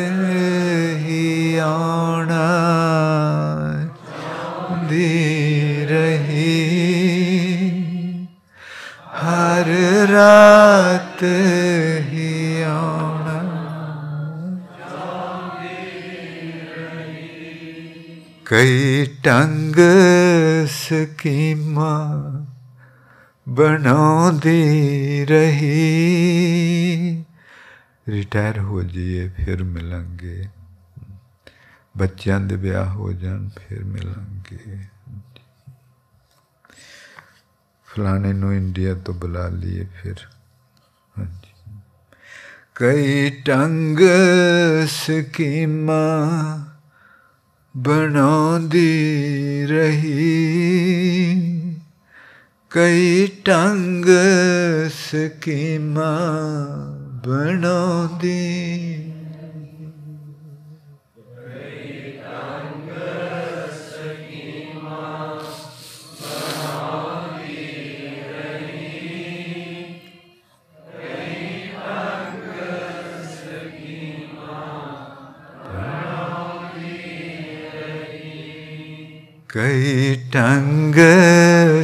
ਹੀ 1.06 1.58
ਆਉਣਾ 1.58 2.48
ਦੀ 4.90 5.86
ਰਹੀ। 5.86 6.68
ਹਰ 9.22 9.70
ਰਾਤ 10.12 11.24
ਹੀ 12.12 12.62
ਆਉਣਾ 12.62 13.40
ਕਈ 18.46 19.06
ਟੰਗ 19.24 19.76
ਸਕੀਮਾਂ 20.72 22.06
ਬਣਾਉਂਦੀ 23.48 25.26
ਰਹੀ। 25.30 25.82
ਰਿਟਾਇਰ 28.08 28.60
ਹੋ 28.60 28.82
ਜਾਈਏ, 28.82 29.30
ਫਿਰ 29.30 29.64
ਮਿਲਾਂਗੇ। 29.64 30.46
ਬੱਚਿਆਂ 31.98 32.40
ਦੇ 32.40 32.56
ਵਿਆਹ 32.56 32.86
ਹੋ 32.86 33.14
ਜਾਣ, 33.14 33.50
ਫਿਰ 33.50 33.84
ਮਿਲਾਂਗੇ। 33.84 34.80
ਫਲਾਣੇ 37.86 38.34
ਨੂੰ 38.34 38.54
ਇੰਡੀਆ 38.54 38.94
ਤੋਂ 38.96 39.14
ਬੁਲਾ 39.14 39.48
ਲਈਏ 39.48 39.86
ਫਿਰ। 39.86 40.16
ਹਾਂਜੀ। 41.20 41.74
ਕਈ 42.76 43.30
ਟੰਗ 43.30 44.00
ਸਕੀਮਾਂ 44.88 46.60
ਬਣਾਉਂਦੀ 47.78 48.92
ਰਹੀ। 49.66 50.22
ਕਈ 52.70 53.28
ਟੰਗ 53.28 54.06
ਸਕੀਮਾਂ 55.12 57.01
ਬਣਾਉਂਦੀ 57.24 58.38
ਕਈ 79.50 80.16
ਟੰਗ 80.34 80.96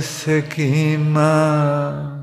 ਸਕੀਮਾਂ 0.01 2.16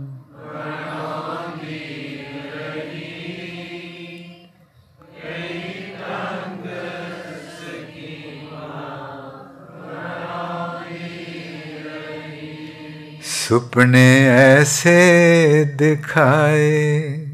ਸੁਪਨੇ 13.45 14.29
ਐਸੇ 14.29 15.65
ਦਿਖਾਏ 15.65 17.27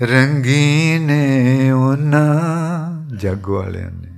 ਰੰਗੀਨ 0.00 1.10
ਉਹਨਾਂ 1.72 3.16
ਜੱਗ 3.16 3.48
ਵਾਲਿਆਂ 3.48 3.90
ਨੇ 3.90 4.12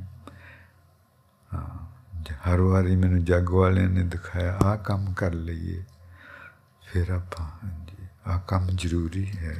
ਹਰ 2.47 2.61
ਵਾਰੀ 2.61 2.97
ਮੈਨੂੰ 2.97 3.25
ਜੱਗ 3.25 3.51
ਵਾਲਿਆਂ 3.51 3.89
ਨੇ 3.89 4.03
ਦਿਖਾਇਆ 4.03 4.59
ਆ 4.65 4.77
ਕੰਮ 4.77 5.13
ਕਰ 5.15 5.33
ਲਈਏ 5.33 5.83
ਫਿਰ 6.83 7.11
ਆਪਾਂ 7.11 7.47
ਹਾਂਜੀ 7.65 8.07
ਆ 8.27 8.39
ਕੰਮ 8.49 8.67
ਜ਼ਰੂਰੀ 8.67 9.27
ਹੈ 9.27 9.57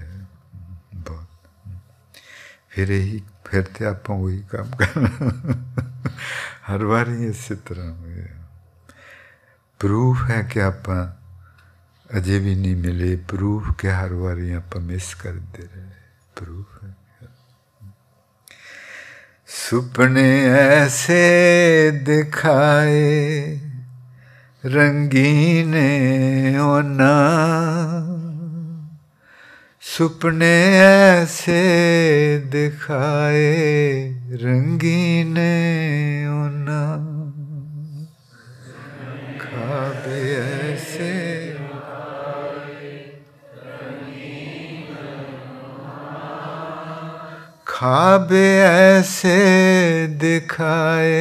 ਬਹੁਤ 0.95 1.71
ਫਿਰ 2.69 2.91
ਇਹੀ 2.91 3.23
ਫਿਰ 3.45 3.63
ਤੇ 3.63 3.87
ਆਪਾਂ 3.87 4.17
ਉਹੀ 4.17 4.43
ਕੰਮ 4.51 4.71
ਕਰਨਾ 4.77 5.55
ਹਰ 6.71 6.85
ਵਾਰੀ 6.85 7.25
ਇਸੇ 7.25 7.55
ਤਰ੍ਹਾਂ 7.55 7.93
ਹੋਇਆ 7.95 8.46
ਪ੍ਰੂਫ 9.79 10.31
ਹੈ 10.31 10.43
ਕਿ 10.43 10.63
ਆਪਾਂ 10.63 11.09
ਅਜੇ 12.19 12.39
ਵੀ 12.39 12.55
ਨਹੀਂ 12.55 12.77
ਮਿਲੇ 12.77 13.17
ਪ੍ਰੂਫ 13.17 13.71
ਕਿ 13.79 13.91
ਹਰ 13.91 14.13
ਵਾਰੀ 14.13 14.53
ਆਪਾਂ 14.53 14.81
ਮਿਸ 14.81 15.15
ਕਰਦੇ 15.15 15.63
ਰਹੇ 15.63 15.87
ਪ੍ਰੂਫ 16.37 16.85
ਹੈ। 16.85 16.95
ਸੁਪਨੇ 19.47 20.47
ਐਸੇ 20.49 21.91
ਦਿਖਾਏ, 21.91 23.59
ਰੰਗੀਨ 24.67 25.75
ਉਹਨਾਂ। 26.61 27.37
ਸੁਪਨੇ 29.81 30.79
ਐਸੇ 31.21 31.63
ਦਿਖਾਏ, 32.47 33.45
ਰੰਗੀਨ 34.43 35.39
ਉਹਨਾਂ। 36.43 37.16
ख्वाब 47.67 48.33
ऐसे 48.33 49.27
दिखाए 50.23 51.19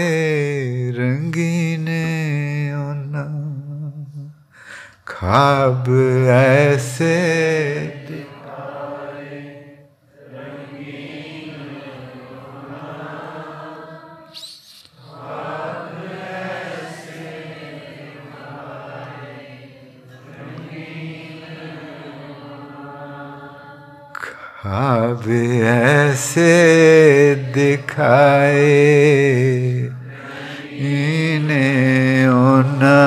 रंगीने 0.97 2.05
ख्वाब 5.07 5.85
ऐसे 6.29 7.15
ख्वाब 24.65 25.25
ऐसे 25.61 26.53
दिखाए 27.53 28.71
इन्हें 30.81 32.25
ना 32.79 33.01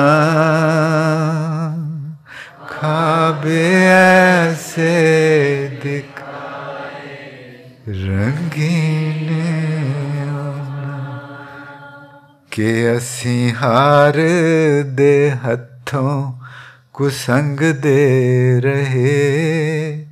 ख्वाब 2.69 3.43
ऐसे 3.47 4.95
दिखाए 5.83 7.17
रंगीन 7.87 9.27
के 12.51 12.71
असी 12.95 13.49
हार 13.51 14.21
दे 14.95 15.15
हथों 15.43 16.19
कुसंग 16.93 17.59
दे 17.81 17.99
रहे 18.59 20.08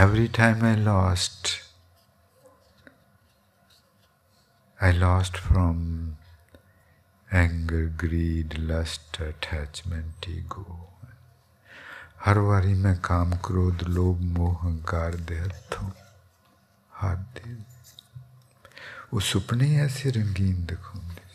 every 0.00 0.28
time 0.28 0.62
I 0.64 0.74
lost 0.76 1.48
I 4.78 4.92
lost 4.92 5.36
from 5.36 6.16
anger, 7.28 7.82
greed, 7.96 8.56
lust, 8.60 9.18
attachment, 9.22 10.28
ego. 10.28 10.64
ਹਰ 12.26 12.38
ਵਾਰੀ 12.38 12.74
ਮੈਂ 12.74 12.94
ਕਾਮ 13.02 13.34
ਕ੍ਰੋਧ 13.42 13.82
ਲੋਭ 13.88 14.20
ਮੋਹ 14.38 14.56
ਹੰਕਾਰ 14.64 15.16
ਦੇ 15.28 15.38
ਹੱਥੋਂ 15.40 15.90
ਹਾਰ 16.92 17.16
ਦੇ 17.36 17.54
ਉਹ 19.12 19.20
ਸੁਪਨੇ 19.20 19.74
ਐਸੇ 19.80 20.10
ਰੰਗੀਨ 20.10 20.64
ਦਿਖਾਉਂਦੇ 20.66 21.28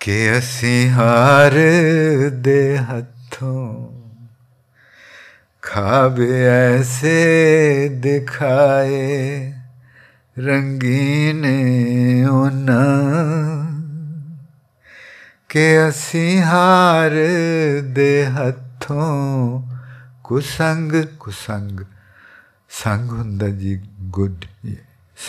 ਕਿ 0.00 0.38
ਅਸੀਂ 0.38 0.90
ਹਾਰ 0.90 1.58
ਦੇ 2.42 2.78
ਹੱਥੋਂ 2.78 4.01
ਖਾਬ 5.62 6.20
ਐਸੇ 6.20 7.88
ਦਿਖਾਏ 7.88 9.52
ਰੰਗੀਨ 10.36 11.44
ਉਹਨਾਂ 12.28 12.82
ਕਿ 15.48 15.88
ਅਸੀਂ 15.88 16.42
ਹਾਰ 16.42 17.12
ਦੇ 17.82 18.26
ਹੱਥੋਂ 18.26 19.62
ਕੁਸੰਗ 20.24 20.92
ਕੁਸੰਗ 21.20 21.80
ਸੰਗ 22.82 23.10
ਹੁੰਦਾ 23.10 23.48
ਜੀ 23.48 23.76
ਗੁੱਡ 24.10 24.44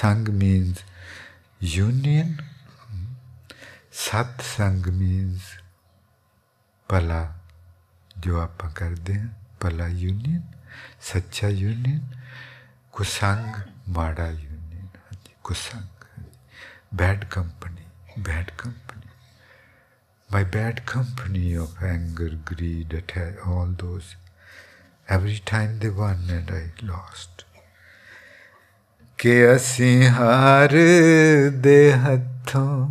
ਸੰਗ 0.01 0.29
ਮੀਨਸ 0.29 0.83
ਯੂਨੀਅਨ 1.63 2.35
ਸਤ 3.93 4.41
ਸੰਗ 4.57 4.87
ਮੀਨਸ 4.87 5.53
ਭਲਾ 6.89 7.23
ਜੋ 8.19 8.39
ਆਪਾਂ 8.39 8.69
ਕਰਦੇ 8.69 9.19
ਹਾਂ 9.19 9.29
ਭਲਾ 9.62 9.86
ਯੂਨੀਅਨ 9.86 10.42
ਸੱਚਾ 11.02 11.48
ਯੂਨੀਅਨ 11.48 12.00
ਕੁਸੰਗ 12.92 13.54
ਮਾੜਾ 13.88 14.28
union 14.30 14.88
ਕੁਸੰਗ 15.44 16.22
bad 16.94 17.24
company 17.24 17.84
bad 18.18 18.50
company 18.58 18.98
my 20.30 20.44
bad 20.44 20.80
company 20.84 21.54
of 21.54 21.82
anger, 21.82 22.28
greed, 22.44 22.92
attack, 22.92 23.46
all 23.46 23.68
those. 23.78 24.16
Every 25.08 25.38
time 25.40 25.78
they 25.78 25.88
won 25.90 26.18
and 26.28 26.50
I 26.50 26.64
lost. 26.84 27.44
ਕਿ 29.18 29.32
ਅਸੀਂ 29.54 30.08
ਹਾਰ 30.08 30.74
ਦੇ 31.62 31.92
ਹੱਥੋਂ 31.92 32.88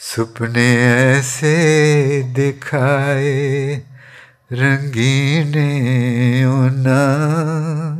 सुपने 0.00 0.66
ऐसे 0.88 1.48
दिखाए 2.34 3.32
ਰੰਗੀਨੇ 4.51 6.45
ਉਹਨਾਂ 6.45 7.97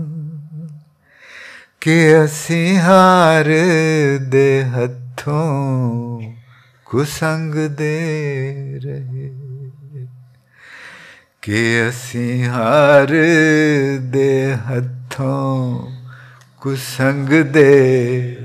ਕਿ 1.81 2.25
ਅਸੀਂ 2.25 2.79
ਹਾਰ 2.79 3.49
ਦੇ 4.21 4.63
ਹੱਥੋਂ 4.63 6.21
ਕੁਸੰਗ 6.85 7.55
ਦੇ 7.55 8.79
ਰਹੇ। 8.85 9.29
ਕਿ 11.41 11.89
ਅਸੀਂ 11.89 12.45
ਹਾਰ 12.45 13.07
ਦੇ 13.99 14.55
ਹੱਥੋਂ 14.55 15.91
ਕੁਸੰਗ 16.61 17.29
ਦੇ 17.29 18.37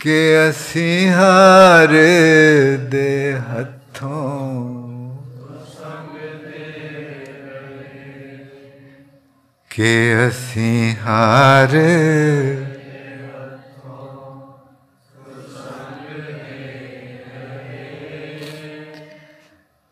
ਕਿ 0.00 0.18
ਅਸੀਂ 0.50 1.10
ਹਾਰ 1.10 1.92
ਦੇ 2.90 3.34
ਹੱਥੋਂ 3.34 4.81
ਕਿ 9.74 10.28
ਅਸੀਂ 10.28 10.96
ਹਾਰ 10.96 11.68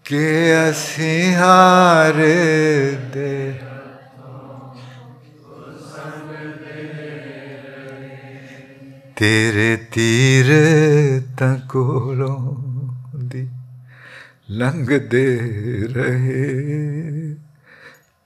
ਕਿ 0.05 0.71
ਅਸੀਂ 0.71 1.35
ਹਾਰ 1.35 2.13
ਦੇ 3.15 3.55
ਤੇਰੇ 9.17 9.77
ਤੀਰ 9.77 10.47
ਤਾਂ 11.39 11.57
ਕੋਲੋਂ 11.69 12.57
ਦੀ 13.25 13.49
ਲੰਘਦੇ 14.51 15.39
ਰਹੇ। 15.93 16.51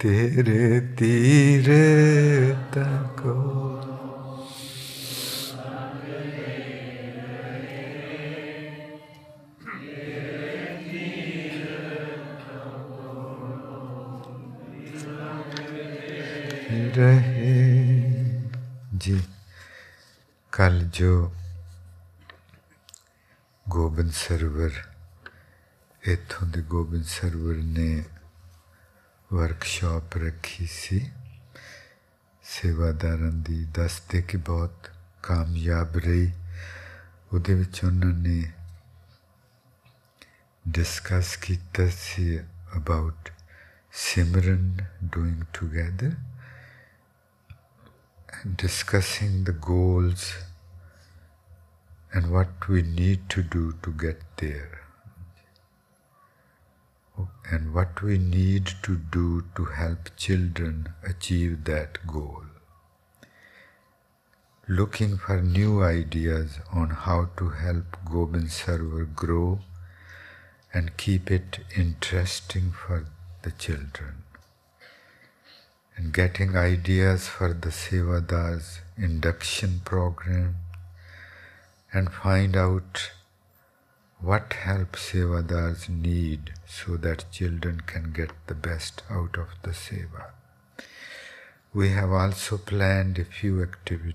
ਤੇਰੇ 0.00 0.80
ਤੀਰ 0.98 1.70
ਤਕੋ 2.72 3.34
ਰਹੇ 16.96 17.52
ਜੀ। 18.96 19.20
ਕੱਲ 20.52 20.80
ਜੋ 20.92 21.32
ਗੋਬਿੰਦ 23.68 24.10
ਸਰਵਰ 24.12 24.70
ਇਥੋਂ 26.02 26.46
ਦੇ 26.46 26.62
ਗੋਬਿੰਦ 26.62 27.04
ਸਰਵਰ 27.04 27.54
ਨੇ 27.54 28.04
ਵਰਕਸ਼ਾਪ 29.34 30.16
ਰੱਖੀ 30.16 30.66
ਸੀ 30.66 30.98
ਸੇਵਾਦਾਰਾਂ 32.44 33.30
ਦੀ 33.46 33.64
ਦੱਸਦੇ 33.74 34.20
ਕਿ 34.22 34.36
ਬਹੁਤ 34.48 34.90
ਕਾਮਯਾਬ 35.22 35.96
ਰਹੀ 35.96 36.30
ਉਹਦੇ 37.32 37.54
ਵਿੱਚ 37.54 37.84
ਉਹਨਾਂ 37.84 38.12
ਨੇ 38.18 38.42
ਡਿਸਕਸ 40.68 41.36
ਕੀਤਾ 41.36 41.88
ਸੀ 41.96 42.38
about 42.76 43.30
Simran 44.04 44.76
doing 45.04 45.42
together 45.54 46.14
discussing 48.62 49.36
the 49.44 49.52
goals 49.66 50.24
and 52.12 52.30
what 52.30 52.68
we 52.68 52.82
need 52.82 53.28
to 53.30 53.42
do 53.42 53.62
to 53.82 53.92
get 53.92 54.24
there. 54.36 54.83
And 57.50 57.72
what 57.74 58.02
we 58.02 58.18
need 58.18 58.70
to 58.82 58.96
do 58.96 59.44
to 59.56 59.66
help 59.66 60.10
children 60.16 60.88
achieve 61.08 61.64
that 61.64 62.04
goal. 62.06 62.42
Looking 64.66 65.18
for 65.18 65.42
new 65.42 65.82
ideas 65.82 66.58
on 66.72 66.90
how 66.90 67.28
to 67.36 67.50
help 67.50 67.98
Gobind 68.10 68.50
Server 68.50 69.04
grow 69.04 69.60
and 70.72 70.96
keep 70.96 71.30
it 71.30 71.60
interesting 71.76 72.72
for 72.72 73.06
the 73.42 73.52
children. 73.52 74.22
And 75.96 76.12
getting 76.12 76.56
ideas 76.56 77.28
for 77.28 77.52
the 77.52 77.68
Sevada's 77.68 78.80
induction 78.96 79.82
program 79.84 80.56
and 81.92 82.12
find 82.12 82.56
out 82.56 83.12
what 84.24 84.54
help 84.54 84.92
sevadars 84.96 85.86
need 85.90 86.52
so 86.66 86.96
that 86.96 87.30
children 87.30 87.80
can 87.84 88.10
get 88.10 88.30
the 88.46 88.54
best 88.54 89.02
out 89.10 89.36
of 89.36 89.48
the 89.62 89.72
seva. 89.72 90.30
We 91.74 91.90
have 91.90 92.10
also 92.10 92.56
planned 92.56 93.18
a 93.18 93.24
few 93.24 93.62
activities. 93.62 94.14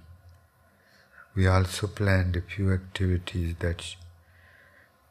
We 1.36 1.46
also 1.46 1.86
planned 1.86 2.36
a 2.36 2.42
few 2.42 2.74
activities 2.74 3.56
that 3.60 3.96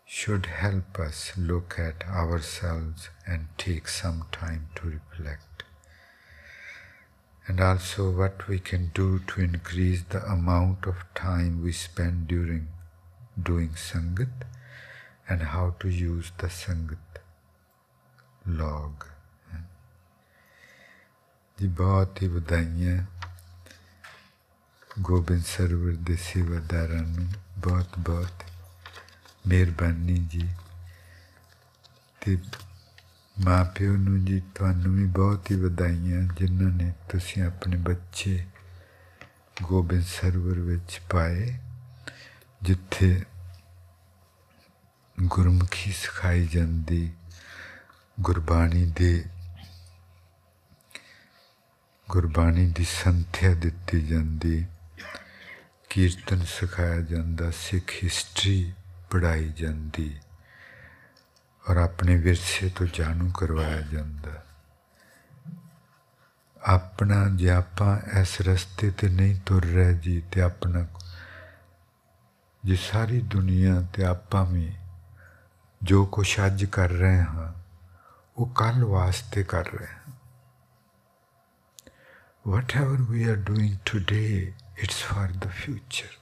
should 0.04 0.46
help 0.46 0.98
us 0.98 1.32
look 1.36 1.78
at 1.78 2.04
ourselves 2.08 3.08
and 3.24 3.46
take 3.56 3.86
some 3.86 4.24
time 4.32 4.68
to 4.76 4.98
reflect. 4.98 5.62
And 7.46 7.60
also 7.60 8.10
what 8.10 8.48
we 8.48 8.58
can 8.58 8.90
do 8.94 9.20
to 9.28 9.42
increase 9.42 10.02
the 10.02 10.24
amount 10.24 10.86
of 10.86 11.04
time 11.14 11.62
we 11.62 11.72
spend 11.72 12.26
during 12.26 12.68
doing 13.40 13.70
Sangat 13.70 14.48
and 15.28 15.42
how 15.42 15.74
to 15.80 15.88
use 15.88 16.32
the 16.38 16.48
Sangat 16.48 17.22
log. 18.46 19.04
ਜੀ 21.58 21.66
ਬਹੁਤ 21.66 22.22
ਹੀ 22.22 22.28
ਵਧਾਈਆਂ 22.28 22.96
Gobind 25.00 25.42
server 25.44 25.96
ਦੇ 26.00 26.16
ਸੇਵਾਦਾਰਾਂ 26.16 27.02
ਨੂੰ 27.02 27.26
ਬਹੁਤ 27.58 27.98
ਬਹੁਤ 27.98 28.44
ਮਿਹਰਬਾਨੀ 29.46 30.16
ਜੀ 30.30 30.48
ਤੇ 32.20 32.36
ਮਾਂ 33.36 33.64
ਪਿਓ 33.64 33.96
ਨੂੰ 33.96 34.24
ਜੀ 34.24 34.40
ਤੁਹਾਨੂੰ 34.54 34.94
ਵੀ 34.94 35.06
ਬਹੁਤ 35.06 35.50
ਹੀ 35.50 35.56
ਵਧਾਈਆਂ 35.56 36.22
ਜਿਨ੍ਹਾਂ 36.34 36.70
ਨੇ 36.70 36.92
ਤੁਸੀਂ 37.08 37.42
ਆਪਣੇ 37.42 37.76
ਬੱਚੇ 37.76 38.46
ਗੋਬਿੰਦ 39.62 40.04
ਸਰਵਰ 40.04 40.60
ਵਿੱਚ 40.60 41.00
ਪਾਏ 41.10 41.58
ਜਿੱਥੇ 42.62 43.24
ਗੁਰਮੁਖੀ 45.22 45.92
ਸਿਖਾਈ 45.92 46.46
ਜਾਂਦੀ, 46.46 47.12
ਗੁਰਬਾਣੀ 48.20 48.92
ਦੇ 48.96 49.24
ਗੁਰਬਾਣੀ 52.10 52.66
ਦੀ 52.70 52.84
ਸੰਥਿਆ 52.84 53.54
ਦਿੱਤੀ 53.54 54.06
ਜਾਂਦੀ, 54.06 54.66
ਕੀਰਤਨ 55.90 56.44
ਸਿਖਾਇਆ 56.44 57.00
ਜਾਂਦਾ, 57.00 57.50
ਸਿੱਖ 57.50 57.90
ਹਿਸਟਰੀ 58.04 58.72
ਪੜਾਈ 59.10 59.48
ਜਾਂਦੀ 59.48 60.18
ਔਰ 61.70 61.76
ਆਪਣੇ 61.76 62.16
ਵਿਰਸੇ 62.16 62.68
ਤੋਂ 62.68 62.86
ਜਾਣੂ 62.94 63.30
ਕਰਵਾਇਆ 63.38 63.80
ਜਾਂਦਾ। 63.80 64.44
ਆਪਣਾ 66.62 67.28
ਜੇ 67.36 67.50
ਆਪਾਂ 67.50 68.20
ਇਸ 68.20 68.40
ਰਸਤੇ 68.40 68.90
ਤੇ 68.90 69.08
ਨਹੀਂ 69.08 69.40
ਤੁਰ 69.46 69.64
ਰਹੇ 69.64 69.94
ਜੀ 69.94 70.22
ਤੇ 70.32 70.40
ਆਪਣਾ, 70.40 70.86
ਜੇ 72.64 72.76
ਸਾਰੀ 72.76 73.20
ਦੁਨੀਆ 73.20 73.82
ਤੇ 73.82 74.04
ਆਪਾਂ 74.04 74.46
ਵੀ 74.46 74.72
ਜੋ 75.82 76.04
ਕੁਛ 76.06 76.38
ਅੱਜ 76.46 76.64
ਕਰ 76.64 76.90
ਰਹੇ 76.90 77.20
ਹਾਂ 77.20 77.52
ਉਹ 78.38 78.46
ਕੱਲ 78.56 78.84
ਵਾਸਤੇ 78.84 79.42
ਕਰ 79.42 79.70
ਰਹੇ 79.72 79.86
ਹਾਂ 79.86 79.96
whatever 82.50 82.96
we 83.12 83.24
are 83.30 83.40
doing 83.48 83.72
today 83.90 84.54
it's 84.82 85.00
for 85.08 85.24
the 85.42 85.50
future 85.56 86.12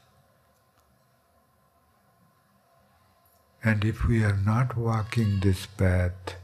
and 3.62 3.86
if 3.90 4.02
we 4.10 4.18
are 4.30 4.38
not 4.48 4.74
walking 4.86 5.30
this 5.46 5.62
path 5.82 6.34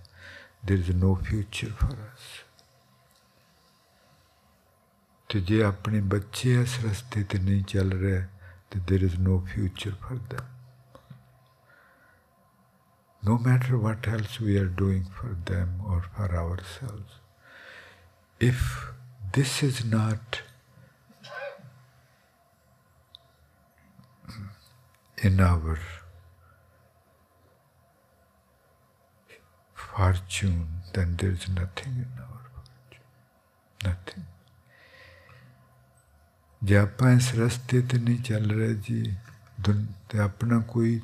there 0.67 0.81
is 0.85 0.93
no 1.03 1.13
future 1.31 1.73
for 1.83 1.93
us 2.07 2.31
ਤੇ 5.31 5.41
ਜੇ 5.51 5.63
ਆਪਣੇ 5.63 6.01
ਬੱਚੇ 6.15 6.55
ਇਸ 6.63 6.79
ਰਸਤੇ 6.85 7.23
ਤੇ 7.25 7.39
ਨਹੀਂ 7.39 7.63
ਚੱਲ 7.75 7.93
ਰਹੇ 7.93 8.25
ਤੇ 8.71 8.81
there 8.91 9.07
is 9.11 9.21
no 9.29 9.39
future 9.53 9.95
for 10.07 10.19
them 10.33 10.52
no 13.24 13.38
matter 13.38 13.78
what 13.78 14.08
else 14.08 14.40
we 14.40 14.58
are 14.58 14.72
doing 14.82 15.06
for 15.20 15.36
them 15.46 15.82
or 15.86 16.02
for 16.02 16.28
ourselves. 16.36 17.16
If 18.40 18.92
this 19.34 19.64
is 19.64 19.84
not 19.86 20.42
in 25.24 25.40
our 25.40 25.80
fortune, 29.74 30.68
then 30.94 31.16
there 31.18 31.32
is 31.32 31.50
nothing 31.50 31.94
in 32.06 32.12
our 32.22 32.42
fortune. 32.54 33.06
Nothing. 33.84 34.26
ਜੇ 36.64 36.78
ਆਪਾਂ 36.78 37.12
ਇਸ 37.12 37.34
ਰਸਤੇ 37.36 37.82
ਤੇ 37.82 37.98
ਨਹੀਂ 37.98 38.22
ਚੱਲ 38.24 38.52
ਰਹੇ 38.52 38.74
ਜੀ 38.74 39.16
ਤੇ 40.10 40.20
ਆਪਣਾ 40.20 40.60
ਕੋਈ 40.60 41.00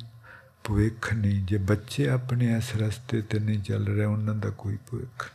ਭਵਿੱਖ 0.68 1.14
ਨਹੀਂ। 1.14 1.46
ਜੇ 1.46 1.58
ਬੱਚੇ 1.58 2.08
ਆਪਣੇ 2.08 2.56
ਇਸ 2.56 2.76
ਰਸਤੇ 2.76 3.22
ਤੇ 3.22 3.38
ਨਹੀਂ 3.38 3.62
ਚੱਲ 3.62 3.86
ਰਹੇ, 3.86 4.04
ਉਹਨਾਂ 4.04 4.34
ਦਾ 4.34 4.50
ਕੋਈ 4.50 4.76
ਭਵਿੱਖ 4.76 5.30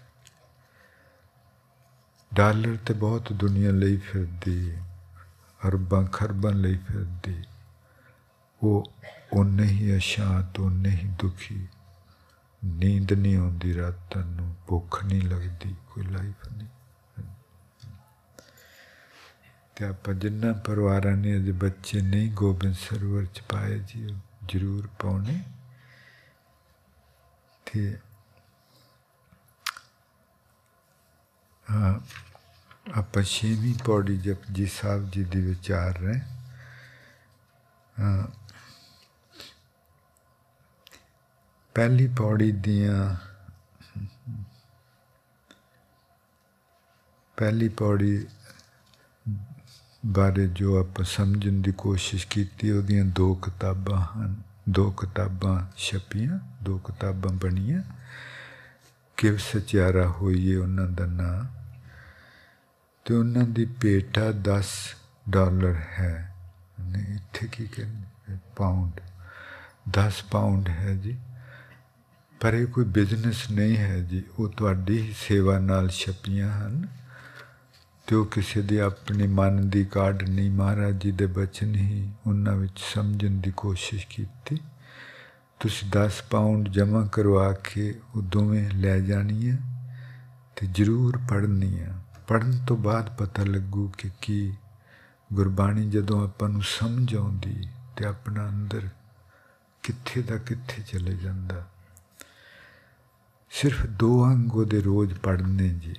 ਡਾਲਰ 2.34 2.78
ਤੇ 2.86 2.94
ਬਹੁਤ 2.94 3.34
ਦੁਨੀਆ 3.34 3.72
ਲਈ 3.72 3.98
ਫਿਰਦੀ 3.98 4.76
ਅਰਬਾਂ, 5.68 6.04
ਖਰਬਾਂ 6.06 6.52
ਲਈ 6.52 6.78
ਫਿਰਦੀ 6.78 7.44
ਉਹ 8.64 8.92
ਉਹਨੇ 9.34 9.64
ਹੀ 9.64 9.98
ਅਸ਼ਾਂਤ 9.98 10.60
ਉਹਨੇ 10.60 10.90
ਹੀ 10.90 11.08
ਦੁਖੀ। 11.20 11.68
ਨੀਂਦ 12.66 13.14
ਨਹੀਂ 13.14 13.38
ਆਉਂਦੀ 13.38 13.76
ਰਾਤਾਂ 13.76 14.26
ਨੂੰ, 14.26 14.56
ਭੁੱਖ 14.68 15.06
ਨਹੀਂ 15.06 15.22
ਲੱਗਦੀ, 15.22 15.76
ਕੋਈ 15.90 16.04
ਲਾਈਫ 16.04 16.54
ਨਹੀਂ। 16.54 16.68
ਤੇ 19.76 19.86
ਆਪਾਂ 19.86 20.14
ਜਿੰਨਾ 20.14 20.54
ਪਰਿਵਾਰਾਂ 20.54 21.18
ਨੇ 21.18 21.36
ਅਜੇ 21.38 21.52
ਬੱਚੇ 21.52 22.02
ਨਹੀਂ, 22.02 22.32
ਗੋਬਿੰਦ 22.32 22.76
ਸਰਵਰ 22.76 23.26
ਚ 23.26 23.42
ਪਾਏ 23.42 23.80
ਜੀ। 23.88 24.08
ਜ਼ਰੂਰ 24.50 24.88
ਪਾਉਣੇ। 25.02 25.40
ਤੇ 27.66 27.98
ਆਪਾਂ 32.94 33.24
ਛੇਵੀਂ 33.24 33.74
ਪੌੜੀ 33.86 34.18
ਜਪਜੀ 34.18 34.66
ਸਾਹਿਬ 34.66 35.10
ਜੀ 35.10 35.24
ਦੀ 35.24 35.42
ਵਿਚਾਰ 35.42 36.00
ਰਹੇ 36.00 36.20
ਪਹਿਲੀ 41.76 42.08
ਪੌੜੀ 42.18 42.52
ਦੀਆਂ 42.52 43.16
ਪਹਿਲੀ 47.38 47.70
ਪੌੜੀ 47.70 48.28
ਬਾਰੇ 50.06 50.48
ਜੋ 50.48 50.80
ਆਪਾਂ 50.80 51.06
ਸਮਝਣ 51.06 51.62
ਦੀ 51.62 51.72
ਕੋਸ਼ਿਸ਼ 51.72 52.28
ਕੀਤੀ, 52.28 52.72
ਉਹਦੀਆਂ 52.72 53.06
ਦੋ 53.06 53.36
ਕਿਤਾਬਾਂ 53.36 54.02
ਹਨ। 54.02 54.42
ਦੋ 54.70 54.92
ਕਿਤਾਬਾਂ 54.92 55.66
ਛਪੀਆਂ, 55.78 56.40
ਦੋ 56.64 56.78
ਕਿਤਾਬਾਂ 56.78 57.34
ਬਣੀਆਂ। 57.34 57.84
ਕਿਵ 59.18 59.38
ਸਚਿਆਰਾ 59.38 60.08
ਹੋਈਏ 60.08 60.56
ਉਹਨਾਂ 60.56 60.88
ਦਾ 60.88 61.06
ਨਾਂ। 61.06 61.44
ਤੇ 63.06 63.14
ਉਹਨਾਂ 63.14 63.44
ਦੀ 63.44 63.66
ਪੇਟਾ 63.66 64.32
10 64.32 64.66
ਡਾਲਰ 65.30 65.76
ਹੈ। 66.00 66.36
ਨਹੀਂ 66.82 67.16
ਇੱਥੇ 67.16 67.48
ਕੀ 67.48 67.68
ਕਹਿੰਦੇ? 67.68 68.38
ਪਾਉਂਡ। 68.56 69.02
10 69.90 70.24
ਪਾਉਂਡ 70.32 70.70
ਹੈ 70.70 70.94
ਜੀ। 70.94 71.20
ਪਰ 72.40 72.54
ਇਹ 72.54 72.68
ਕੋਈ 72.68 72.86
ਬਿਜ਼ਨਸ 72.86 73.52
ਨਹੀਂ 73.52 73.78
ਹੈ 73.78 74.00
ਜੀ। 74.00 74.24
ਉਹ 74.40 74.50
ਤੁਹਾਡੀ 74.50 75.02
ਹੀ 75.02 75.16
ਸੇਵਾ 75.28 75.60
ਨਾਲ 75.60 75.90
ਛਪੀਆਂ 75.90 76.68
ਹਨ। 76.68 77.03
ਤੇ 78.08 78.16
ਉਹ 78.16 78.26
ਕਿਸੇ 78.26 78.62
ਦੇ 78.62 78.82
ਆਪਣੇ 78.82 79.28
ਮਨ 79.28 79.70
ਦੀ 79.70 79.86
ਕਾਢ 79.86 80.30
ਨਹੀਂ 80.30 80.52
ਮਹਾਰਾਜ 80.52 81.04
ਜੀ 81.04 81.12
ਦੇ 81.12 81.26
ਬਚਨ 81.26 81.76
ਹੀ 81.76 82.12
ਉਹਨਾਂ 82.28 82.56
ਵਿੱਚ 82.56 82.80
ਸਮਝਣ 82.94 83.32
ਦੀ 83.32 83.52
ਕੋਸ਼ਿਸ਼ 83.52 84.08
ਕੀਤੀ? 84.08 84.58
ਤੁਸੀਂ 85.60 85.88
10 86.06 86.12
ਪਾਉਂਡ 86.30 86.70
ਜਮ੍ਹਾਂ 86.70 87.08
ਕਰਵਾ 87.08 87.52
ਕੇ 87.54 88.02
ਉਹ 88.16 88.22
ਦੋਵੇਂ 88.22 88.72
ਲੈ 88.72 89.00
ਜਾਣੀ 89.00 89.50
ਹੈ 89.50 89.58
ਤੇ 90.56 90.68
ਜ਼ਰੂਰ 90.68 91.20
ਪੜ੍ਹਨੀ 91.30 91.80
ਹੈ 91.80 91.96
ਪੜਨ 92.28 92.66
ਤੋਂ 92.68 92.78
ਬਾਅਦ 92.78 93.16
ਪਤਾ 93.18 93.44
ਲੱਗੂ 93.44 93.92
ਕਿ 93.98 94.10
ਕੀ 94.22 94.54
ਗੁਰਬਾਣੀ 95.34 95.90
ਜਦੋਂ 95.90 96.24
ਆਪਾਂ 96.24 96.50
ਨੂੰ 96.50 96.62
ਸਮਝ 96.62 97.16
ਆਉਂਦੀ 97.16 97.68
ਤੇ 97.98 98.06
ਆਪਣਾ 98.06 98.50
ਅੰਦਰ 98.50 98.90
ਕਿੱਥੇ 99.84 100.22
ਦਾ 100.22 100.38
ਕਿੱਥੇ 100.38 100.84
ਚਲੇ 100.84 101.16
ਜਾਂਦਾ। 101.18 101.68
ਸਿਰਫ 103.50 103.86
ਦੋ 103.86 104.26
ਅੰਗ 104.26 104.56
ਉਹਦੇ 104.56 104.82
ਰੋਜ਼ 104.82 105.14
ਪੜਨੇ 105.14 105.70
ਜੀ। 105.70 105.96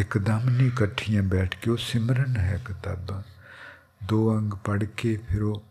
ਇੱਕਦਮ 0.00 0.48
ਨਹੀਂ 0.50 0.66
ਇਕੱਠੀਆਂ 0.66 1.22
ਬੈਠ 1.22 1.56
ਕੇ 1.56 1.70
ਉਹ 1.70 1.76
ਸਿਮਰਨ 1.76 2.36
ਹੈ 2.36 2.60
ਕਿਤਾਬਾਂ 2.66 3.22
ਦੋ 4.04 4.38
ਅੰਗ 4.38 4.54
ਪੜ 4.64 4.82
ਕੇ 4.84 5.16
ਫਿਰ 5.28 5.42
ਉਹ 5.42 5.62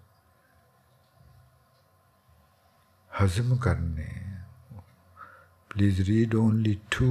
ਹਜ਼ਮ 3.23 3.56
ਕਰਨੇ 3.57 4.10
please 5.69 6.01
read 6.01 6.35
only 6.35 6.80
two 6.91 7.10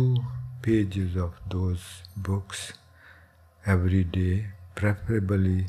pages 0.62 1.16
of 1.16 1.34
those 1.48 1.82
books 2.16 2.72
every 3.64 4.04
day, 4.04 4.46
preferably 4.74 5.66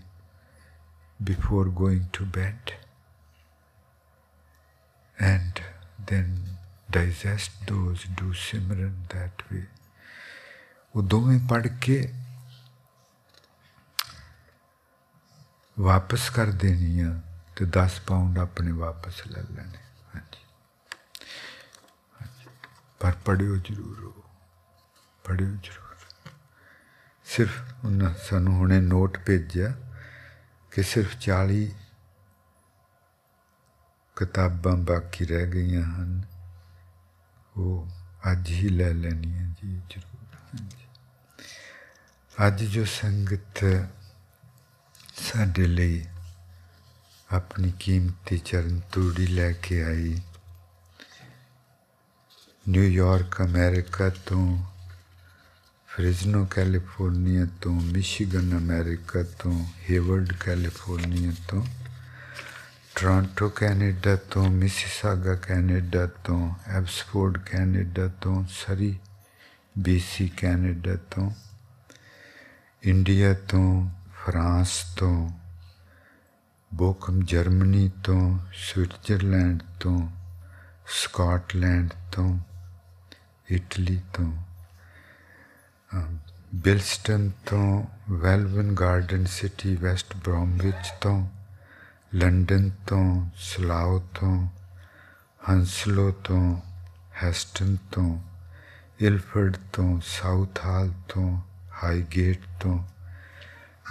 before 1.20 1.66
going 1.66 2.10
to 2.12 2.26
bed, 2.26 2.74
and 5.20 5.62
then 6.08 6.58
digest 6.90 7.52
those, 7.68 8.06
do 8.16 8.34
Simran 8.34 8.96
that 9.10 9.50
way. 9.52 9.66
ਉਹ 10.96 11.04
ਦੋਵੇਂ 11.04 11.40
ਪੜ 11.50 11.68
ਕੇ 11.68 12.14
ਵਾਪਸ 15.80 16.30
ਕਰ 16.30 16.46
ਦੇਣੀ 16.46 17.00
ਆ 17.00 17.22
ਤੇ 17.56 17.66
10 17.66 17.90
ਪਾਉਂਡ 18.08 18.40
ਆਪਣੇ 18.40 18.72
ਵਾਪਸ 18.72 19.28
ਲੈ 19.28 19.42
ਲੈਣੇ। 19.42 19.78
ਹਾਂਜੀ। 20.16 20.40
ਪਰ 23.00 23.12
ਪੜਿਓ 23.26 23.56
ਜ਼ਰੂਰ 23.56 24.00
ਹੋ 24.04 24.24
ਪੜਿਓ 25.24 25.48
ਜ਼ਰੂਰ। 25.48 25.90
ਸਿਰਫ 27.26 27.62
ਉਹਨਾਂ 27.86 28.14
ਸਾਨੂੰ 28.30 28.56
ਹੁਣੇ 28.56 28.80
ਨੋਟ 28.80 29.18
ਭੇਜਿਆ 29.18 29.76
ਕਿ 30.72 30.84
ਸਿਰਫ 30.84 31.16
40 31.20 31.72
ਕਿਤਾਬਾਂ 34.16 34.78
ਬਾਕੀ 34.78 35.26
ਰਹਿ 35.26 35.52
ਗਈਆਂ 35.52 35.84
ਹਨ। 35.84 36.26
ਉਹ 37.58 37.88
ਅੱਜ 38.32 38.50
ਹੀ 38.50 38.70
ਲੈ 38.70 38.94
ਲੈਣੀਆਂ 38.94 39.50
ਜੀ, 39.50 39.82
ਜ਼ਰੂਰ। 39.90 40.36
ਹਾਂਜੀ। 40.36 40.79
ਅੱਜ 42.48 42.64
ਜੋ 42.64 42.86
ਸੰਗਤ 42.86 43.64
ਸਾਡੇ 45.16 45.68
ਲਈ 45.68 46.06
ਆਪਣੀ 47.32 47.74
ਕੀਮਤੀ 47.80 48.38
ਚਰਨ 48.38 48.80
ਤੂੜੀ 48.92 49.28
ਲੈ 49.28 49.52
ਕੇ 49.52 49.84
ਆਈ 49.84 50.22
ਨਿਊਯਾਰਕ 52.70 53.42
ਅਮਰੀਕਾ 53.42 54.10
ਤੋਂ, 54.10 54.58
ਫ੍ਰਿਜ਼ਨੋ, 55.88 56.46
ਕੈਲੀਫੋਰਨੀਆ 56.46 57.46
ਤੋਂ, 57.62 57.74
ਮਿਸ਼ੀਗਨ, 57.74 58.58
ਅਮਰੀਕਾ 58.58 59.24
ਤੋਂ, 59.24 59.66
ਹੇਵਰਡ, 59.90 60.34
ਕੈਲੀਫੋਰਨੀਆ 60.34 61.32
ਤੋਂ, 61.48 61.66
ਟੋਰਾਂਟੋ, 62.96 63.50
ਕੈਨੇਡਾ 63.50 64.16
ਤੋਂ, 64.16 64.50
ਮਿਸਿਸਾਗਾ, 64.50 65.36
ਕੈਨੇਡਾ 65.36 66.08
ਤੋਂ, 66.08 66.56
ਐਬਸਫੋਰਡ, 66.68 67.38
ਕੈਨੇਡਾ 67.38 68.08
ਤੋਂ, 68.08 68.46
ਸਰੀ 68.50 69.00
ਬੀਸੀ 69.78 70.30
ਕੈਨੇਡਾ 70.38 70.96
ਤੋਂ 70.96 71.32
ਇੰਡੀਆ 72.84 73.34
ਤੋਂ 73.48 73.90
ਫਰਾਂਸ 74.16 74.72
ਤੋਂ 74.98 75.30
ਬੋਕਮ 76.72 77.20
ਜਰਮਨੀ 77.22 77.90
ਤੋਂ 78.04 78.40
ਸਵਿਟਜ਼ਰਲੈਂਡ 78.54 79.64
ਤੋਂ 79.80 80.00
ਸਕਾਟਲੈਂਡ 80.88 81.90
ਤੋਂ 82.12 82.38
ਇਟਲੀ 83.52 84.00
ਤੋਂ 84.14 84.32
ਬਿਲਸਟਨ 86.54 87.30
ਤੋਂ 87.46 87.84
Welwyn 88.12 88.74
Garden 88.74 89.26
City 89.26 89.76
West 89.76 90.16
Bromwich 90.16 90.92
ਤੋਂ 91.02 91.28
ਲੰਡਨ 92.16 92.70
ਤੋਂ 92.88 93.30
ਸਲਾਉ 93.42 94.00
ਤੋਂ 94.14 94.48
ਹੰਸਲੋ 95.50 96.12
ਤੋਂ 96.24 96.56
ਹੈਸਟਨ 97.24 97.78
ਤੋਂ 97.92 98.20
ਇਲਫਰਡ 99.00 99.58
ਤੋਂ 99.74 100.00
ਸਾਊਥ 100.06 100.66
ਹਾਲ 100.66 100.94
ਤੋਂ 101.10 101.49
ਹਾਈਗੇਟ 101.84 102.40
ਤੋਂ 102.60 102.78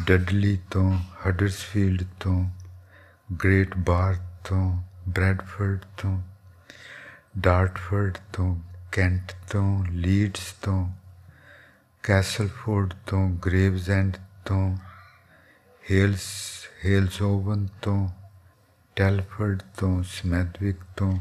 ਡਡਲੀ 0.07 0.59
ਤੋਂ 0.71 0.91
ਹਡਰਸਫੀਲਡ 1.27 2.03
ਤੋਂ 2.21 2.51
ਗ੍ਰੇਟ 3.45 3.77
ਬਾਰਥ 3.77 4.21
ਤੋਂ 4.45 4.83
ਬ੍ਰੈਡਫੋਰਡ 5.09 5.85
ਤੋਂ 5.97 6.21
ਡਾਰਟਫੋਰਡ 7.39 8.19
ਤੋਂ 8.33 8.57
ਕੈਂਟ 8.93 9.33
ਤੋਂ 9.51 9.85
ਲੀਡਸ 9.85 10.53
ਤੋਂ 10.63 10.93
ਕੈਸਲਫੋਰਡ 12.05 12.95
ਤੋਂ 13.07 13.29
ਗ੍ਰੇਵਜ਼ 13.47 13.91
ਐਂਡ 13.91 14.17
ਤੋਂ 14.45 14.77
ਹੇਲਸ 15.85 16.29
ਹੇਲਸਓਵਨ 16.85 17.67
ਤੋਂ 17.83 18.09
ਟੈਲਫੋਰਡ 18.97 19.63
ਤੋਂ 19.79 20.03
ਸਮੈਥਵਿਕ 20.03 20.85
ਤੋਂ 20.97 21.13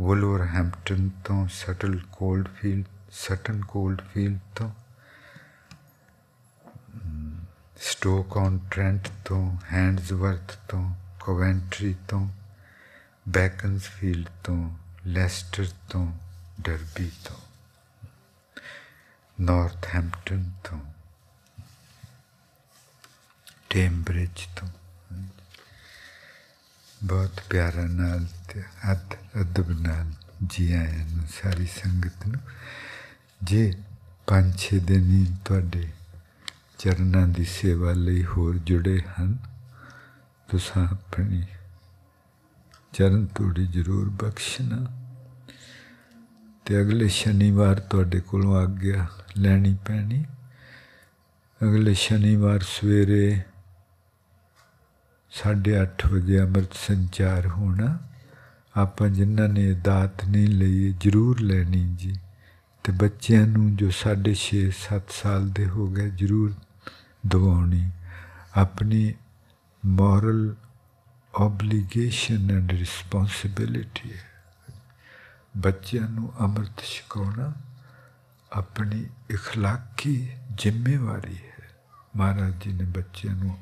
ਵੁਲਵਰਹੈਂਪਟਨ 0.00 1.10
ਤੋਂ 1.24 1.46
ਸਟਲ 1.48 2.00
ਕੋਲਡਫੀਲਡ 2.12 2.84
ਸਟਨ 3.10 3.60
ਕੋਲਡਫੀਲਡ 3.60 4.38
ਤੋਂ 4.54 4.70
ਸਟੋਕ 7.80 8.36
ਔਨ 8.36 8.58
ਟ੍ਰੈਂਟ 8.70 9.08
ਤੋਂ 9.24 9.56
ਹੈਂਡਸਵਰਥ 9.72 10.56
ਤੋਂ, 10.68 10.94
ਕੋਵੈਂਟਰੀ 11.20 11.94
ਤੋਂ 12.08 12.28
ਬੈਕਨਸਫੀਲਡ 13.28 14.28
ਤੋਂ, 14.44 14.70
ਲੈਸਟਰ 15.06 15.66
ਤੋਂ, 15.90 16.12
ਡਰਬੀ 16.60 17.10
ਤੋਂ, 17.24 17.36
ਨਾਰਥਹੈਂਪਟਨ 19.40 20.52
ਤੋਂ 20.64 20.80
ਟੈਂਬਰਿਜ 23.70 24.46
ਤੋਂ। 24.56 24.68
ਬਹੁਤ 27.02 27.40
ਪਿਆਰਾ 27.50 27.82
ਨਾਲ 27.82 28.26
ਤੇ 28.48 28.62
ਅਦ, 28.92 29.14
ਅਦਬ 29.40 29.80
ਨਾਲ 29.80 30.12
ਜੀ 30.46 30.72
ਆਇਆਂ 30.72 31.06
ਨੂੰ, 31.06 31.26
ਸਾਰੀ 31.42 31.66
ਸੰਗਤ 31.66 32.26
ਨੂੰ। 32.26 32.40
ਜੇ 33.42 33.72
ਪੰਜ 34.26 34.58
ਛੇ 34.58 34.78
ਦਿਨ 34.78 35.10
ਹੀ 35.10 35.36
ਤੁਹਾਡੇ 35.44 35.92
ਚਰਨਾਂ 36.84 37.28
ਦੀ 37.28 37.44
ਸੇਵਾ 37.44 37.92
ਲਈ 37.92 38.24
ਹੋਰ 38.24 38.58
ਜੁੜੇ 38.58 39.00
ਹਨ? 39.20 39.38
ਤੁਸੀਂ 40.50 40.82
ਆਪਣੀ 40.82 41.42
ਚਰਨ 42.92 43.26
ਤੋੜੀ 43.26 43.66
ਜ਼ਰੂਰ 43.66 44.10
ਬਖਸ਼ਣਾ। 44.10 44.86
ਤੇ 46.64 46.82
ਅਗਲੇ 46.82 47.08
ਸ਼ਨੀਵਾਰ 47.08 47.80
ਤੁਹਾਡੇ 47.80 48.20
ਕੋਲੋਂ 48.20 48.56
ਆਗਿਆ 48.56 49.06
ਲੈਣੀ 49.38 49.76
ਪੈਣੀ। 49.86 50.24
ਅਗਲੇ 51.62 51.94
ਸ਼ਨੀਵਾਰ 51.94 52.60
ਸਵੇਰੇ 52.60 53.42
8:30 55.30 56.08
ਵਜੇ 56.08 56.40
ਅੰਮ੍ਰਿਤ 56.40 56.74
ਸੰਚਾਰ 56.74 57.46
ਹੋਣਾ। 57.46 57.98
ਆਪਾਂ 58.76 59.08
ਜਿਨ੍ਹਾਂ 59.08 59.48
ਨੇ 59.48 59.72
ਦਾਤ 59.72 60.24
ਨਹੀਂ 60.24 60.48
ਲਈ 60.48 60.94
ਜ਼ਰੂਰ 61.00 61.40
ਲੈਣੀ 61.40 61.94
ਜੀ। 61.98 62.16
ਤੇ 62.84 62.92
ਬੱਚਿਆਂ 62.92 63.46
ਨੂੰ 63.46 63.76
ਜੋ 63.76 63.90
6.5 63.90 64.70
7 64.70 65.02
ਸਾਲ 65.22 65.50
ਦੇ 65.50 65.66
ਹੋ 65.66 65.86
ਗਏ 65.86 66.10
ਜ਼ਰੂਰ 66.10 66.54
ਦਵਾਉਣੀ 67.27 67.91
ਆਪਣੀ 68.55 69.13
ਮੋਰਲ 69.85 70.55
obligation 71.41 72.49
and 72.49 72.71
responsibility 72.73 74.09
ਹੈ 74.09 74.25
ਬੱਚਿਆਂ 75.57 76.09
ਨੂੰ 76.09 76.33
ਅੰਮ੍ਰਿਤ 76.39 76.81
ਛਕਾਉਣਾ 76.83 77.53
ਆਪਣੀ 78.51 79.05
اخلاقی 79.33 80.27
ਜ਼ਿੰਮੇਵਾਰੀ 80.57 81.35
ਹੈ 81.35 81.69
ਮਹਾਰਾਜ 82.17 82.53
ਜੀ 82.63 82.73
ਨੇ 82.73 82.83
ਬੱਚਿਆਂ 82.83 83.35
ਨੂੰ 83.35 83.57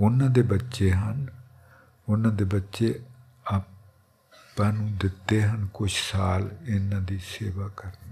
ਉਹਨਾਂ 0.00 0.30
ਦੇ 0.30 0.42
ਬੱਚੇ 0.42 0.92
ਹਨ 0.92 1.26
ਉਹਨਾਂ 2.08 2.32
ਦੇ 2.32 2.44
ਬੱਚੇ 2.44 3.00
ਆਪਾਂ 3.46 4.72
ਨੂੰ 4.72 4.96
ਦਿੱਤੇ 4.96 5.42
ਹਨ 5.42 5.66
ਕੁਝ 5.66 5.92
ਸਾਲ 6.12 6.50
ਇਹਨਾਂ 6.66 7.00
ਦੀ 7.00 7.18
ਸੇਵਾ 7.18 7.68
ਕਰਨ 7.68 8.09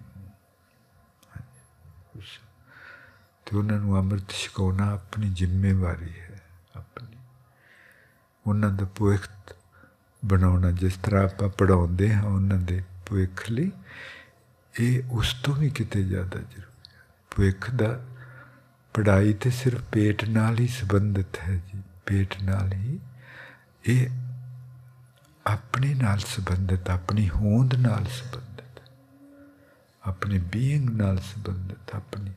ਤੇ 3.50 3.58
ਉਹਨਾਂ 3.58 3.80
ਨੂੰ 3.80 3.98
ਅੰਮ੍ਰਿਤ 3.98 4.30
ਛਕਾਉਣਾ 4.30 4.92
ਆਪਣੀ 4.92 5.30
ਜ਼ਿੰਮੇਵਾਰੀ 5.30 6.10
ਹੈ, 6.20 6.42
ਆਪਣੀ। 6.76 7.18
ਉਹਨਾਂ 8.48 8.70
ਦਾ 8.70 8.86
ਭਵਿੱਖ 8.86 9.54
ਬਣਾਉਣਾ, 10.26 10.72
ਜਿਸ 10.72 10.98
ਤਰ੍ਹਾਂ 10.98 11.24
ਆਪਾਂ 11.24 11.50
ਪੜਾਉਂਦੇ 11.50 12.14
ਹਾਂ 12.14 12.24
ਉਹਨਾਂ 12.24 12.58
ਦੇ 12.58 12.84
ਭਵਿੱਖ 13.06 13.50
ਲਈ, 13.52 13.72
ਇਹ 14.80 15.04
ਉਸ 15.12 15.34
ਤੋਂ 15.44 15.56
ਵੀ 15.56 15.70
ਕਿਤੇ 15.70 16.04
ਜ਼ਿਆਦਾ 16.04 16.40
ਜ਼ਰੂਰੀ 16.40 16.90
ਹੈ। 16.90 17.02
ਭਵਿੱਖ 17.36 17.72
ਦਾ 17.72 18.06
ਪੜਾਈ 18.94 19.34
ਤੇ 19.34 19.50
ਸਿਰਫ 19.50 19.82
ਪੇਟ 19.82 20.26
ਨਾਲ 20.26 20.60
ਹੀ 20.60 20.68
ਸੰਬੰਧਿਤ 20.68 21.38
ਹੈ 21.38 21.56
ਜੀ। 21.56 21.82
ਪੇਟ 22.06 22.36
ਨਾਲ 22.44 22.74
ਹੀ 22.74 23.00
ਇਹ 23.86 24.10
ਆਪਣੇ 25.48 25.94
ਨਾਲ 25.94 26.20
ਸੰਬੰਧਿਤ, 26.20 26.90
ਆਪਣੀ 26.90 27.30
ਹੋਂਦ 27.30 27.76
ਨਾਲ 27.76 28.06
ਸੰਬੰਧਿਤ, 28.06 28.82
ਆਪਣੇ 30.04 30.40
ਬੀਇੰਗ 30.40 30.90
ਨਾਲ 30.90 31.18
ਸੰਬੰਧਿਤ, 31.18 31.96
ਆਪਣੀ 31.96 32.32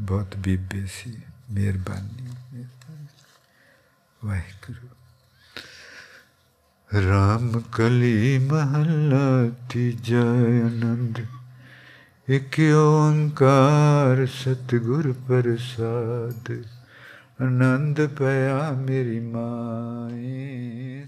ਬਹੁਤ 0.00 0.36
ਬੀਬੇ 0.36 0.84
ਸੀ 0.86 1.16
ਮਿਹਰਬਾਨੀ 1.50 2.28
ਵਾਹਿਗੁਰੂ 4.20 4.88
ਰਾਮ 6.90 7.60
ਕਲੀ 7.72 8.38
ਮਹੱਲਾ 8.38 9.50
ਤੀਜਾ 9.70 10.22
ਆਨੰਦ 10.66 11.20
ਇਕ 12.28 12.60
ਓੰਕਾਰ 12.76 14.26
ਸਤਿਗੁਰ 14.26 15.12
ਪ੍ਰਸਾਦ 15.28 16.50
ਆਨੰਦ 17.42 18.06
ਪਿਆ 18.08 18.70
ਮੇਰੀ 18.72 19.20
ਮਾਏ 19.20 21.06